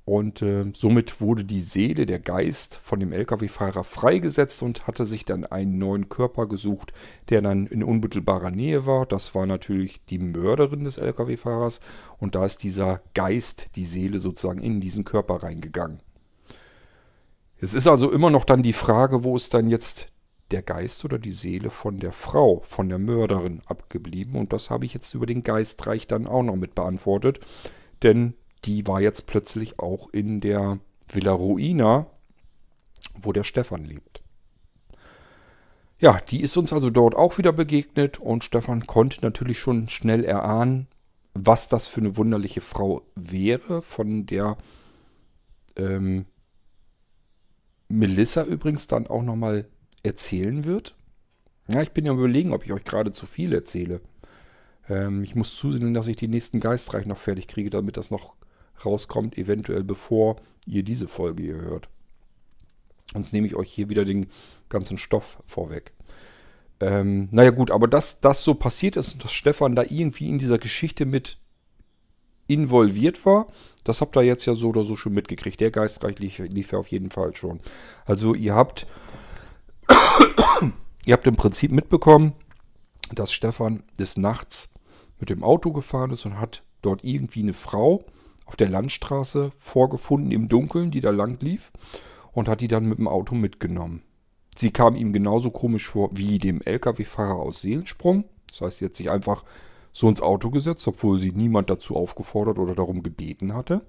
Und 0.06 0.44
äh, 0.44 0.72
somit 0.76 1.20
wurde 1.20 1.44
die 1.44 1.60
Seele, 1.60 2.06
der 2.06 2.20
Geist 2.20 2.80
von 2.84 3.00
dem 3.00 3.12
Lkw-Fahrer 3.12 3.84
freigesetzt 3.84 4.62
und 4.62 4.86
hatte 4.86 5.04
sich 5.04 5.26
dann 5.26 5.46
einen 5.46 5.80
neuen 5.80 6.10
Körper 6.10 6.48
gesucht, 6.48 6.94
der 7.30 7.42
dann 7.42 7.66
in 7.66 7.84
unmittelbarer 7.84 8.52
Nähe 8.52 8.86
war. 8.86 9.08
Das 9.08 9.34
war 9.34 9.48
natürlich 9.48 10.06
die 10.06 10.20
Mörderin 10.20 10.84
des 10.84 10.98
Lkw-Fahrers. 10.98 11.80
Und 12.20 12.36
da 12.36 12.46
ist 12.46 12.62
dieser 12.62 13.02
Geist, 13.16 13.76
die 13.76 13.86
Seele 13.86 14.20
sozusagen 14.20 14.62
in 14.62 14.80
diesen 14.80 15.06
Körper 15.06 15.42
reingegangen. 15.42 16.02
Es 17.60 17.74
ist 17.74 17.88
also 17.88 18.12
immer 18.12 18.30
noch 18.30 18.46
dann 18.46 18.62
die 18.62 18.74
Frage, 18.74 19.24
wo 19.24 19.36
ist 19.36 19.56
dann 19.56 19.68
jetzt 19.68 20.10
der 20.52 20.62
Geist 20.62 21.04
oder 21.04 21.18
die 21.18 21.32
Seele 21.32 21.72
von 21.72 22.00
der 22.00 22.12
Frau, 22.12 22.62
von 22.68 22.90
der 22.90 23.00
Mörderin 23.00 23.64
abgeblieben. 23.66 24.36
Und 24.36 24.54
das 24.54 24.70
habe 24.70 24.86
ich 24.86 24.94
jetzt 24.94 25.16
über 25.16 25.26
den 25.26 25.42
Geistreich 25.42 26.06
dann 26.06 26.28
auch 26.28 26.44
noch 26.44 26.56
mit 26.56 26.76
beantwortet. 26.76 27.40
Denn 28.04 28.36
die 28.66 28.88
war 28.88 29.02
jetzt 29.02 29.28
plötzlich 29.28 29.80
auch 29.80 30.10
in 30.12 30.42
der 30.42 30.80
Villa 31.12 31.32
Ruina, 31.32 32.08
wo 33.14 33.32
der 33.32 33.44
Stefan 33.44 33.86
lebt. 33.86 34.24
Ja, 36.00 36.20
die 36.30 36.42
ist 36.42 36.58
uns 36.58 36.74
also 36.74 36.90
dort 36.90 37.16
auch 37.16 37.38
wieder 37.38 37.54
begegnet 37.54 38.20
und 38.20 38.44
Stefan 38.44 38.86
konnte 38.86 39.22
natürlich 39.22 39.60
schon 39.60 39.88
schnell 39.88 40.24
erahnen, 40.26 40.88
was 41.34 41.70
das 41.70 41.88
für 41.88 42.02
eine 42.02 42.18
wunderliche 42.18 42.62
Frau 42.62 43.04
wäre, 43.16 43.82
von 43.82 44.26
der 44.26 44.58
ähm, 45.76 46.26
Melissa 47.88 48.44
übrigens 48.44 48.88
dann 48.88 49.08
auch 49.08 49.24
nochmal 49.24 49.68
erzählen 50.04 50.66
wird. 50.66 50.96
Ja, 51.70 51.82
ich 51.82 51.92
bin 51.92 52.06
ja 52.06 52.14
überlegen, 52.14 52.54
ob 52.54 52.66
ich 52.66 52.74
euch 52.74 52.84
gerade 52.84 53.12
zu 53.12 53.26
viel 53.26 53.54
erzähle. 53.54 54.02
Ähm, 54.90 55.24
ich 55.24 55.36
muss 55.36 55.56
zusehen, 55.56 55.94
dass 55.94 56.08
ich 56.08 56.16
die 56.16 56.28
nächsten 56.28 56.60
Geistreich 56.60 57.06
noch 57.06 57.18
fertig 57.18 57.48
kriege, 57.48 57.70
damit 57.70 57.98
das 57.98 58.12
noch 58.12 58.36
rauskommt, 58.84 59.38
eventuell 59.38 59.84
bevor 59.84 60.38
ihr 60.66 60.84
diese 60.84 61.08
Folge 61.08 61.44
hier 61.44 61.62
hört. 61.62 61.90
Sonst 63.14 63.34
nehme 63.34 63.48
ich 63.48 63.56
euch 63.56 63.72
hier 63.72 63.90
wieder 63.90 64.04
den 64.04 64.28
ganzen 64.70 64.98
Stoff 64.98 65.42
vorweg. 65.46 65.94
Ähm, 66.80 67.30
naja 67.32 67.52
gut, 67.52 67.72
aber 67.72 67.88
dass 67.88 68.20
das 68.20 68.44
so 68.44 68.56
passiert 68.56 68.98
ist 68.98 69.14
und 69.14 69.24
dass 69.24 69.32
Stefan 69.32 69.76
da 69.76 69.84
irgendwie 69.84 70.28
in 70.28 70.40
dieser 70.40 70.58
Geschichte 70.58 71.06
mit 71.06 71.38
involviert 72.48 73.26
war, 73.26 73.48
das 73.84 74.02
habt 74.02 74.18
ihr 74.18 74.24
jetzt 74.24 74.46
ja 74.46 74.56
so 74.56 74.70
oder 74.70 74.84
so 74.84 74.96
schon 74.96 75.14
mitgekriegt. 75.14 75.60
Der 75.62 75.72
Geistreich 75.72 76.20
lief, 76.20 76.40
lief 76.40 76.72
ja 76.74 76.80
auf 76.80 76.88
jeden 76.88 77.12
Fall 77.12 77.36
schon. 77.36 77.60
Also 78.06 78.34
ihr 78.34 78.54
habt 78.54 78.88
Ihr 81.06 81.14
habt 81.14 81.28
im 81.28 81.36
Prinzip 81.36 81.72
mitbekommen, 81.72 82.34
dass 83.14 83.32
Stefan 83.32 83.84
des 84.00 84.18
Nachts 84.18 84.72
mit 85.20 85.30
dem 85.30 85.44
Auto 85.44 85.72
gefahren 85.72 86.12
ist 86.12 86.26
und 86.26 86.40
hat 86.40 86.64
dort 86.82 87.04
irgendwie 87.04 87.42
eine 87.42 87.54
Frau 87.54 88.04
auf 88.46 88.56
der 88.56 88.70
Landstraße 88.70 89.52
vorgefunden 89.58 90.32
im 90.32 90.48
Dunkeln, 90.50 90.92
die 90.92 91.02
da 91.02 91.10
lang 91.10 91.40
lief 91.42 91.72
und 92.32 92.48
hat 92.48 92.62
die 92.62 92.68
dann 92.68 92.86
mit 92.86 93.00
dem 93.00 93.08
Auto 93.08 93.36
mitgenommen. 93.36 94.04
Sie 94.56 94.72
kam 94.72 94.96
ihm 94.96 95.12
genauso 95.12 95.52
komisch 95.52 95.90
vor 95.90 96.10
wie 96.14 96.40
dem 96.40 96.62
Lkw-Fahrer 96.62 97.36
aus 97.36 97.62
Seelensprung. 97.62 98.26
Das 98.50 98.62
heißt, 98.62 98.78
sie 98.78 98.86
hat 98.86 98.96
sich 98.96 99.10
einfach 99.10 99.44
so 99.92 100.08
ins 100.08 100.22
Auto 100.22 100.50
gesetzt, 100.50 100.88
obwohl 100.88 101.20
sie 101.20 101.32
niemand 101.32 101.70
dazu 101.70 101.96
aufgefordert 101.96 102.58
oder 102.58 102.76
darum 102.76 103.04
gebeten 103.04 103.54
hatte. 103.54 103.86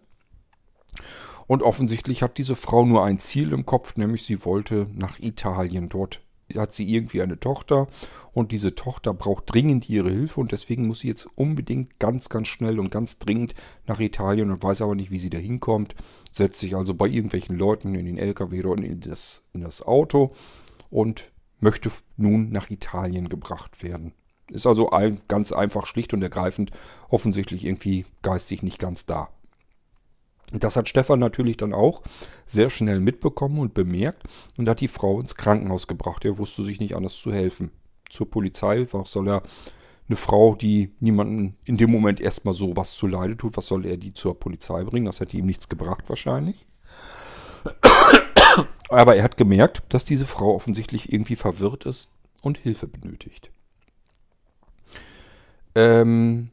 Und 1.46 1.62
offensichtlich 1.62 2.22
hat 2.22 2.38
diese 2.38 2.56
Frau 2.56 2.84
nur 2.84 3.04
ein 3.04 3.18
Ziel 3.18 3.52
im 3.52 3.66
Kopf, 3.66 3.96
nämlich 3.96 4.24
sie 4.24 4.44
wollte 4.44 4.88
nach 4.92 5.20
Italien. 5.20 5.88
Dort 5.88 6.20
hat 6.54 6.74
sie 6.74 6.88
irgendwie 6.92 7.22
eine 7.22 7.40
Tochter 7.40 7.88
und 8.32 8.52
diese 8.52 8.74
Tochter 8.74 9.12
braucht 9.12 9.52
dringend 9.52 9.88
ihre 9.88 10.10
Hilfe 10.10 10.40
und 10.40 10.52
deswegen 10.52 10.86
muss 10.86 11.00
sie 11.00 11.08
jetzt 11.08 11.28
unbedingt 11.34 11.98
ganz, 11.98 12.28
ganz 12.28 12.48
schnell 12.48 12.78
und 12.78 12.90
ganz 12.90 13.18
dringend 13.18 13.54
nach 13.86 14.00
Italien 14.00 14.50
und 14.50 14.62
weiß 14.62 14.82
aber 14.82 14.94
nicht, 14.94 15.10
wie 15.10 15.18
sie 15.18 15.30
da 15.30 15.38
hinkommt. 15.38 15.94
Setzt 16.32 16.60
sich 16.60 16.76
also 16.76 16.94
bei 16.94 17.06
irgendwelchen 17.06 17.56
Leuten 17.56 17.94
in 17.94 18.06
den 18.06 18.18
LKW 18.18 18.64
oder 18.64 18.82
in 18.82 19.00
das, 19.00 19.42
in 19.52 19.62
das 19.62 19.82
Auto 19.82 20.34
und 20.90 21.32
möchte 21.60 21.90
nun 22.16 22.50
nach 22.50 22.70
Italien 22.70 23.28
gebracht 23.28 23.82
werden. 23.82 24.12
Ist 24.50 24.66
also 24.66 24.90
ein, 24.90 25.20
ganz 25.26 25.50
einfach, 25.50 25.86
schlicht 25.86 26.14
und 26.14 26.22
ergreifend, 26.22 26.70
offensichtlich 27.08 27.64
irgendwie 27.64 28.06
geistig 28.22 28.62
nicht 28.62 28.78
ganz 28.78 29.04
da. 29.06 29.28
Das 30.52 30.76
hat 30.76 30.88
Stefan 30.88 31.18
natürlich 31.18 31.56
dann 31.56 31.72
auch 31.72 32.02
sehr 32.46 32.70
schnell 32.70 33.00
mitbekommen 33.00 33.58
und 33.58 33.74
bemerkt 33.74 34.22
und 34.56 34.68
hat 34.68 34.80
die 34.80 34.88
Frau 34.88 35.20
ins 35.20 35.34
Krankenhaus 35.34 35.88
gebracht. 35.88 36.24
Er 36.24 36.38
wusste 36.38 36.62
sich 36.62 36.78
nicht 36.78 36.94
anders 36.94 37.16
zu 37.16 37.32
helfen. 37.32 37.70
Zur 38.08 38.30
Polizei, 38.30 38.86
was 38.92 39.10
soll 39.10 39.28
er 39.28 39.42
eine 40.08 40.16
Frau, 40.16 40.54
die 40.54 40.92
niemanden 41.00 41.56
in 41.64 41.76
dem 41.76 41.90
Moment 41.90 42.20
erstmal 42.20 42.54
so 42.54 42.76
was 42.76 42.94
zu 42.94 43.08
leide 43.08 43.36
tut, 43.36 43.56
was 43.56 43.66
soll 43.66 43.84
er 43.86 43.96
die 43.96 44.12
zur 44.12 44.38
Polizei 44.38 44.84
bringen? 44.84 45.06
Das 45.06 45.18
hätte 45.18 45.36
ihm 45.36 45.46
nichts 45.46 45.68
gebracht 45.68 46.04
wahrscheinlich. 46.08 46.66
Aber 48.88 49.16
er 49.16 49.24
hat 49.24 49.36
gemerkt, 49.36 49.82
dass 49.88 50.04
diese 50.04 50.26
Frau 50.26 50.54
offensichtlich 50.54 51.12
irgendwie 51.12 51.34
verwirrt 51.34 51.86
ist 51.86 52.10
und 52.40 52.58
Hilfe 52.58 52.86
benötigt. 52.86 53.50
Ähm 55.74 56.50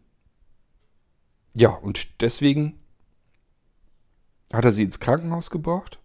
ja, 1.54 1.70
und 1.70 2.22
deswegen 2.22 2.80
hat 4.54 4.66
er 4.66 4.72
sie 4.72 4.84
ins 4.84 5.00
Krankenhaus 5.00 5.50
gebracht. 5.50 6.00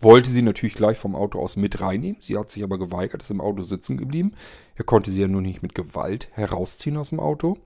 wollte 0.00 0.30
sie 0.30 0.42
natürlich 0.42 0.74
gleich 0.74 0.98
vom 0.98 1.14
Auto 1.14 1.40
aus 1.40 1.54
mit 1.54 1.80
reinnehmen. 1.80 2.20
Sie 2.20 2.36
hat 2.36 2.50
sich 2.50 2.64
aber 2.64 2.76
geweigert, 2.76 3.22
ist 3.22 3.30
im 3.30 3.40
Auto 3.40 3.62
sitzen 3.62 3.96
geblieben. 3.96 4.32
Er 4.74 4.84
konnte 4.84 5.12
sie 5.12 5.20
ja 5.20 5.28
nur 5.28 5.42
nicht 5.42 5.62
mit 5.62 5.76
Gewalt 5.76 6.28
herausziehen 6.32 6.96
aus 6.96 7.10
dem 7.10 7.20
Auto. 7.20 7.58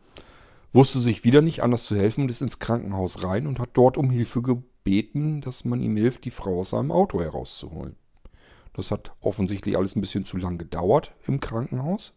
Wusste 0.72 1.00
sich 1.00 1.24
wieder 1.24 1.40
nicht 1.40 1.62
anders 1.62 1.84
zu 1.84 1.96
helfen 1.96 2.22
und 2.22 2.30
ist 2.30 2.42
ins 2.42 2.58
Krankenhaus 2.58 3.24
rein 3.24 3.46
und 3.46 3.58
hat 3.58 3.70
dort 3.72 3.96
um 3.96 4.10
Hilfe 4.10 4.42
gebeten, 4.42 5.40
dass 5.40 5.64
man 5.64 5.80
ihm 5.80 5.96
hilft, 5.96 6.26
die 6.26 6.30
Frau 6.30 6.60
aus 6.60 6.70
seinem 6.70 6.92
Auto 6.92 7.20
herauszuholen. 7.20 7.96
Das 8.74 8.90
hat 8.90 9.12
offensichtlich 9.20 9.78
alles 9.78 9.96
ein 9.96 10.02
bisschen 10.02 10.26
zu 10.26 10.36
lang 10.36 10.58
gedauert 10.58 11.14
im 11.26 11.40
Krankenhaus, 11.40 12.12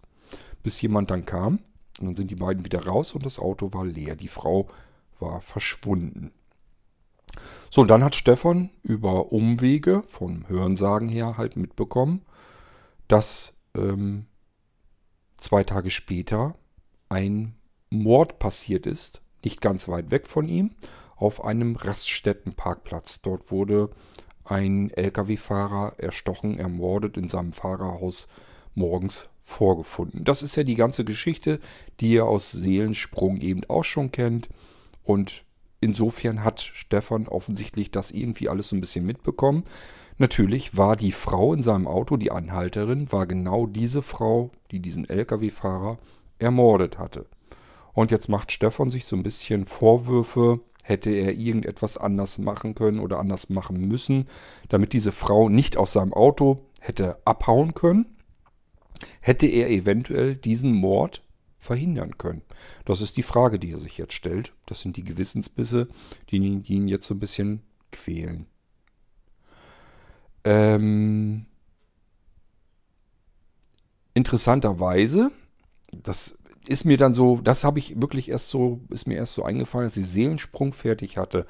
bis 0.64 0.82
jemand 0.82 1.10
dann 1.12 1.26
kam. 1.26 1.60
Und 2.02 2.08
dann 2.08 2.16
sind 2.16 2.32
die 2.32 2.36
beiden 2.36 2.66
wieder 2.66 2.86
raus 2.86 3.14
und 3.14 3.26
das 3.26 3.40
Auto 3.40 3.72
war 3.74 3.86
leer. 3.86 4.18
Die 4.18 4.28
Frau 4.28 4.68
war 5.20 5.40
verschwunden. 5.40 6.32
So, 7.70 7.84
dann 7.84 8.04
hat 8.04 8.16
Stefan 8.16 8.72
über 8.84 9.32
Umwege 9.32 10.04
vom 10.08 10.48
Hörensagen 10.48 11.08
her 11.08 11.38
halt 11.38 11.56
mitbekommen, 11.56 12.24
dass 13.08 13.54
ähm, 13.76 14.26
zwei 15.38 15.64
Tage 15.64 15.90
später 15.90 16.56
ein 17.10 17.56
Mord 17.90 18.40
passiert 18.40 18.86
ist, 18.86 19.22
nicht 19.44 19.62
ganz 19.62 19.88
weit 19.88 20.12
weg 20.12 20.28
von 20.28 20.48
ihm, 20.48 20.76
auf 21.16 21.44
einem 21.44 21.76
Raststättenparkplatz. 21.76 23.22
Dort 23.22 23.52
wurde 23.52 23.90
ein 24.44 24.90
Lkw-Fahrer 24.92 25.96
erstochen, 25.98 26.58
ermordet 26.58 27.18
in 27.18 27.28
seinem 27.28 27.54
Fahrerhaus 27.54 28.28
morgens 28.74 29.30
vorgefunden. 29.42 30.24
Das 30.24 30.42
ist 30.44 30.56
ja 30.56 30.64
die 30.64 30.76
ganze 30.76 31.04
Geschichte, 31.04 31.60
die 32.00 32.12
ihr 32.12 32.26
aus 32.26 32.52
Seelensprung 32.52 33.38
eben 33.42 33.64
auch 33.68 33.84
schon 33.84 34.12
kennt. 34.12 34.50
Und 35.04 35.44
insofern 35.82 36.44
hat 36.44 36.62
Stefan 36.62 37.28
offensichtlich 37.28 37.92
das 37.92 38.12
irgendwie 38.12 38.50
alles 38.50 38.70
so 38.70 38.76
ein 38.76 38.82
bisschen 38.82 39.06
mitbekommen. 39.06 39.64
Natürlich 40.18 40.76
war 40.76 40.96
die 40.96 41.14
Frau 41.14 41.54
in 41.54 41.64
seinem 41.64 41.88
Auto, 41.88 42.18
die 42.18 42.32
Anhalterin, 42.32 43.12
war 43.12 43.26
genau 43.26 43.68
diese 43.68 44.02
Frau, 44.02 44.52
die 44.72 44.82
diesen 44.82 45.08
Lkw-Fahrer 45.08 45.98
ermordet 46.40 46.98
hatte. 46.98 47.26
Und 47.94 48.12
jetzt 48.12 48.28
macht 48.30 48.52
Stefan 48.52 48.92
sich 48.92 49.06
so 49.06 49.16
ein 49.16 49.24
bisschen 49.24 49.66
Vorwürfe, 49.66 50.60
hätte 50.84 51.12
er 51.12 51.38
irgendetwas 51.38 51.98
anders 51.98 52.38
machen 52.38 52.76
können 52.76 53.00
oder 53.00 53.20
anders 53.20 53.50
machen 53.50 53.88
müssen, 53.88 54.26
damit 54.68 54.94
diese 54.94 55.12
Frau 55.12 55.50
nicht 55.50 55.78
aus 55.78 55.94
seinem 55.94 56.14
Auto 56.14 56.66
hätte 56.80 57.18
abhauen 57.26 57.74
können, 57.74 58.18
hätte 59.22 59.48
er 59.48 59.70
eventuell 59.70 60.36
diesen 60.36 60.74
Mord 60.74 61.22
verhindern 61.60 62.18
können? 62.18 62.42
Das 62.86 63.02
ist 63.02 63.18
die 63.18 63.24
Frage, 63.24 63.60
die 63.60 63.72
er 63.72 63.78
sich 63.78 63.98
jetzt 63.98 64.14
stellt. 64.14 64.54
Das 64.66 64.82
sind 64.82 64.98
die 64.98 65.04
Gewissensbisse, 65.04 65.88
die 66.30 66.38
ihn, 66.38 66.64
die 66.64 66.74
ihn 66.76 66.88
jetzt 66.88 67.06
so 67.06 67.14
ein 67.14 67.20
bisschen 67.20 67.62
quälen. 67.92 68.48
Ähm, 70.44 71.46
interessanterweise, 74.14 75.32
das 75.92 76.38
ist 76.68 76.86
mir 76.86 76.98
dann 76.98 77.14
so, 77.14 77.40
das 77.42 77.64
habe 77.64 77.80
ich 77.80 78.02
wirklich 78.02 78.30
erst 78.30 78.50
so, 78.50 78.82
ist 78.90 79.08
mir 79.08 79.16
erst 79.16 79.34
so 79.34 79.44
eingefallen, 79.44 79.86
als 79.86 79.98
ich 79.98 80.06
Seelensprung 80.06 80.74
fertig 80.74 81.18
hatte. 81.18 81.46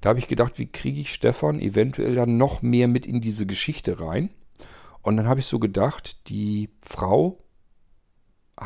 Da 0.00 0.08
habe 0.08 0.18
ich 0.18 0.28
gedacht, 0.28 0.58
wie 0.58 0.66
kriege 0.66 1.00
ich 1.00 1.12
Stefan 1.12 1.60
eventuell 1.60 2.14
dann 2.14 2.36
noch 2.36 2.62
mehr 2.62 2.88
mit 2.88 3.06
in 3.06 3.20
diese 3.20 3.46
Geschichte 3.46 4.00
rein? 4.00 4.30
Und 5.02 5.16
dann 5.16 5.26
habe 5.26 5.40
ich 5.40 5.46
so 5.46 5.58
gedacht, 5.58 6.28
die 6.28 6.70
Frau 6.80 7.38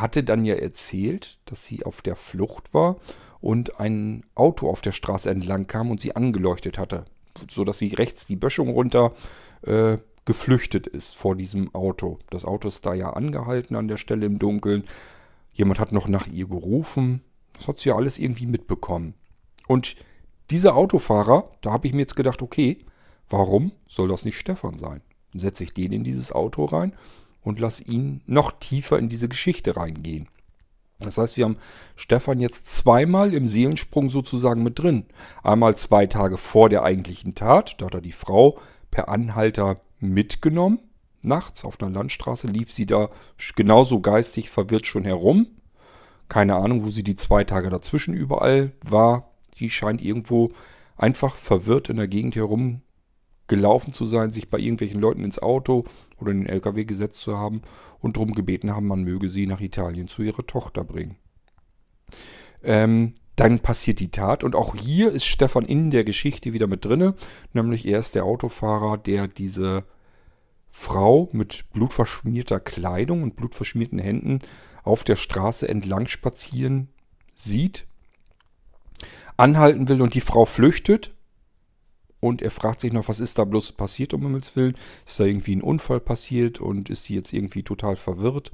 hatte 0.01 0.25
dann 0.25 0.45
ja 0.45 0.55
erzählt, 0.55 1.39
dass 1.45 1.65
sie 1.65 1.85
auf 1.85 2.03
der 2.03 2.17
Flucht 2.17 2.75
war 2.75 2.97
und 3.41 3.81
ein 3.81 4.25
Auto 4.35 4.69
auf 4.69 4.81
der 4.81 4.93
Straße 4.93 5.31
entlang 5.31 5.67
kam 5.67 5.91
und 5.91 6.01
sie 6.01 6.17
angeleuchtet 6.17 6.79
hatte, 6.79 7.05
sodass 7.51 7.79
sie 7.79 7.95
rechts 7.95 8.27
die 8.27 8.37
Böschung 8.37 8.71
runter 8.71 9.13
äh, 9.63 9.99
geflüchtet 10.25 10.87
ist 10.87 11.17
vor 11.17 11.37
diesem 11.37 11.75
Auto. 11.75 12.19
Das 12.31 12.45
Auto 12.45 12.69
ist 12.69 12.85
da 12.85 12.95
ja 12.95 13.11
angehalten 13.11 13.77
an 13.77 13.89
der 13.89 13.97
Stelle 13.97 14.27
im 14.27 14.39
Dunkeln. 14.39 14.85
Jemand 15.55 15.79
hat 15.79 15.93
noch 15.93 16.09
nach 16.09 16.27
ihr 16.27 16.49
gerufen. 16.49 17.23
Das 17.53 17.69
hat 17.69 17.79
sie 17.79 17.91
ja 17.91 17.97
alles 17.97 18.19
irgendwie 18.19 18.47
mitbekommen. 18.47 19.15
Und 19.69 19.97
dieser 20.51 20.77
Autofahrer, 20.77 21.51
da 21.61 21.73
habe 21.73 21.87
ich 21.87 21.93
mir 21.93 22.01
jetzt 22.01 22.17
gedacht, 22.17 22.43
okay, 22.43 22.85
warum 23.31 23.73
soll 23.89 24.09
das 24.09 24.25
nicht 24.25 24.39
Stefan 24.39 24.79
sein? 24.79 25.01
Setze 25.35 25.65
ich 25.65 25.75
den 25.75 25.93
in 25.93 26.05
dieses 26.05 26.33
Auto 26.33 26.65
rein 26.65 26.95
und 27.47 27.61
lass 27.61 27.81
ihn 27.81 28.23
noch 28.27 28.51
tiefer 28.59 28.99
in 28.99 29.09
diese 29.09 29.29
Geschichte 29.29 29.77
reingehen. 29.77 30.29
Das 30.99 31.17
heißt, 31.17 31.37
wir 31.37 31.45
haben 31.45 31.59
Stefan 31.95 32.41
jetzt 32.41 32.75
zweimal 32.75 33.35
im 33.35 33.47
Seelensprung 33.47 34.11
sozusagen 34.11 34.65
mit 34.65 34.81
drin. 34.81 35.07
Einmal 35.45 35.77
zwei 35.77 36.07
Tage 36.07 36.39
vor 36.39 36.69
der 36.69 36.83
eigentlichen 36.83 37.37
Tat, 37.37 37.81
da 37.81 37.87
hat 37.87 37.95
er 37.95 38.01
die 38.01 38.13
Frau 38.13 38.59
per 38.91 39.09
Anhalter 39.09 39.81
mitgenommen. 40.01 40.81
Nachts 41.23 41.65
auf 41.65 41.81
einer 41.81 41.91
Landstraße 41.91 42.49
lief 42.49 42.73
sie 42.73 42.87
da 42.87 43.11
genauso 43.55 44.01
geistig 44.01 44.51
verwirrt 44.51 44.87
schon 44.87 45.05
herum. 45.05 45.47
Keine 46.29 46.57
Ahnung, 46.57 46.85
wo 46.85 46.91
sie 46.91 47.05
die 47.05 47.17
zwei 47.17 47.45
Tage 47.45 47.71
dazwischen 47.71 48.15
überall 48.15 48.73
war. 48.85 49.31
Die 49.59 49.71
scheint 49.71 50.03
irgendwo 50.03 50.51
einfach 50.97 51.37
verwirrt 51.37 51.91
in 51.91 51.99
der 51.99 52.09
Gegend 52.09 52.35
herum 52.35 52.83
gelaufen 53.49 53.93
zu 53.93 54.05
sein, 54.07 54.31
sich 54.31 54.51
bei 54.51 54.59
irgendwelchen 54.59 55.01
Leuten 55.01 55.25
ins 55.25 55.39
Auto 55.39 55.85
oder 56.19 56.33
in 56.33 56.41
den 56.41 56.49
LKW 56.49 56.85
gesetzt 56.85 57.21
zu 57.21 57.37
haben 57.37 57.63
und 58.01 58.17
darum 58.17 58.33
gebeten 58.33 58.75
haben, 58.75 58.87
man 58.87 59.03
möge 59.03 59.29
sie 59.29 59.47
nach 59.47 59.61
Italien 59.61 60.09
zu 60.09 60.23
ihrer 60.23 60.47
Tochter 60.47 60.85
bringen. 60.85 61.17
Ähm, 62.63 63.15
dann 63.37 63.61
passiert 63.61 64.01
die 64.01 64.11
Tat 64.11 64.43
und 64.43 64.57
auch 64.57 64.75
hier 64.75 65.13
ist 65.13 65.27
Stefan 65.27 65.67
in 65.67 65.91
der 65.91 66.05
Geschichte 66.05 66.53
wieder 66.53 66.67
mit 66.67 66.85
drinne, 66.85 67.15
nämlich 67.53 67.87
er 67.87 67.99
ist 67.99 68.15
der 68.15 68.25
Autofahrer, 68.25 68.97
der 68.97 69.29
diese 69.29 69.85
Frau 70.69 71.29
mit 71.33 71.65
blutverschmierter 71.73 72.61
Kleidung 72.61 73.23
und 73.23 73.37
blutverschmierten 73.37 73.99
Händen 73.99 74.41
auf 74.85 75.05
der 75.05 75.17
Straße 75.17 75.69
entlang 75.69 76.07
spazieren 76.07 76.89
sieht, 77.35 77.87
anhalten 79.37 79.89
will 79.89 80.01
und 80.01 80.15
die 80.15 80.21
Frau 80.21 80.45
flüchtet 80.45 81.16
und 82.27 82.43
er 82.43 82.51
fragt 82.51 82.81
sich 82.81 82.93
noch, 82.93 83.09
was 83.09 83.21
ist 83.21 83.39
da 83.39 83.45
bloß 83.45 83.73
passiert, 83.73 84.13
um 84.13 84.23
Himmels 84.23 84.57
Willen? 84.57 84.77
Ist 85.07 85.21
da 85.21 85.25
irgendwie 85.25 85.55
ein 85.55 85.63
Unfall 85.63 86.01
passiert 86.01 86.61
und 86.61 86.91
ist 86.91 87.05
sie 87.05 87.15
jetzt 87.15 87.33
irgendwie 87.33 87.63
total 87.63 87.97
verwirrt? 87.97 88.53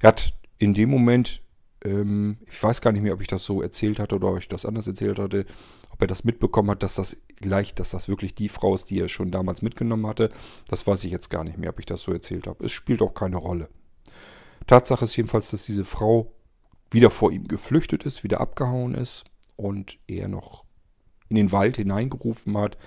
Er 0.00 0.08
hat 0.08 0.34
in 0.58 0.74
dem 0.74 0.90
Moment, 0.90 1.40
ähm, 1.84 2.38
ich 2.46 2.62
weiß 2.62 2.80
gar 2.80 2.92
nicht 2.92 3.02
mehr, 3.02 3.14
ob 3.14 3.20
ich 3.20 3.28
das 3.28 3.44
so 3.44 3.62
erzählt 3.62 3.98
hatte 3.98 4.16
oder 4.16 4.32
ob 4.32 4.38
ich 4.38 4.48
das 4.48 4.66
anders 4.66 4.86
erzählt 4.86 5.18
hatte, 5.18 5.46
ob 5.90 6.00
er 6.00 6.08
das 6.08 6.24
mitbekommen 6.24 6.70
hat, 6.70 6.82
dass 6.82 6.96
das 6.96 7.16
gleich, 7.36 7.74
dass 7.74 7.90
das 7.90 8.08
wirklich 8.08 8.34
die 8.34 8.48
Frau 8.48 8.74
ist, 8.74 8.90
die 8.90 9.00
er 9.00 9.08
schon 9.08 9.30
damals 9.30 9.62
mitgenommen 9.62 10.06
hatte. 10.06 10.30
Das 10.68 10.86
weiß 10.86 11.04
ich 11.04 11.12
jetzt 11.12 11.30
gar 11.30 11.44
nicht 11.44 11.58
mehr, 11.58 11.70
ob 11.70 11.78
ich 11.78 11.86
das 11.86 12.02
so 12.02 12.12
erzählt 12.12 12.46
habe. 12.46 12.64
Es 12.64 12.72
spielt 12.72 13.02
auch 13.02 13.14
keine 13.14 13.36
Rolle. 13.36 13.68
Tatsache 14.66 15.04
ist 15.04 15.16
jedenfalls, 15.16 15.50
dass 15.50 15.66
diese 15.66 15.84
Frau 15.84 16.32
wieder 16.90 17.10
vor 17.10 17.32
ihm 17.32 17.46
geflüchtet 17.46 18.04
ist, 18.04 18.24
wieder 18.24 18.40
abgehauen 18.40 18.94
ist 18.94 19.24
und 19.56 19.98
er 20.06 20.28
noch 20.28 20.64
in 21.28 21.36
den 21.36 21.52
Wald 21.52 21.76
hineingerufen 21.76 22.56
hat, 22.56 22.78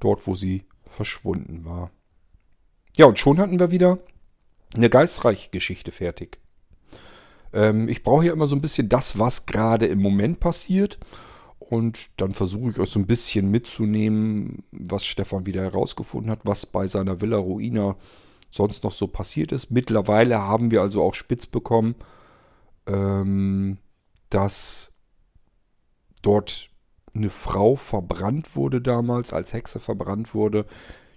dort 0.00 0.26
wo 0.26 0.34
sie 0.34 0.64
verschwunden 0.86 1.64
war. 1.64 1.90
Ja, 2.96 3.06
und 3.06 3.18
schon 3.18 3.38
hatten 3.38 3.58
wir 3.58 3.70
wieder 3.70 3.98
eine 4.74 4.90
geistreiche 4.90 5.50
Geschichte 5.50 5.90
fertig. 5.90 6.38
Ähm, 7.52 7.88
ich 7.88 8.02
brauche 8.02 8.26
ja 8.26 8.32
immer 8.32 8.46
so 8.46 8.56
ein 8.56 8.60
bisschen 8.60 8.88
das, 8.88 9.18
was 9.18 9.46
gerade 9.46 9.86
im 9.86 10.00
Moment 10.00 10.40
passiert. 10.40 10.98
Und 11.58 12.10
dann 12.20 12.32
versuche 12.32 12.70
ich 12.70 12.78
euch 12.78 12.90
so 12.90 12.98
ein 12.98 13.06
bisschen 13.06 13.50
mitzunehmen, 13.50 14.64
was 14.70 15.04
Stefan 15.04 15.44
wieder 15.44 15.62
herausgefunden 15.62 16.30
hat, 16.30 16.40
was 16.44 16.64
bei 16.66 16.86
seiner 16.86 17.20
Villa 17.20 17.36
Ruina 17.36 17.96
sonst 18.50 18.84
noch 18.84 18.92
so 18.92 19.06
passiert 19.06 19.52
ist. 19.52 19.70
Mittlerweile 19.70 20.38
haben 20.38 20.70
wir 20.70 20.80
also 20.80 21.02
auch 21.02 21.14
spitz 21.14 21.46
bekommen, 21.46 21.94
ähm, 22.86 23.78
dass 24.30 24.92
dort 26.22 26.67
eine 27.18 27.30
Frau 27.30 27.76
verbrannt 27.76 28.56
wurde 28.56 28.80
damals, 28.80 29.32
als 29.32 29.52
Hexe 29.52 29.80
verbrannt 29.80 30.34
wurde, 30.34 30.64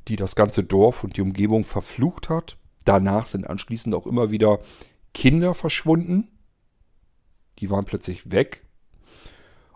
die 0.07 0.15
das 0.15 0.35
ganze 0.35 0.63
Dorf 0.63 1.03
und 1.03 1.17
die 1.17 1.21
Umgebung 1.21 1.63
verflucht 1.63 2.29
hat. 2.29 2.57
Danach 2.85 3.25
sind 3.25 3.47
anschließend 3.47 3.95
auch 3.95 4.07
immer 4.07 4.31
wieder 4.31 4.59
Kinder 5.13 5.53
verschwunden. 5.53 6.27
Die 7.59 7.69
waren 7.69 7.85
plötzlich 7.85 8.31
weg. 8.31 8.65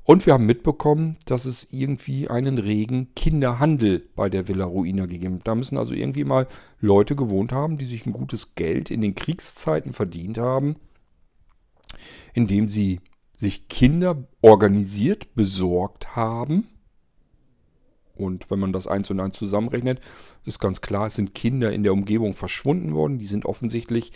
Und 0.04 0.28
wir 0.28 0.34
haben 0.34 0.46
mitbekommen, 0.46 1.18
dass 1.26 1.46
es 1.46 1.68
irgendwie 1.72 2.30
einen 2.30 2.60
regen 2.60 3.14
Kinderhandel 3.16 4.08
bei 4.16 4.30
der 4.30 4.48
Villa 4.48 4.66
Ruina 4.66 5.08
gegeben 5.08 5.38
hat. 5.38 5.48
Da 5.48 5.56
müssen 5.56 5.80
also 5.80 5.96
irgendwie 5.96 6.24
mal 6.24 6.48
Leute 6.80 7.16
gewohnt 7.16 7.52
haben, 7.52 7.80
die 7.80 7.86
sich 7.86 8.06
ein 8.06 8.14
gutes 8.14 8.54
Geld 8.54 8.92
in 8.92 9.02
den 9.02 9.16
Kriegszeiten 9.16 9.94
verdient 9.94 10.38
haben, 10.38 10.76
indem 12.34 12.70
sie 12.70 13.02
sich 13.38 13.68
Kinder 13.68 14.28
organisiert 14.42 15.36
besorgt 15.36 16.16
haben. 16.16 16.68
Und 18.16 18.50
wenn 18.50 18.60
man 18.60 18.72
das 18.72 18.88
eins 18.88 19.10
und 19.12 19.20
eins 19.20 19.38
zusammenrechnet, 19.38 20.00
ist 20.46 20.60
ganz 20.60 20.82
klar, 20.82 21.08
es 21.08 21.16
sind 21.16 21.34
Kinder 21.36 21.74
in 21.74 21.84
der 21.84 21.94
Umgebung 21.94 22.34
verschwunden 22.34 22.94
worden. 22.94 23.20
Die 23.20 23.28
sind 23.28 23.46
offensichtlich 23.46 24.14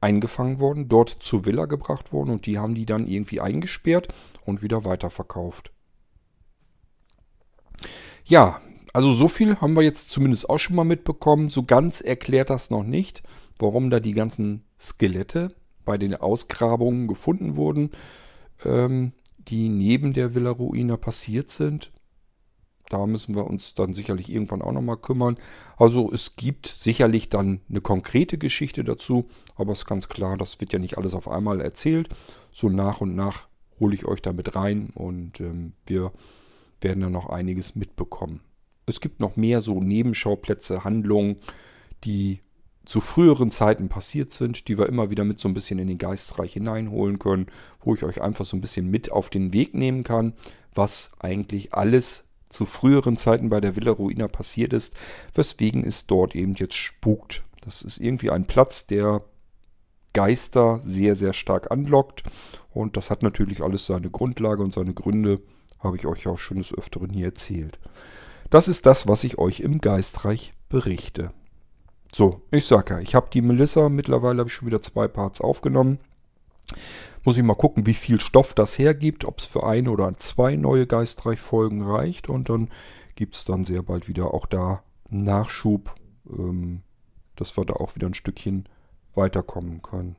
eingefangen 0.00 0.60
worden, 0.60 0.88
dort 0.88 1.08
zur 1.08 1.44
Villa 1.44 1.64
gebracht 1.66 2.12
worden 2.12 2.30
und 2.30 2.46
die 2.46 2.58
haben 2.58 2.74
die 2.74 2.86
dann 2.86 3.06
irgendwie 3.06 3.40
eingesperrt 3.40 4.14
und 4.44 4.62
wieder 4.62 4.84
weiterverkauft. 4.84 5.72
Ja, 8.24 8.60
Also 8.92 9.12
so 9.12 9.28
viel 9.28 9.56
haben 9.60 9.74
wir 9.74 9.82
jetzt 9.82 10.10
zumindest 10.10 10.48
auch 10.48 10.58
schon 10.58 10.76
mal 10.76 10.84
mitbekommen. 10.84 11.50
So 11.50 11.62
ganz 11.62 12.00
erklärt 12.00 12.50
das 12.50 12.70
noch 12.70 12.84
nicht, 12.84 13.22
warum 13.58 13.90
da 13.90 14.00
die 14.00 14.12
ganzen 14.14 14.64
Skelette 14.78 15.54
bei 15.84 15.98
den 15.98 16.14
Ausgrabungen 16.14 17.06
gefunden 17.06 17.56
wurden, 17.56 17.90
ähm, 18.64 19.12
die 19.36 19.68
neben 19.68 20.12
der 20.12 20.34
Villa 20.34 20.50
Ruina 20.50 20.96
passiert 20.96 21.50
sind. 21.50 21.90
Da 22.88 23.06
müssen 23.06 23.34
wir 23.34 23.46
uns 23.46 23.74
dann 23.74 23.92
sicherlich 23.92 24.30
irgendwann 24.30 24.62
auch 24.62 24.72
nochmal 24.72 24.96
kümmern. 24.96 25.36
Also 25.76 26.10
es 26.10 26.36
gibt 26.36 26.66
sicherlich 26.66 27.28
dann 27.28 27.60
eine 27.68 27.82
konkrete 27.82 28.38
Geschichte 28.38 28.82
dazu, 28.82 29.28
aber 29.56 29.72
es 29.72 29.80
ist 29.80 29.86
ganz 29.86 30.08
klar, 30.08 30.38
das 30.38 30.60
wird 30.60 30.72
ja 30.72 30.78
nicht 30.78 30.96
alles 30.96 31.14
auf 31.14 31.28
einmal 31.28 31.60
erzählt. 31.60 32.08
So 32.50 32.70
nach 32.70 33.00
und 33.00 33.14
nach 33.14 33.48
hole 33.78 33.94
ich 33.94 34.06
euch 34.06 34.22
damit 34.22 34.56
rein 34.56 34.90
und 34.94 35.40
ähm, 35.40 35.74
wir 35.86 36.12
werden 36.80 37.00
dann 37.00 37.12
noch 37.12 37.28
einiges 37.28 37.74
mitbekommen. 37.74 38.40
Es 38.86 39.00
gibt 39.00 39.20
noch 39.20 39.36
mehr 39.36 39.60
so 39.60 39.80
Nebenschauplätze, 39.80 40.82
Handlungen, 40.84 41.36
die 42.04 42.40
zu 42.88 43.02
früheren 43.02 43.50
Zeiten 43.50 43.90
passiert 43.90 44.32
sind, 44.32 44.66
die 44.66 44.78
wir 44.78 44.86
immer 44.86 45.10
wieder 45.10 45.22
mit 45.22 45.38
so 45.38 45.46
ein 45.46 45.52
bisschen 45.52 45.78
in 45.78 45.88
den 45.88 45.98
Geistreich 45.98 46.54
hineinholen 46.54 47.18
können, 47.18 47.46
wo 47.82 47.94
ich 47.94 48.02
euch 48.02 48.22
einfach 48.22 48.46
so 48.46 48.56
ein 48.56 48.62
bisschen 48.62 48.90
mit 48.90 49.12
auf 49.12 49.28
den 49.28 49.52
Weg 49.52 49.74
nehmen 49.74 50.04
kann, 50.04 50.32
was 50.74 51.10
eigentlich 51.18 51.74
alles 51.74 52.24
zu 52.48 52.64
früheren 52.64 53.18
Zeiten 53.18 53.50
bei 53.50 53.60
der 53.60 53.76
Villa 53.76 53.92
Ruina 53.92 54.26
passiert 54.26 54.72
ist, 54.72 54.94
weswegen 55.34 55.84
es 55.84 56.06
dort 56.06 56.34
eben 56.34 56.54
jetzt 56.54 56.76
spukt. 56.76 57.44
Das 57.62 57.82
ist 57.82 57.98
irgendwie 57.98 58.30
ein 58.30 58.46
Platz, 58.46 58.86
der 58.86 59.22
Geister 60.14 60.80
sehr, 60.82 61.14
sehr 61.14 61.34
stark 61.34 61.70
anlockt 61.70 62.22
und 62.70 62.96
das 62.96 63.10
hat 63.10 63.22
natürlich 63.22 63.62
alles 63.62 63.84
seine 63.84 64.08
Grundlage 64.08 64.62
und 64.62 64.72
seine 64.72 64.94
Gründe, 64.94 65.42
habe 65.78 65.98
ich 65.98 66.06
euch 66.06 66.26
auch 66.26 66.38
schon 66.38 66.56
des 66.56 66.72
Öfteren 66.72 67.10
hier 67.10 67.26
erzählt. 67.26 67.78
Das 68.48 68.66
ist 68.66 68.86
das, 68.86 69.06
was 69.06 69.24
ich 69.24 69.36
euch 69.36 69.60
im 69.60 69.82
Geistreich 69.82 70.54
berichte. 70.70 71.32
So, 72.14 72.42
ich 72.50 72.66
sag 72.66 72.90
ja, 72.90 72.98
ich 73.00 73.14
habe 73.14 73.28
die 73.32 73.42
Melissa, 73.42 73.88
mittlerweile 73.88 74.40
habe 74.40 74.48
ich 74.48 74.54
schon 74.54 74.66
wieder 74.66 74.82
zwei 74.82 75.08
Parts 75.08 75.40
aufgenommen. 75.40 75.98
Muss 77.24 77.36
ich 77.36 77.42
mal 77.42 77.54
gucken, 77.54 77.86
wie 77.86 77.94
viel 77.94 78.20
Stoff 78.20 78.54
das 78.54 78.78
hergibt, 78.78 79.24
ob 79.24 79.38
es 79.38 79.46
für 79.46 79.66
eine 79.66 79.90
oder 79.90 80.12
zwei 80.18 80.56
neue 80.56 80.86
Geistreich-Folgen 80.86 81.82
reicht. 81.82 82.28
Und 82.28 82.48
dann 82.48 82.70
gibt 83.14 83.34
es 83.34 83.44
dann 83.44 83.64
sehr 83.64 83.82
bald 83.82 84.08
wieder 84.08 84.32
auch 84.32 84.46
da 84.46 84.82
Nachschub, 85.10 85.94
ähm, 86.30 86.82
dass 87.36 87.56
wir 87.56 87.64
da 87.64 87.74
auch 87.74 87.94
wieder 87.94 88.06
ein 88.06 88.14
Stückchen 88.14 88.68
weiterkommen 89.14 89.82
können. 89.82 90.16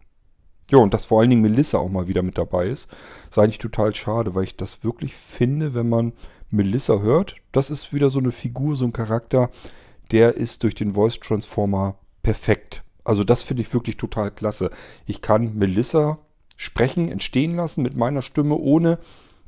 Ja, 0.72 0.78
und 0.78 0.94
dass 0.94 1.08
vor 1.08 1.22
allen 1.22 1.32
Dingen 1.32 1.42
Melissa 1.42 1.80
auch 1.80 1.90
mal 1.90 2.08
wieder 2.08 2.22
mit 2.22 2.38
dabei 2.38 2.68
ist, 2.68 2.88
ist 3.30 3.40
eigentlich 3.40 3.58
total 3.58 3.96
schade, 3.96 4.36
weil 4.36 4.44
ich 4.44 4.56
das 4.56 4.84
wirklich 4.84 5.16
finde, 5.16 5.74
wenn 5.74 5.90
man 5.90 6.14
Melissa 6.52 7.00
hört, 7.00 7.38
das 7.52 7.72
ist 7.72 7.94
wieder 7.94 8.10
so 8.10 8.20
eine 8.20 8.32
Figur, 8.32 8.76
so 8.76 8.86
ein 8.86 8.94
Charakter, 8.94 9.50
der 10.12 10.36
ist 10.36 10.64
durch 10.64 10.76
den 10.76 10.94
Voice 10.94 11.20
Transformer 11.20 11.96
perfekt. 12.24 12.84
Also 13.04 13.24
das 13.24 13.44
finde 13.44 13.62
ich 13.62 13.74
wirklich 13.74 13.98
total 13.98 14.32
klasse. 14.32 14.70
Ich 15.06 15.22
kann 15.22 15.56
Melissa 15.56 16.20
sprechen, 16.58 17.10
entstehen 17.10 17.56
lassen 17.56 17.82
mit 17.82 17.96
meiner 17.96 18.22
Stimme, 18.22 18.56
ohne 18.56 19.00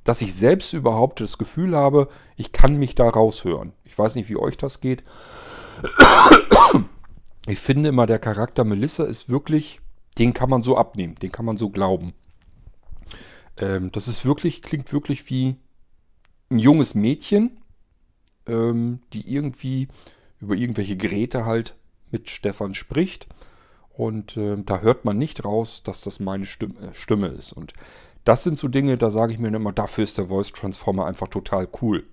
dass 0.03 0.21
ich 0.21 0.33
selbst 0.33 0.73
überhaupt 0.73 1.19
das 1.19 1.37
Gefühl 1.37 1.75
habe, 1.75 2.07
ich 2.35 2.51
kann 2.51 2.77
mich 2.77 2.95
da 2.95 3.07
raushören. 3.07 3.73
Ich 3.83 3.97
weiß 3.97 4.15
nicht, 4.15 4.29
wie 4.29 4.37
euch 4.37 4.57
das 4.57 4.79
geht. 4.79 5.03
Ich 7.47 7.59
finde 7.59 7.89
immer, 7.89 8.05
der 8.05 8.19
Charakter 8.19 8.63
Melissa 8.63 9.03
ist 9.03 9.29
wirklich, 9.29 9.81
den 10.17 10.33
kann 10.33 10.49
man 10.49 10.63
so 10.63 10.77
abnehmen, 10.77 11.15
den 11.15 11.31
kann 11.31 11.45
man 11.45 11.57
so 11.57 11.69
glauben. 11.69 12.13
Ähm, 13.57 13.91
das 13.91 14.07
ist 14.07 14.25
wirklich, 14.25 14.61
klingt 14.61 14.91
wirklich 14.93 15.29
wie 15.29 15.55
ein 16.49 16.59
junges 16.59 16.95
Mädchen, 16.95 17.61
ähm, 18.47 19.01
die 19.13 19.33
irgendwie 19.33 19.87
über 20.41 20.55
irgendwelche 20.55 20.97
Geräte 20.97 21.45
halt 21.45 21.75
mit 22.11 22.29
Stefan 22.29 22.73
spricht. 22.73 23.27
Und 23.93 24.37
äh, 24.37 24.57
da 24.63 24.79
hört 24.79 25.05
man 25.05 25.17
nicht 25.17 25.45
raus, 25.45 25.83
dass 25.83 26.01
das 26.01 26.19
meine 26.19 26.45
Stimme, 26.45 26.75
äh, 26.79 26.93
Stimme 26.93 27.27
ist. 27.27 27.53
Und 27.53 27.73
das 28.23 28.43
sind 28.43 28.57
so 28.57 28.67
Dinge, 28.67 28.97
da 28.97 29.09
sage 29.09 29.33
ich 29.33 29.39
mir 29.39 29.47
immer, 29.49 29.73
dafür 29.73 30.03
ist 30.03 30.17
der 30.17 30.27
Voice 30.27 30.51
Transformer 30.51 31.05
einfach 31.05 31.27
total 31.27 31.67
cool. 31.81 32.05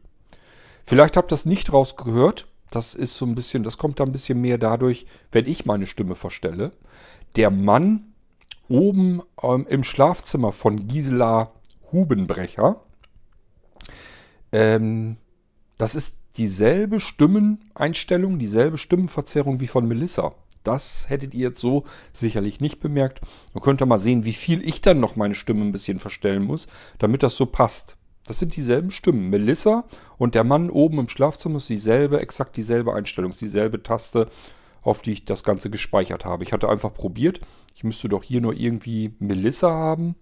Vielleicht 0.84 1.16
habt 1.16 1.30
ihr 1.30 1.34
das 1.34 1.46
nicht 1.46 1.72
rausgehört. 1.72 2.48
Das 2.70 2.94
ist 2.94 3.16
so 3.16 3.24
ein 3.24 3.34
bisschen, 3.34 3.62
das 3.62 3.78
kommt 3.78 4.00
da 4.00 4.04
ein 4.04 4.12
bisschen 4.12 4.40
mehr 4.40 4.58
dadurch, 4.58 5.06
wenn 5.32 5.46
ich 5.46 5.64
meine 5.66 5.86
Stimme 5.86 6.14
verstelle. 6.14 6.72
Der 7.36 7.50
Mann 7.50 8.12
oben 8.68 9.22
ähm, 9.42 9.66
im 9.68 9.84
Schlafzimmer 9.84 10.52
von 10.52 10.88
Gisela 10.88 11.52
Hubenbrecher, 11.92 12.82
ähm, 14.52 15.16
das 15.78 15.94
ist 15.94 16.17
dieselbe 16.38 17.00
Stimmeneinstellung, 17.00 18.38
dieselbe 18.38 18.78
Stimmenverzerrung 18.78 19.60
wie 19.60 19.66
von 19.66 19.86
Melissa. 19.86 20.34
Das 20.64 21.08
hättet 21.08 21.34
ihr 21.34 21.48
jetzt 21.48 21.60
so 21.60 21.84
sicherlich 22.12 22.60
nicht 22.60 22.80
bemerkt. 22.80 23.20
Man 23.54 23.62
könnte 23.62 23.86
mal 23.86 23.98
sehen, 23.98 24.24
wie 24.24 24.32
viel 24.32 24.66
ich 24.66 24.80
dann 24.80 25.00
noch 25.00 25.16
meine 25.16 25.34
Stimme 25.34 25.64
ein 25.64 25.72
bisschen 25.72 25.98
verstellen 25.98 26.44
muss, 26.44 26.68
damit 26.98 27.22
das 27.22 27.36
so 27.36 27.46
passt. 27.46 27.96
Das 28.26 28.38
sind 28.38 28.56
dieselben 28.56 28.90
Stimmen. 28.90 29.30
Melissa 29.30 29.84
und 30.18 30.34
der 30.34 30.44
Mann 30.44 30.70
oben 30.70 30.98
im 30.98 31.08
Schlafzimmer 31.08 31.56
ist 31.56 31.68
dieselbe, 31.70 32.20
exakt 32.20 32.56
dieselbe 32.56 32.94
Einstellung, 32.94 33.32
dieselbe 33.32 33.82
Taste, 33.82 34.28
auf 34.82 35.02
die 35.02 35.12
ich 35.12 35.24
das 35.24 35.42
Ganze 35.42 35.70
gespeichert 35.70 36.24
habe. 36.24 36.44
Ich 36.44 36.52
hatte 36.52 36.68
einfach 36.68 36.92
probiert, 36.92 37.40
ich 37.74 37.84
müsste 37.84 38.08
doch 38.08 38.22
hier 38.22 38.40
nur 38.40 38.54
irgendwie 38.54 39.14
Melissa 39.18 39.70
haben 39.70 40.14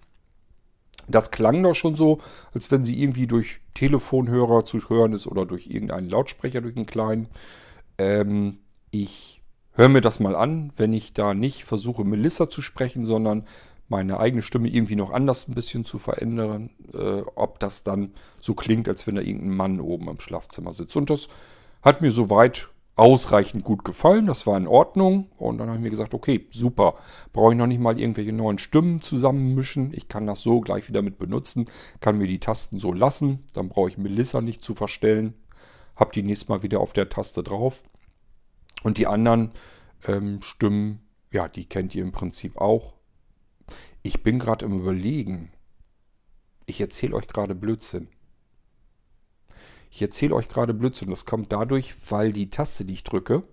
das 1.08 1.30
klang 1.30 1.62
doch 1.62 1.74
schon 1.74 1.96
so, 1.96 2.18
als 2.52 2.70
wenn 2.70 2.84
sie 2.84 3.00
irgendwie 3.02 3.26
durch 3.26 3.60
Telefonhörer 3.74 4.64
zu 4.64 4.78
hören 4.88 5.12
ist 5.12 5.26
oder 5.26 5.46
durch 5.46 5.66
irgendeinen 5.66 6.08
Lautsprecher, 6.08 6.60
durch 6.60 6.76
einen 6.76 6.86
kleinen. 6.86 7.28
Ähm, 7.98 8.58
ich 8.90 9.42
höre 9.72 9.88
mir 9.88 10.00
das 10.00 10.20
mal 10.20 10.34
an, 10.34 10.72
wenn 10.76 10.92
ich 10.92 11.12
da 11.12 11.34
nicht 11.34 11.64
versuche, 11.64 12.04
Melissa 12.04 12.48
zu 12.48 12.62
sprechen, 12.62 13.06
sondern 13.06 13.44
meine 13.88 14.18
eigene 14.18 14.42
Stimme 14.42 14.68
irgendwie 14.68 14.96
noch 14.96 15.12
anders 15.12 15.46
ein 15.46 15.54
bisschen 15.54 15.84
zu 15.84 15.98
verändern, 15.98 16.70
äh, 16.92 17.22
ob 17.34 17.60
das 17.60 17.84
dann 17.84 18.12
so 18.40 18.54
klingt, 18.54 18.88
als 18.88 19.06
wenn 19.06 19.14
da 19.14 19.20
irgendein 19.20 19.56
Mann 19.56 19.80
oben 19.80 20.08
im 20.08 20.18
Schlafzimmer 20.18 20.72
sitzt. 20.72 20.96
Und 20.96 21.08
das 21.08 21.28
hat 21.82 22.00
mir 22.00 22.10
soweit 22.10 22.68
ausreichend 22.96 23.62
gut 23.62 23.84
gefallen. 23.84 24.26
Das 24.26 24.46
war 24.46 24.56
in 24.56 24.66
Ordnung. 24.66 25.30
Und 25.36 25.58
dann 25.58 25.68
habe 25.68 25.78
ich 25.78 25.84
mir 25.84 25.90
gesagt, 25.90 26.14
okay, 26.14 26.48
super. 26.50 26.94
Brauche 27.32 27.52
ich 27.52 27.58
noch 27.58 27.66
nicht 27.66 27.80
mal 27.80 28.00
irgendwelche 28.00 28.32
neuen 28.32 28.58
Stimmen 28.58 29.00
zusammenmischen. 29.00 29.92
Ich 29.94 30.08
kann 30.08 30.26
das 30.26 30.40
so 30.40 30.60
gleich 30.60 30.88
wieder 30.88 31.02
mit 31.02 31.18
benutzen. 31.18 31.66
Kann 32.00 32.18
mir 32.18 32.26
die 32.26 32.40
Tasten 32.40 32.78
so 32.78 32.92
lassen. 32.92 33.44
Dann 33.52 33.68
brauche 33.68 33.90
ich 33.90 33.98
Melissa 33.98 34.40
nicht 34.40 34.64
zu 34.64 34.74
verstellen. 34.74 35.34
Hab 35.94 36.12
die 36.12 36.22
nächstes 36.22 36.48
Mal 36.48 36.62
wieder 36.62 36.80
auf 36.80 36.94
der 36.94 37.08
Taste 37.08 37.42
drauf. 37.42 37.82
Und 38.82 38.98
die 38.98 39.06
anderen 39.06 39.52
ähm, 40.06 40.40
Stimmen, 40.42 41.00
ja, 41.30 41.48
die 41.48 41.66
kennt 41.66 41.94
ihr 41.94 42.02
im 42.02 42.12
Prinzip 42.12 42.56
auch. 42.56 42.94
Ich 44.02 44.22
bin 44.22 44.38
gerade 44.38 44.64
im 44.64 44.78
Überlegen. 44.78 45.52
Ich 46.64 46.80
erzähle 46.80 47.14
euch 47.14 47.28
gerade 47.28 47.54
Blödsinn. 47.54 48.08
Ich 49.96 50.02
erzähle 50.02 50.34
euch 50.34 50.50
gerade 50.50 50.74
Blödsinn. 50.74 51.08
Das 51.08 51.24
kommt 51.24 51.52
dadurch, 51.52 51.94
weil 52.10 52.30
die 52.30 52.50
Taste, 52.50 52.84
die 52.84 52.92
ich 52.92 53.02
drücke, 53.02 53.44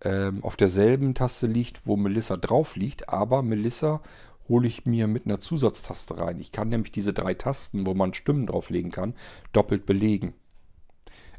ähm, 0.00 0.44
auf 0.44 0.54
derselben 0.54 1.12
Taste 1.12 1.48
liegt, 1.48 1.88
wo 1.88 1.96
Melissa 1.96 2.36
drauf 2.36 2.76
liegt. 2.76 3.08
Aber 3.08 3.42
Melissa 3.42 4.00
hole 4.48 4.68
ich 4.68 4.86
mir 4.86 5.08
mit 5.08 5.26
einer 5.26 5.40
Zusatztaste 5.40 6.18
rein. 6.18 6.38
Ich 6.38 6.52
kann 6.52 6.68
nämlich 6.68 6.92
diese 6.92 7.12
drei 7.12 7.34
Tasten, 7.34 7.84
wo 7.84 7.94
man 7.94 8.14
Stimmen 8.14 8.46
drauflegen 8.46 8.92
kann, 8.92 9.14
doppelt 9.52 9.86
belegen. 9.86 10.34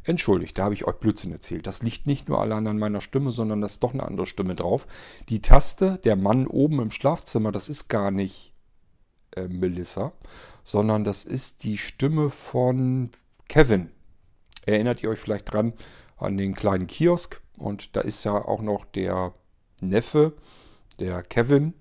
Entschuldigt, 0.03 0.57
da 0.57 0.65
habe 0.65 0.73
ich 0.73 0.85
euch 0.85 0.95
Blödsinn 0.95 1.31
erzählt. 1.31 1.65
Das 1.65 1.81
liegt 1.81 2.05
nicht 2.05 2.27
nur 2.27 2.41
allein 2.41 2.67
an 2.67 2.79
meiner 2.79 2.99
Stimme, 2.99 3.31
sondern 3.31 3.61
da 3.61 3.67
ist 3.67 3.81
doch 3.81 3.93
eine 3.93 4.03
andere 4.03 4.25
Stimme 4.25 4.55
drauf. 4.55 4.87
Die 5.29 5.41
Taste, 5.41 6.01
der 6.03 6.17
Mann 6.17 6.47
oben 6.47 6.81
im 6.81 6.91
Schlafzimmer, 6.91 7.53
das 7.53 7.69
ist 7.69 7.87
gar 7.87 8.11
nicht 8.11 8.51
äh, 9.37 9.47
Melissa, 9.47 10.11
sondern 10.65 11.05
das 11.05 11.23
ist 11.23 11.63
die 11.63 11.77
Stimme 11.77 12.29
von 12.29 13.11
Kevin. 13.47 13.89
Erinnert 14.67 15.01
ihr 15.01 15.09
euch 15.09 15.19
vielleicht 15.19 15.51
dran 15.51 15.73
an 16.17 16.37
den 16.37 16.53
kleinen 16.53 16.87
Kiosk? 16.87 17.41
Und 17.57 17.95
da 17.95 18.01
ist 18.01 18.23
ja 18.25 18.33
auch 18.33 18.61
noch 18.61 18.85
der 18.85 19.33
Neffe, 19.81 20.33
der 20.99 21.23
Kevin. 21.23 21.73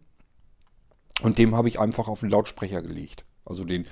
Und 1.21 1.39
dem 1.39 1.57
habe 1.57 1.69
ich 1.69 1.81
einfach 1.81 2.09
auf 2.09 2.21
den 2.21 2.31
Lautsprecher 2.31 2.83
gelegt. 2.83 3.25
Also 3.45 3.65
den 3.65 3.87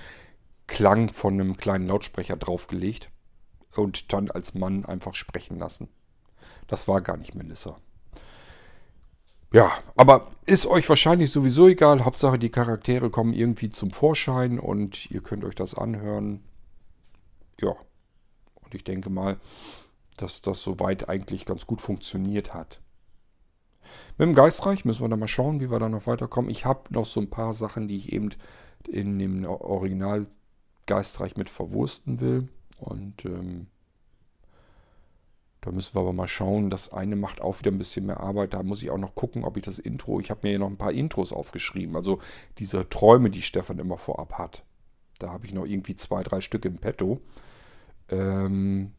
Klang 0.69 1.13
von 1.13 1.35
einem 1.35 1.57
kleinen 1.57 1.89
Lautsprecher 1.89 2.37
draufgelegt. 2.37 3.11
Und 3.75 4.13
dann 4.13 4.31
als 4.31 4.55
Mann 4.55 4.85
einfach 4.85 5.17
sprechen 5.17 5.59
lassen. 5.59 5.89
Das 6.69 6.87
war 6.87 7.01
gar 7.01 7.17
nicht 7.17 7.35
Melissa. 7.35 7.77
Ja, 9.53 9.73
aber 9.97 10.31
ist 10.47 10.67
euch 10.67 10.89
wahrscheinlich 10.89 11.33
sowieso 11.33 11.67
egal. 11.67 12.05
Hauptsache 12.05 12.39
die 12.39 12.51
Charaktere 12.51 13.11
kommen 13.11 13.33
irgendwie 13.33 13.71
zum 13.71 13.91
Vorschein 13.91 14.61
und 14.61 15.11
ihr 15.11 15.21
könnt 15.21 15.45
euch 15.45 15.57
das 15.57 15.75
anhören. 15.75 16.45
Ja, 17.61 17.75
ich 18.75 18.85
denke 18.85 19.11
mal, 19.11 19.39
dass 20.17 20.43
das 20.43 20.63
soweit 20.63 21.09
eigentlich 21.09 21.47
ganz 21.47 21.67
gut 21.67 21.81
funktioniert 21.81 22.55
hat. 22.55 22.81
Mit 24.17 24.27
dem 24.29 24.35
Geistreich 24.35 24.85
müssen 24.85 25.03
wir 25.03 25.09
dann 25.09 25.19
mal 25.19 25.29
schauen, 25.29 25.61
wie 25.61 25.71
wir 25.71 25.79
da 25.79 25.89
noch 25.89 26.07
weiterkommen. 26.07 26.51
Ich 26.51 26.65
habe 26.65 26.93
noch 26.93 27.05
so 27.07 27.21
ein 27.21 27.31
paar 27.31 27.53
Sachen, 27.53 27.89
die 27.89 27.97
ich 27.97 28.13
eben 28.13 28.31
in 28.89 29.19
dem 29.19 29.45
Original 29.45 30.27
Geistreich 30.87 31.37
mit 31.37 31.51
verwursten 31.51 32.21
will. 32.21 32.49
Und 32.81 33.25
ähm, 33.25 33.67
Da 35.61 35.71
müssen 35.71 35.95
wir 35.95 36.01
aber 36.03 36.13
mal 36.13 36.29
schauen. 36.29 36.69
Das 36.69 36.93
eine 36.93 37.17
macht 37.17 37.41
auch 37.41 37.59
wieder 37.59 37.71
ein 37.71 37.79
bisschen 37.79 38.05
mehr 38.05 38.21
Arbeit. 38.21 38.53
Da 38.53 38.63
muss 38.63 38.83
ich 38.83 38.91
auch 38.91 38.99
noch 38.99 39.15
gucken, 39.15 39.45
ob 39.45 39.57
ich 39.57 39.63
das 39.63 39.79
Intro. 39.79 40.21
Ich 40.21 40.31
habe 40.31 40.41
mir 40.43 40.51
hier 40.51 40.59
noch 40.59 40.69
ein 40.69 40.77
paar 40.77 40.93
Intros 40.93 41.33
aufgeschrieben. 41.33 41.97
Also 41.97 42.19
diese 42.59 42.87
Träume, 42.91 43.31
die 43.31 43.41
Stefan 43.41 43.79
immer 43.79 43.97
vorab 43.97 44.35
hat. 44.35 44.63
Da 45.19 45.31
habe 45.33 45.47
ich 45.47 45.55
noch 45.55 45.65
irgendwie 45.65 45.95
zwei, 45.95 46.23
drei 46.23 46.43
Stück 46.43 46.67
im 46.67 46.77
Petto. 46.77 47.23
Ähm, 48.09 48.93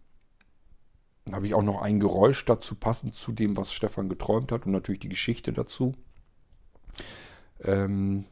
habe 1.31 1.47
ich 1.47 1.55
auch 1.55 1.63
noch 1.63 1.81
ein 1.81 1.99
Geräusch 1.99 2.45
dazu 2.45 2.75
passend 2.75 3.15
zu 3.15 3.31
dem, 3.31 3.57
was 3.57 3.73
Stefan 3.73 4.09
geträumt 4.09 4.51
hat 4.51 4.65
und 4.65 4.71
natürlich 4.71 4.99
die 4.99 5.09
Geschichte 5.09 5.53
dazu. 5.53 5.93
Ähm, 7.61 8.25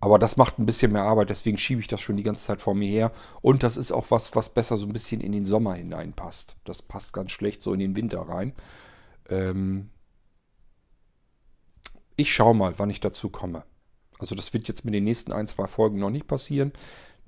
aber 0.00 0.18
das 0.18 0.36
macht 0.36 0.58
ein 0.58 0.66
bisschen 0.66 0.92
mehr 0.92 1.04
Arbeit, 1.04 1.30
deswegen 1.30 1.58
schiebe 1.58 1.80
ich 1.80 1.86
das 1.86 2.00
schon 2.00 2.16
die 2.16 2.24
ganze 2.24 2.44
Zeit 2.44 2.60
vor 2.60 2.74
mir 2.74 2.88
her. 2.88 3.12
Und 3.40 3.62
das 3.62 3.76
ist 3.76 3.92
auch 3.92 4.10
was, 4.10 4.34
was 4.34 4.52
besser 4.52 4.76
so 4.76 4.86
ein 4.86 4.92
bisschen 4.92 5.20
in 5.20 5.32
den 5.32 5.44
Sommer 5.44 5.74
hineinpasst. 5.74 6.56
Das 6.64 6.82
passt 6.82 7.12
ganz 7.12 7.30
schlecht 7.30 7.62
so 7.62 7.72
in 7.72 7.80
den 7.80 7.96
Winter 7.96 8.20
rein. 8.20 8.52
Ähm 9.28 9.90
ich 12.16 12.32
schaue 12.32 12.54
mal, 12.54 12.78
wann 12.78 12.90
ich 12.90 13.00
dazu 13.00 13.30
komme. 13.30 13.64
Also 14.18 14.34
das 14.34 14.52
wird 14.52 14.68
jetzt 14.68 14.84
mit 14.84 14.94
den 14.94 15.04
nächsten 15.04 15.32
ein, 15.32 15.48
zwei 15.48 15.66
Folgen 15.66 15.98
noch 15.98 16.10
nicht 16.10 16.26
passieren. 16.26 16.72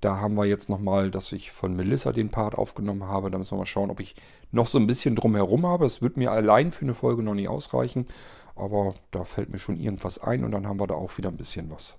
Da 0.05 0.19
haben 0.19 0.35
wir 0.35 0.45
jetzt 0.45 0.69
nochmal, 0.69 1.11
dass 1.11 1.33
ich 1.33 1.51
von 1.51 1.75
Melissa 1.75 2.13
den 2.13 2.29
Part 2.29 2.57
aufgenommen 2.57 3.05
habe. 3.05 3.31
Da 3.31 3.39
müssen 3.39 3.53
wir 3.53 3.61
mal 3.61 3.65
schauen, 3.65 3.91
ob 3.91 4.01
ich 4.01 4.15
noch 4.53 4.67
so 4.67 4.79
ein 4.79 4.87
bisschen 4.87 5.17
drumherum 5.17 5.65
habe. 5.65 5.87
Es 5.87 6.03
wird 6.03 6.19
mir 6.19 6.31
allein 6.31 6.73
für 6.73 6.85
eine 6.85 6.93
Folge 6.93 7.23
noch 7.23 7.33
nicht 7.33 7.49
ausreichen. 7.49 8.07
Aber 8.55 8.97
da 9.13 9.25
fällt 9.25 9.49
mir 9.49 9.59
schon 9.59 9.81
irgendwas 9.81 10.19
ein 10.19 10.45
und 10.45 10.53
dann 10.53 10.67
haben 10.67 10.79
wir 10.79 10.87
da 10.87 10.93
auch 10.93 11.17
wieder 11.17 11.31
ein 11.31 11.39
bisschen 11.39 11.71
was. 11.71 11.97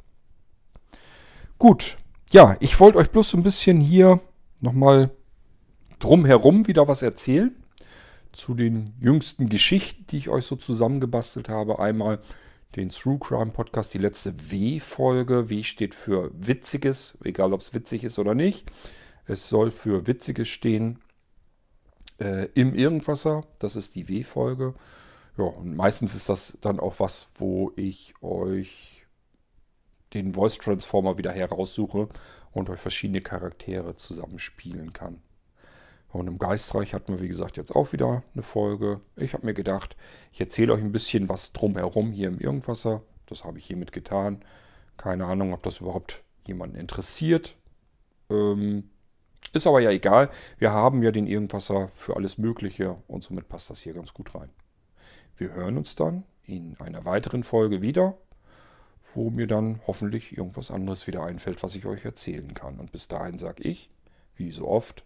Gut, 1.57 1.97
ja, 2.29 2.55
ich 2.59 2.79
wollte 2.79 2.99
euch 2.99 3.09
bloß 3.09 3.31
so 3.31 3.37
ein 3.37 3.43
bisschen 3.43 3.81
hier 3.81 4.19
nochmal 4.61 5.09
drumherum 5.97 6.67
wieder 6.67 6.87
was 6.87 7.01
erzählen. 7.01 7.55
Zu 8.33 8.53
den 8.53 8.93
jüngsten 8.99 9.49
Geschichten, 9.49 10.05
die 10.11 10.17
ich 10.17 10.29
euch 10.29 10.45
so 10.45 10.55
zusammengebastelt 10.57 11.49
habe. 11.49 11.79
Einmal 11.79 12.19
den 12.75 12.89
Through 12.89 13.19
Crime 13.19 13.51
Podcast, 13.51 13.93
die 13.93 13.99
letzte 13.99 14.33
W-Folge. 14.51 15.49
W 15.49 15.63
steht 15.63 15.95
für 15.95 16.31
Witziges, 16.33 17.17
egal 17.23 17.53
ob 17.53 17.61
es 17.61 17.73
witzig 17.73 18.03
ist 18.03 18.19
oder 18.19 18.35
nicht. 18.35 18.71
Es 19.25 19.49
soll 19.49 19.71
für 19.71 20.07
Witziges 20.07 20.47
stehen. 20.47 20.99
Äh, 22.19 22.49
Im 22.53 22.73
Irgendwasser, 22.73 23.45
das 23.59 23.75
ist 23.75 23.95
die 23.95 24.07
W-Folge. 24.09 24.73
Ja, 25.37 25.45
und 25.45 25.75
meistens 25.75 26.15
ist 26.15 26.29
das 26.29 26.57
dann 26.61 26.79
auch 26.79 26.99
was, 26.99 27.27
wo 27.35 27.71
ich 27.75 28.13
euch 28.21 29.05
den 30.13 30.33
Voice 30.33 30.57
Transformer 30.57 31.17
wieder 31.17 31.31
heraussuche 31.31 32.07
und 32.51 32.69
euch 32.69 32.79
verschiedene 32.79 33.21
Charaktere 33.21 33.95
zusammenspielen 33.95 34.93
kann. 34.93 35.21
Und 36.15 36.27
im 36.27 36.39
Geistreich 36.39 36.93
hatten 36.93 37.11
wir, 37.11 37.21
wie 37.21 37.27
gesagt, 37.27 37.57
jetzt 37.57 37.75
auch 37.75 37.91
wieder 37.91 38.23
eine 38.33 38.43
Folge. 38.43 39.01
Ich 39.17 39.33
habe 39.33 39.45
mir 39.45 39.53
gedacht, 39.53 39.97
ich 40.31 40.39
erzähle 40.39 40.73
euch 40.73 40.81
ein 40.81 40.93
bisschen 40.93 41.27
was 41.27 41.51
drumherum 41.51 42.11
hier 42.11 42.29
im 42.29 42.39
Irgendwasser. 42.39 43.01
Das 43.25 43.43
habe 43.43 43.57
ich 43.57 43.65
hiermit 43.65 43.91
getan. 43.91 44.41
Keine 44.95 45.25
Ahnung, 45.25 45.53
ob 45.53 45.61
das 45.63 45.81
überhaupt 45.81 46.23
jemanden 46.45 46.77
interessiert. 46.77 47.57
Ähm, 48.29 48.89
ist 49.51 49.67
aber 49.67 49.81
ja 49.81 49.91
egal. 49.91 50.29
Wir 50.57 50.71
haben 50.71 51.03
ja 51.03 51.11
den 51.11 51.27
Irgendwasser 51.27 51.89
für 51.95 52.15
alles 52.15 52.37
Mögliche 52.37 52.95
und 53.07 53.23
somit 53.23 53.49
passt 53.49 53.69
das 53.69 53.81
hier 53.81 53.93
ganz 53.93 54.13
gut 54.13 54.35
rein. 54.35 54.49
Wir 55.35 55.53
hören 55.53 55.77
uns 55.77 55.95
dann 55.95 56.23
in 56.43 56.77
einer 56.79 57.03
weiteren 57.03 57.43
Folge 57.43 57.81
wieder 57.81 58.17
wo 59.15 59.29
mir 59.29 59.47
dann 59.47 59.79
hoffentlich 59.87 60.37
irgendwas 60.37 60.71
anderes 60.71 61.07
wieder 61.07 61.23
einfällt, 61.23 61.63
was 61.63 61.73
ich 61.75 61.85
euch 61.85 62.03
erzählen 62.03 62.53
kann. 62.53 62.79
Und 62.79 62.91
bis 62.91 63.07
dahin 63.07 63.37
sage 63.37 63.63
ich, 63.63 63.89
wie 64.35 64.51
so 64.51 64.67
oft, 64.67 65.05